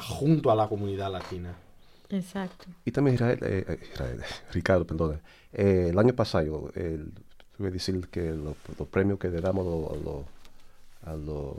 junto 0.00 0.50
a 0.50 0.54
la 0.54 0.68
comunidad 0.68 1.10
latina. 1.10 1.56
Exacto. 2.10 2.66
Y 2.84 2.92
también 2.92 3.14
Israel, 3.14 3.38
eh, 3.42 3.64
eh, 3.68 4.18
Ricardo, 4.52 4.86
perdón, 4.86 5.20
eh, 5.52 5.88
el 5.90 5.98
año 5.98 6.14
pasado, 6.14 6.70
el, 6.74 7.10
tuve 7.56 7.68
que 7.68 7.72
decir 7.72 8.06
que 8.08 8.32
los 8.32 8.56
premios 8.88 9.18
que 9.18 9.28
le 9.28 9.40
damos 9.40 9.90
a 11.02 11.16
los, 11.16 11.56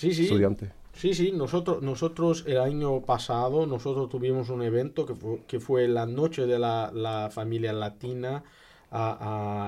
estudiantes. 0.00 0.70
Sí, 1.00 1.14
sí, 1.14 1.32
nosotros, 1.32 1.82
nosotros 1.82 2.44
el 2.46 2.58
año 2.58 3.00
pasado, 3.06 3.64
nosotros 3.66 4.10
tuvimos 4.10 4.50
un 4.50 4.60
evento 4.60 5.06
que 5.06 5.14
fue, 5.14 5.42
que 5.46 5.58
fue 5.58 5.88
la 5.88 6.04
noche 6.04 6.46
de 6.46 6.58
la, 6.58 7.30
familia 7.32 7.72
latina. 7.72 8.44
Ah, 8.90 9.16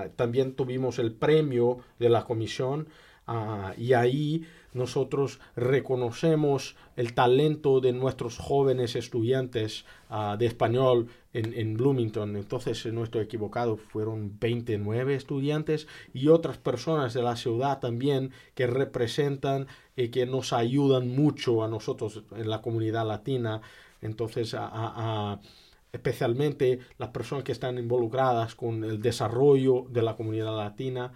ah, 0.05 0.09
también 0.17 0.55
tuvimos 0.55 0.99
el 0.99 1.15
premio 1.15 1.79
de 1.99 2.11
la 2.11 2.25
comisión 2.27 2.89
ah, 3.33 3.75
y 3.77 3.93
ahí 3.95 4.47
nosotros 4.75 5.39
reconocemos 5.55 6.77
el 6.97 7.13
talento 7.13 7.81
de 7.81 7.93
nuestros 7.93 8.39
jóvenes 8.39 8.97
estudiantes 8.97 9.85
ah, 10.09 10.37
de 10.39 10.47
español 10.47 11.09
en, 11.35 11.77
Bloomington. 11.77 12.37
Entonces, 12.37 12.87
no 12.87 13.05
estoy 13.05 13.25
equivocado, 13.25 13.77
fueron 13.77 14.39
29 14.39 15.15
estudiantes 15.15 15.89
y 16.13 16.29
otras 16.29 16.59
personas 16.59 17.15
de 17.15 17.23
la 17.23 17.37
ciudad 17.37 17.81
también 17.81 18.33
que 18.55 18.67
representan 18.67 19.67
y 19.97 20.09
que 20.09 20.27
nos 20.27 20.53
ayudan 20.53 21.09
mucho 21.09 21.63
a 21.65 21.69
nosotros 21.69 22.23
en 22.37 22.49
la 22.49 22.61
comunidad 22.63 23.07
latina. 23.07 23.61
Entonces, 24.01 24.57
especialmente 25.93 26.81
las 26.99 27.11
personas 27.11 27.45
que 27.45 27.53
están 27.53 27.79
involucradas 27.79 28.55
con 28.55 28.85
el 28.85 29.01
desarrollo 29.01 29.87
de 29.91 30.03
la 30.03 30.17
comunidad 30.17 30.57
latina 30.57 31.13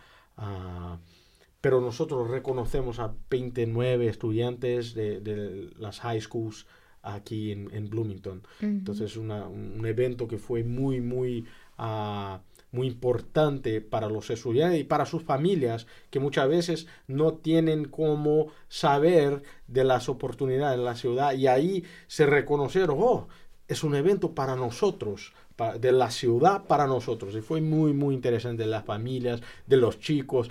pero 1.67 1.81
nosotros 1.81 2.31
reconocemos 2.31 3.01
a 3.01 3.12
29 3.29 4.07
estudiantes 4.07 4.95
de, 4.95 5.69
las 5.77 5.99
high 5.99 6.21
schools 6.21 6.64
aquí 7.03 7.51
en, 7.51 7.91
Bloomington. 7.91 8.45
Entonces, 8.61 9.17
una, 9.17 9.49
un 9.49 9.85
evento 9.85 10.29
que 10.29 10.39
fue 10.39 10.62
muy, 10.62 11.01
muy, 11.01 11.45
uh, 11.81 12.39
muy 12.71 12.87
importante 12.87 13.81
para 13.81 14.09
los 14.09 14.31
estudiantes 14.31 14.79
y 14.79 14.85
para 14.85 15.07
sus 15.07 15.25
familias, 15.25 15.89
que 16.11 16.21
muchas 16.21 16.49
veces 16.49 16.87
no 17.09 17.35
tienen 17.35 17.87
cómo 17.87 18.47
saber 18.69 19.43
de 19.67 19.83
las 19.83 20.09
oportunidades 20.09 20.79
en 20.79 20.85
la 20.85 20.95
ciudad 20.95 21.35
y 21.35 21.49
ahí 21.49 21.83
se 22.07 22.27
reconocieron, 22.27 22.97
oh, 23.01 23.27
es 23.67 23.83
un 23.83 23.97
evento 23.97 24.37
para 24.37 24.55
nosotros, 24.55 25.33
de 25.81 25.93
la 25.93 26.11
ciudad 26.11 26.64
para 26.64 26.87
nosotros. 26.87 27.35
Y 27.35 27.41
fue 27.41 27.61
muy, 27.61 27.93
muy 27.93 28.14
interesante 28.14 28.64
de 28.64 28.69
las 28.69 28.85
familias, 28.85 29.41
de 29.67 29.79
los 29.79 29.99
chicos 29.99 30.51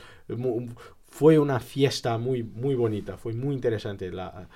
fue 1.16 1.40
una 1.40 1.62
fiesta 1.62 2.18
muy, 2.18 2.44
muy 2.44 2.76
bonita, 2.76 3.16
fue 3.16 3.32
muy 3.32 3.56
interesante. 3.56 4.12
La, 4.12 4.50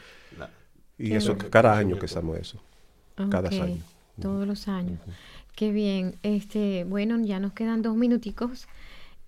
y 0.97 1.13
eso, 1.13 1.37
cada 1.37 1.77
año 1.77 1.97
que 1.97 2.05
estamos 2.05 2.37
eso. 2.37 2.61
Cada 3.31 3.47
año. 3.47 3.81
Todos 4.21 4.45
los 4.45 4.67
años. 4.67 4.99
Qué 5.55 5.71
bien. 5.71 6.17
Este, 6.21 6.83
bueno, 6.83 7.17
ya 7.21 7.39
nos 7.39 7.53
quedan 7.53 7.81
dos 7.81 7.95
minuticos. 7.95 8.67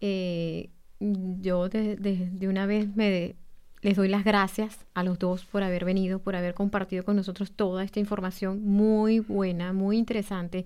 Eh, 0.02 0.72
yo 1.00 1.70
de, 1.70 1.96
de, 1.96 2.48
una 2.50 2.66
vez 2.66 2.94
me 2.98 3.36
les 3.82 3.96
doy 3.96 4.10
las 4.10 4.26
gracias 4.26 4.80
a 4.94 5.02
los 5.02 5.18
dos 5.18 5.46
por 5.46 5.64
haber 5.64 5.86
venido, 5.86 6.20
por 6.20 6.36
haber 6.36 6.54
compartido 6.54 7.06
con 7.06 7.16
nosotros 7.16 7.54
toda 7.54 7.86
esta 7.86 8.02
información 8.02 8.62
muy 8.62 9.20
buena, 9.20 9.72
muy 9.72 9.98
interesante 9.98 10.66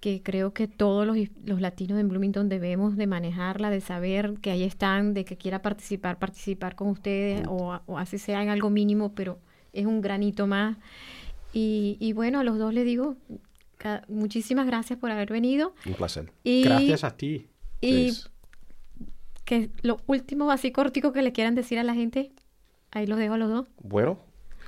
que 0.00 0.22
creo 0.22 0.52
que 0.52 0.68
todos 0.68 1.06
los, 1.06 1.16
los, 1.44 1.60
latinos 1.60 1.98
en 1.98 2.08
Bloomington 2.08 2.48
debemos 2.48 2.96
de 2.96 3.06
manejarla, 3.06 3.70
de 3.70 3.80
saber 3.80 4.34
que 4.40 4.50
ahí 4.50 4.62
están, 4.62 5.14
de 5.14 5.24
que 5.24 5.36
quiera 5.36 5.62
participar, 5.62 6.18
participar 6.18 6.76
con 6.76 6.88
ustedes, 6.88 7.46
o, 7.48 7.80
así 7.96 8.18
sea 8.18 8.42
en 8.42 8.50
algo 8.50 8.70
mínimo, 8.70 9.12
pero 9.14 9.38
es 9.72 9.86
un 9.86 10.00
granito 10.00 10.46
más. 10.46 10.76
Y, 11.52 11.96
y 12.00 12.12
bueno, 12.12 12.40
a 12.40 12.44
los 12.44 12.58
dos 12.58 12.74
les 12.74 12.84
digo 12.84 13.16
muchísimas 14.08 14.66
gracias 14.66 14.98
por 14.98 15.10
haber 15.10 15.30
venido. 15.30 15.74
Un 15.86 15.94
placer. 15.94 16.32
Y, 16.44 16.62
gracias 16.62 17.04
a 17.04 17.16
ti. 17.16 17.46
Y 17.80 18.12
que 19.44 19.70
lo 19.82 19.98
último 20.06 20.50
así 20.50 20.72
cortico 20.72 21.12
que 21.12 21.22
le 21.22 21.32
quieran 21.32 21.54
decir 21.54 21.78
a 21.78 21.84
la 21.84 21.94
gente, 21.94 22.32
ahí 22.90 23.06
los 23.06 23.18
dejo 23.18 23.34
a 23.34 23.38
los 23.38 23.48
dos. 23.48 23.68
Bueno, 23.82 24.18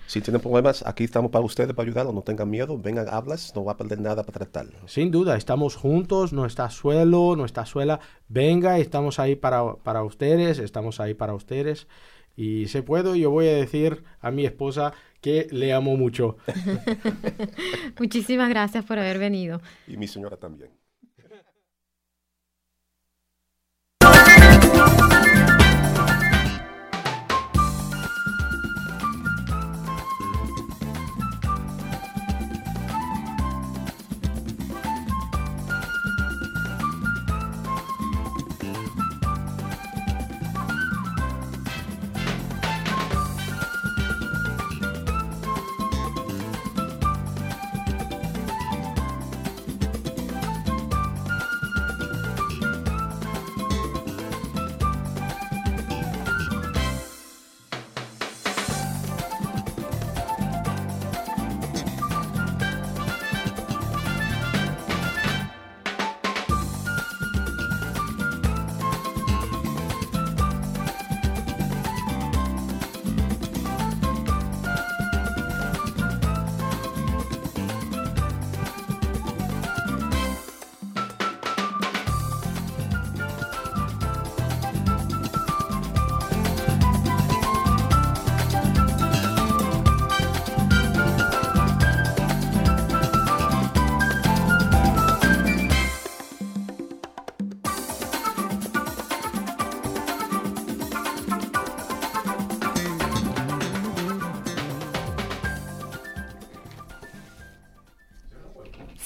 si 0.08 0.22
tienen 0.22 0.40
problemas, 0.40 0.82
aquí 0.86 1.04
estamos 1.04 1.30
para 1.30 1.44
ustedes, 1.44 1.74
para 1.74 1.86
ayudarlos. 1.86 2.14
No 2.14 2.22
tengan 2.22 2.48
miedo, 2.48 2.78
vengan, 2.78 3.06
hablas, 3.10 3.52
no 3.54 3.62
va 3.62 3.72
a 3.72 3.76
perder 3.76 4.00
nada 4.00 4.24
para 4.24 4.38
tratarlo. 4.38 4.88
Sin 4.88 5.10
duda, 5.10 5.36
estamos 5.36 5.76
juntos, 5.76 6.32
no 6.32 6.46
está 6.46 6.70
suelo, 6.70 7.36
no 7.36 7.44
está 7.44 7.66
suela. 7.66 8.00
Venga, 8.26 8.78
estamos 8.78 9.18
ahí 9.18 9.36
para, 9.36 9.74
para 9.74 10.02
ustedes, 10.02 10.60
estamos 10.60 10.98
ahí 10.98 11.12
para 11.12 11.34
ustedes. 11.34 11.88
Y 12.36 12.68
se 12.68 12.82
puedo, 12.82 13.16
yo 13.16 13.30
voy 13.30 13.48
a 13.48 13.54
decir 13.54 14.02
a 14.20 14.30
mi 14.30 14.46
esposa 14.46 14.94
que 15.20 15.46
le 15.50 15.74
amo 15.74 15.94
mucho. 15.98 16.38
Muchísimas 17.98 18.48
gracias 18.48 18.86
por 18.86 18.98
haber 18.98 19.18
venido. 19.18 19.60
Y 19.86 19.98
mi 19.98 20.06
señora 20.06 20.38
también. 20.38 20.70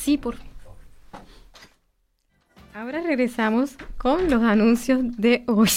Sí, 0.03 0.19
por 0.19 0.35
Ahora 2.75 3.03
regresamos 3.03 3.77
con 3.99 4.31
los 4.31 4.43
anuncios 4.43 5.17
de 5.17 5.45
hoy. 5.47 5.69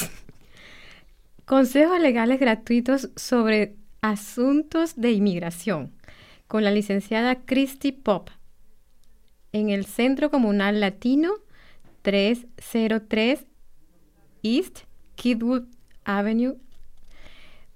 Consejos 1.46 2.00
legales 2.00 2.40
gratuitos 2.40 3.12
sobre 3.16 3.76
asuntos 4.02 4.96
de 4.96 5.12
inmigración 5.12 5.94
con 6.48 6.64
la 6.64 6.72
licenciada 6.72 7.36
Christy 7.46 7.92
Pop 7.92 8.32
en 9.52 9.70
el 9.70 9.86
Centro 9.86 10.32
Comunal 10.32 10.80
Latino 10.80 11.34
303 12.02 13.46
East 14.42 14.80
Kidwood 15.14 15.66
Avenue 16.04 16.58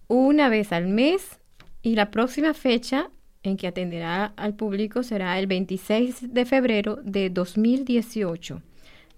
una 0.08 0.50
vez 0.50 0.72
al 0.72 0.88
mes 0.88 1.40
y 1.84 1.94
la 1.94 2.10
próxima 2.10 2.56
fecha 2.56 3.12
en 3.44 3.58
que 3.58 3.68
atenderá 3.68 4.34
al 4.36 4.56
público 4.56 5.04
será 5.04 5.40
el 5.40 5.48
26 5.48 6.34
de 6.34 6.46
febrero 6.46 6.98
de 7.04 7.30
2018 7.30 8.62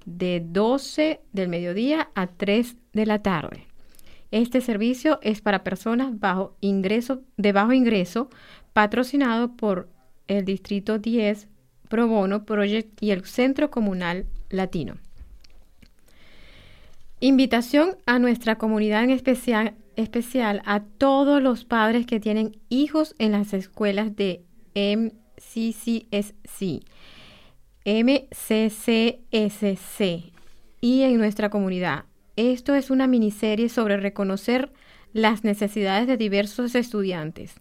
de 0.05 0.41
12 0.45 1.21
del 1.31 1.49
mediodía 1.49 2.09
a 2.15 2.27
3 2.27 2.75
de 2.93 3.05
la 3.05 3.21
tarde. 3.21 3.67
Este 4.31 4.61
servicio 4.61 5.19
es 5.21 5.41
para 5.41 5.63
personas 5.63 6.19
bajo 6.19 6.55
ingreso, 6.61 7.21
de 7.37 7.51
bajo 7.51 7.73
ingreso, 7.73 8.29
patrocinado 8.73 9.55
por 9.55 9.89
el 10.27 10.45
Distrito 10.45 10.99
10 10.99 11.47
Pro 11.89 12.07
Bono 12.07 12.45
Project 12.45 13.01
y 13.03 13.11
el 13.11 13.25
Centro 13.25 13.69
Comunal 13.69 14.25
Latino. 14.49 14.95
Invitación 17.19 17.97
a 18.05 18.17
nuestra 18.17 18.57
comunidad 18.57 19.03
en 19.03 19.11
especial, 19.11 19.75
especial 19.95 20.61
a 20.65 20.81
todos 20.81 21.41
los 21.41 21.65
padres 21.65 22.05
que 22.05 22.19
tienen 22.19 22.57
hijos 22.69 23.15
en 23.19 23.31
las 23.31 23.53
escuelas 23.53 24.15
de 24.15 24.43
MCCSC 24.75 25.21
MCCSC 27.85 29.21
y 30.81 31.01
en 31.01 31.17
nuestra 31.17 31.49
comunidad. 31.49 32.05
Esto 32.35 32.75
es 32.75 32.91
una 32.91 33.07
miniserie 33.07 33.69
sobre 33.69 33.97
reconocer 33.97 34.71
las 35.13 35.43
necesidades 35.43 36.07
de 36.07 36.17
diversos 36.17 36.75
estudiantes. 36.75 37.55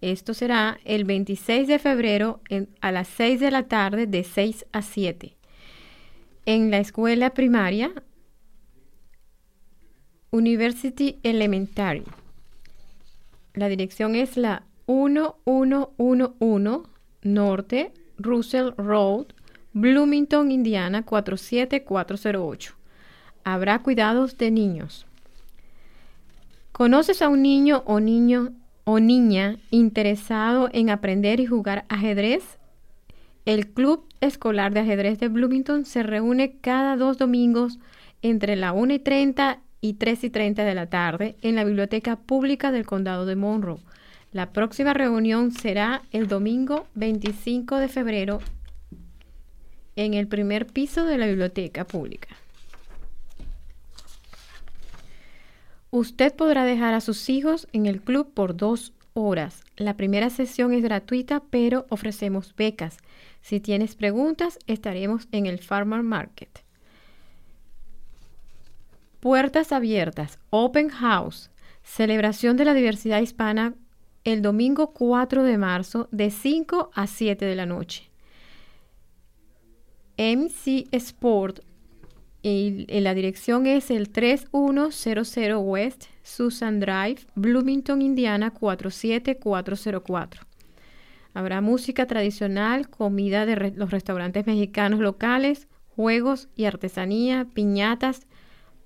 Esto 0.00 0.32
será 0.32 0.78
el 0.84 1.04
26 1.04 1.68
de 1.68 1.78
febrero 1.78 2.40
a 2.80 2.92
las 2.92 3.08
6 3.08 3.40
de 3.40 3.50
la 3.50 3.64
tarde 3.64 4.06
de 4.06 4.24
6 4.24 4.66
a 4.72 4.82
7 4.82 5.36
en 6.46 6.70
la 6.70 6.78
escuela 6.78 7.34
primaria 7.34 7.92
University 10.30 11.18
Elementary. 11.22 12.04
La 13.54 13.68
dirección 13.68 14.14
es 14.14 14.36
la 14.36 14.64
1111 14.86 16.82
Norte 17.22 17.92
Russell 18.18 18.70
Road, 18.76 19.26
Bloomington, 19.72 20.50
Indiana 20.50 21.02
47408. 21.02 22.74
Habrá 23.44 23.78
cuidados 23.80 24.36
de 24.38 24.50
niños. 24.50 25.06
¿Conoces 26.72 27.22
a 27.22 27.28
un 27.28 27.42
niño 27.42 27.82
o 27.86 28.00
niño 28.00 28.52
o 28.84 29.00
niña 29.00 29.56
interesado 29.70 30.68
en 30.72 30.90
aprender 30.90 31.40
y 31.40 31.46
jugar 31.46 31.84
ajedrez? 31.88 32.58
El 33.44 33.68
Club 33.68 34.04
Escolar 34.20 34.74
de 34.74 34.80
Ajedrez 34.80 35.18
de 35.18 35.28
Bloomington 35.28 35.84
se 35.86 36.02
reúne 36.02 36.58
cada 36.60 36.96
dos 36.96 37.18
domingos 37.18 37.78
entre 38.20 38.56
la 38.56 38.72
1 38.72 38.94
y 38.94 38.98
30 38.98 39.60
y 39.80 39.94
3 39.94 40.24
y 40.24 40.30
30 40.30 40.64
de 40.64 40.74
la 40.74 40.86
tarde 40.86 41.36
en 41.42 41.54
la 41.54 41.64
Biblioteca 41.64 42.16
Pública 42.16 42.72
del 42.72 42.86
Condado 42.86 43.26
de 43.26 43.36
Monroe. 43.36 43.80
La 44.32 44.52
próxima 44.52 44.92
reunión 44.92 45.52
será 45.52 46.02
el 46.10 46.28
domingo 46.28 46.86
25 46.94 47.76
de 47.76 47.88
febrero 47.88 48.40
en 49.96 50.14
el 50.14 50.28
primer 50.28 50.66
piso 50.66 51.04
de 51.04 51.18
la 51.18 51.26
biblioteca 51.26 51.84
pública. 51.84 52.28
Usted 55.90 56.34
podrá 56.34 56.64
dejar 56.64 56.92
a 56.92 57.00
sus 57.00 57.30
hijos 57.30 57.66
en 57.72 57.86
el 57.86 58.02
club 58.02 58.32
por 58.34 58.56
dos 58.56 58.92
horas. 59.14 59.64
La 59.76 59.96
primera 59.96 60.28
sesión 60.28 60.72
es 60.74 60.82
gratuita, 60.82 61.42
pero 61.50 61.86
ofrecemos 61.88 62.54
becas. 62.54 62.98
Si 63.40 63.58
tienes 63.60 63.94
preguntas, 63.94 64.58
estaremos 64.66 65.28
en 65.32 65.46
el 65.46 65.58
Farmer 65.58 66.02
Market. 66.02 66.67
Puertas 69.20 69.72
abiertas, 69.72 70.38
Open 70.50 70.90
House, 70.90 71.50
celebración 71.82 72.56
de 72.56 72.64
la 72.64 72.72
diversidad 72.72 73.20
hispana 73.20 73.74
el 74.22 74.42
domingo 74.42 74.92
4 74.92 75.42
de 75.42 75.58
marzo 75.58 76.08
de 76.12 76.30
5 76.30 76.90
a 76.94 77.06
7 77.08 77.44
de 77.44 77.56
la 77.56 77.66
noche. 77.66 78.10
MC 80.16 80.86
Sport 80.92 81.64
y, 82.42 82.86
la 83.00 83.14
dirección 83.14 83.66
es 83.66 83.90
el 83.90 84.10
3100 84.10 85.56
West 85.56 86.04
Susan 86.22 86.78
Drive, 86.78 87.22
Bloomington, 87.34 88.02
Indiana 88.02 88.52
47404. 88.52 90.42
Habrá 91.34 91.60
música 91.60 92.06
tradicional, 92.06 92.88
comida 92.88 93.46
de 93.46 93.72
los 93.74 93.90
restaurantes 93.90 94.46
mexicanos 94.46 95.00
locales, 95.00 95.66
juegos 95.96 96.48
y 96.54 96.66
artesanía, 96.66 97.48
piñatas, 97.52 98.27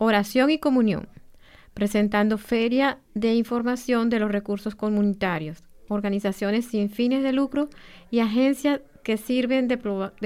oración 0.02 0.50
y 0.50 0.58
comunión, 0.58 1.08
presentando 1.74 2.36
feria 2.36 2.98
de 3.14 3.34
información 3.34 4.10
de 4.10 4.18
los 4.18 4.32
recursos 4.32 4.74
comunitarios, 4.74 5.62
organizaciones 5.88 6.66
sin 6.66 6.90
fines 6.90 7.22
de 7.22 7.32
lucro 7.32 7.68
y 8.10 8.18
agencias 8.18 8.80
que 9.04 9.16
sirven 9.16 9.68
de, 9.68 9.78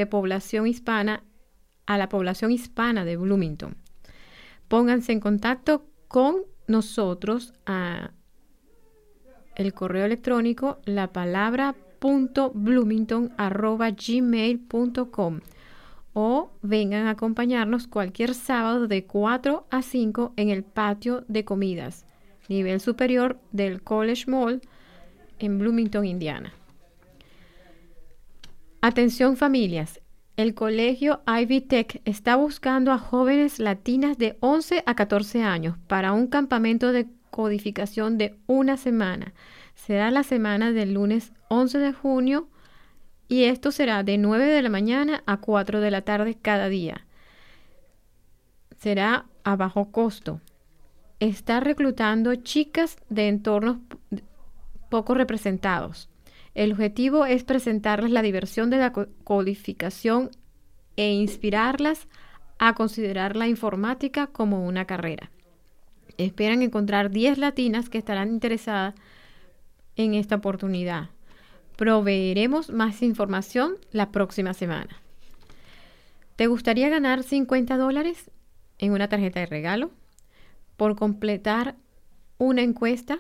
población 0.07 0.67
hispana 0.67 1.25
a 1.85 1.99
la 1.99 2.09
población 2.09 2.53
hispana 2.53 3.05
de 3.05 3.19
Bloomington. 3.19 3.77
Pónganse 4.69 5.13
en 5.13 5.21
contacto 5.21 5.85
con 6.09 6.37
nosotros 6.67 7.53
a 7.67 8.13
el 9.57 9.75
correo 9.75 10.07
electrónico 10.07 10.79
la 10.85 11.13
palabra 11.13 11.75
punto 11.99 12.51
gmail.com 12.55 13.01
o 16.19 16.51
vengan 16.63 17.09
a 17.09 17.11
acompañarnos 17.11 17.87
cualquier 17.87 18.35
sábado 18.35 18.89
de 18.89 19.05
4 19.05 19.67
a 19.71 19.83
5 19.83 20.33
en 20.37 20.49
el 20.49 20.65
patio 20.65 21.27
de 21.29 21.45
comidas, 21.45 22.07
nivel 22.49 22.81
superior 22.81 23.39
del 23.53 23.83
College 23.83 24.25
Mall 24.27 24.63
en 25.39 25.59
Bloomington, 25.59 26.07
Indiana. 26.07 26.55
Atención 28.81 29.37
familias, 29.37 30.01
el 30.39 30.55
colegio 30.55 31.21
Ivy 31.27 31.61
Tech 31.61 32.01
está 32.07 32.37
buscando 32.37 32.93
a 32.93 32.99
jóvenes 32.99 33.59
latinas 33.59 34.17
de 34.17 34.39
11 34.41 34.85
a 34.87 34.95
14 34.95 35.43
años 35.43 35.77
para 35.87 36.15
un 36.15 36.29
campamento 36.29 36.93
de 36.93 37.09
codificación 37.31 38.17
de 38.17 38.39
una 38.47 38.79
semana. 38.79 39.35
Será 39.75 40.11
la 40.11 40.23
semana 40.23 40.73
del 40.73 40.95
lunes 40.95 41.35
11 41.51 41.77
de 41.79 41.93
junio 41.93 42.49
y 43.29 43.45
esto 43.45 43.73
será 43.73 44.03
de 44.03 44.19
9 44.19 44.47
de 44.47 44.63
la 44.63 44.69
mañana 44.69 45.23
a 45.27 45.39
4 45.39 45.81
de 45.81 45.91
la 45.91 46.03
tarde 46.03 46.37
cada 46.41 46.69
día. 46.69 47.07
Será 48.77 49.27
a 49.45 49.57
bajo 49.57 49.91
costo. 49.91 50.41
Está 51.19 51.61
reclutando 51.61 52.35
chicas 52.37 52.99
de 53.09 53.29
entornos 53.29 53.79
poco 54.91 55.15
representados. 55.15 56.09
El 56.55 56.73
objetivo 56.73 57.27
es 57.27 57.45
presentarles 57.45 58.11
la 58.11 58.23
diversión 58.23 58.71
de 58.71 58.79
la 58.79 58.93
codificación 58.93 60.31
e 60.97 61.13
inspirarlas 61.13 62.09
a 62.59 62.75
considerar 62.75 63.37
la 63.37 63.49
informática 63.49 64.29
como 64.29 64.67
una 64.67 64.87
carrera. 64.87 65.31
Esperan 66.17 66.63
encontrar 66.63 67.11
10 67.11 67.39
latinas 67.39 67.91
que 67.91 67.99
estarán 67.99 68.31
interesadas 68.31 68.95
en 69.97 70.15
esta 70.15 70.37
oportunidad. 70.37 71.11
Proveeremos 71.77 72.71
más 72.71 73.03
información 73.03 73.77
la 73.93 74.11
próxima 74.11 74.55
semana. 74.55 75.01
¿Te 76.37 76.47
gustaría 76.47 76.89
ganar 76.89 77.23
50 77.23 77.77
dólares 77.77 78.31
en 78.79 78.93
una 78.93 79.09
tarjeta 79.09 79.41
de 79.41 79.47
regalo 79.47 79.91
por 80.77 80.97
completar 80.97 81.77
una 82.39 82.63
encuesta? 82.63 83.19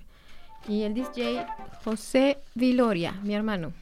Y 0.68 0.82
el 0.82 0.92
DJ 0.92 1.46
José 1.82 2.38
Viloria, 2.54 3.14
mi 3.22 3.34
hermano. 3.34 3.72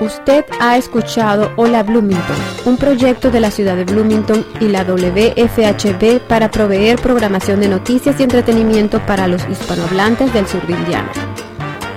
Usted 0.00 0.44
ha 0.60 0.76
escuchado 0.76 1.52
Hola 1.56 1.82
Bloomington, 1.84 2.36
un 2.66 2.76
proyecto 2.76 3.30
de 3.30 3.40
la 3.40 3.50
ciudad 3.50 3.76
de 3.76 3.84
Bloomington 3.84 4.44
y 4.60 4.66
la 4.66 4.82
WFHB 4.82 6.26
para 6.28 6.50
proveer 6.50 7.00
programación 7.00 7.60
de 7.60 7.68
noticias 7.68 8.18
y 8.18 8.24
entretenimiento 8.24 9.00
para 9.06 9.28
los 9.28 9.48
hispanohablantes 9.48 10.32
del 10.34 10.46
sur 10.46 10.66
de 10.66 10.74
Indiana. 10.74 11.10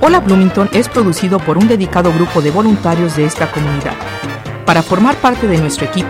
Hola 0.01 0.19
Bloomington 0.19 0.69
es 0.71 0.87
producido 0.87 1.39
por 1.39 1.57
un 1.57 1.67
dedicado 1.67 2.13
grupo 2.13 2.41
de 2.41 2.51
voluntarios 2.51 3.17
de 3.17 3.25
esta 3.25 3.51
comunidad. 3.51 3.95
Para 4.65 4.81
formar 4.81 5.15
parte 5.17 5.47
de 5.47 5.59
nuestro 5.59 5.85
equipo, 5.85 6.03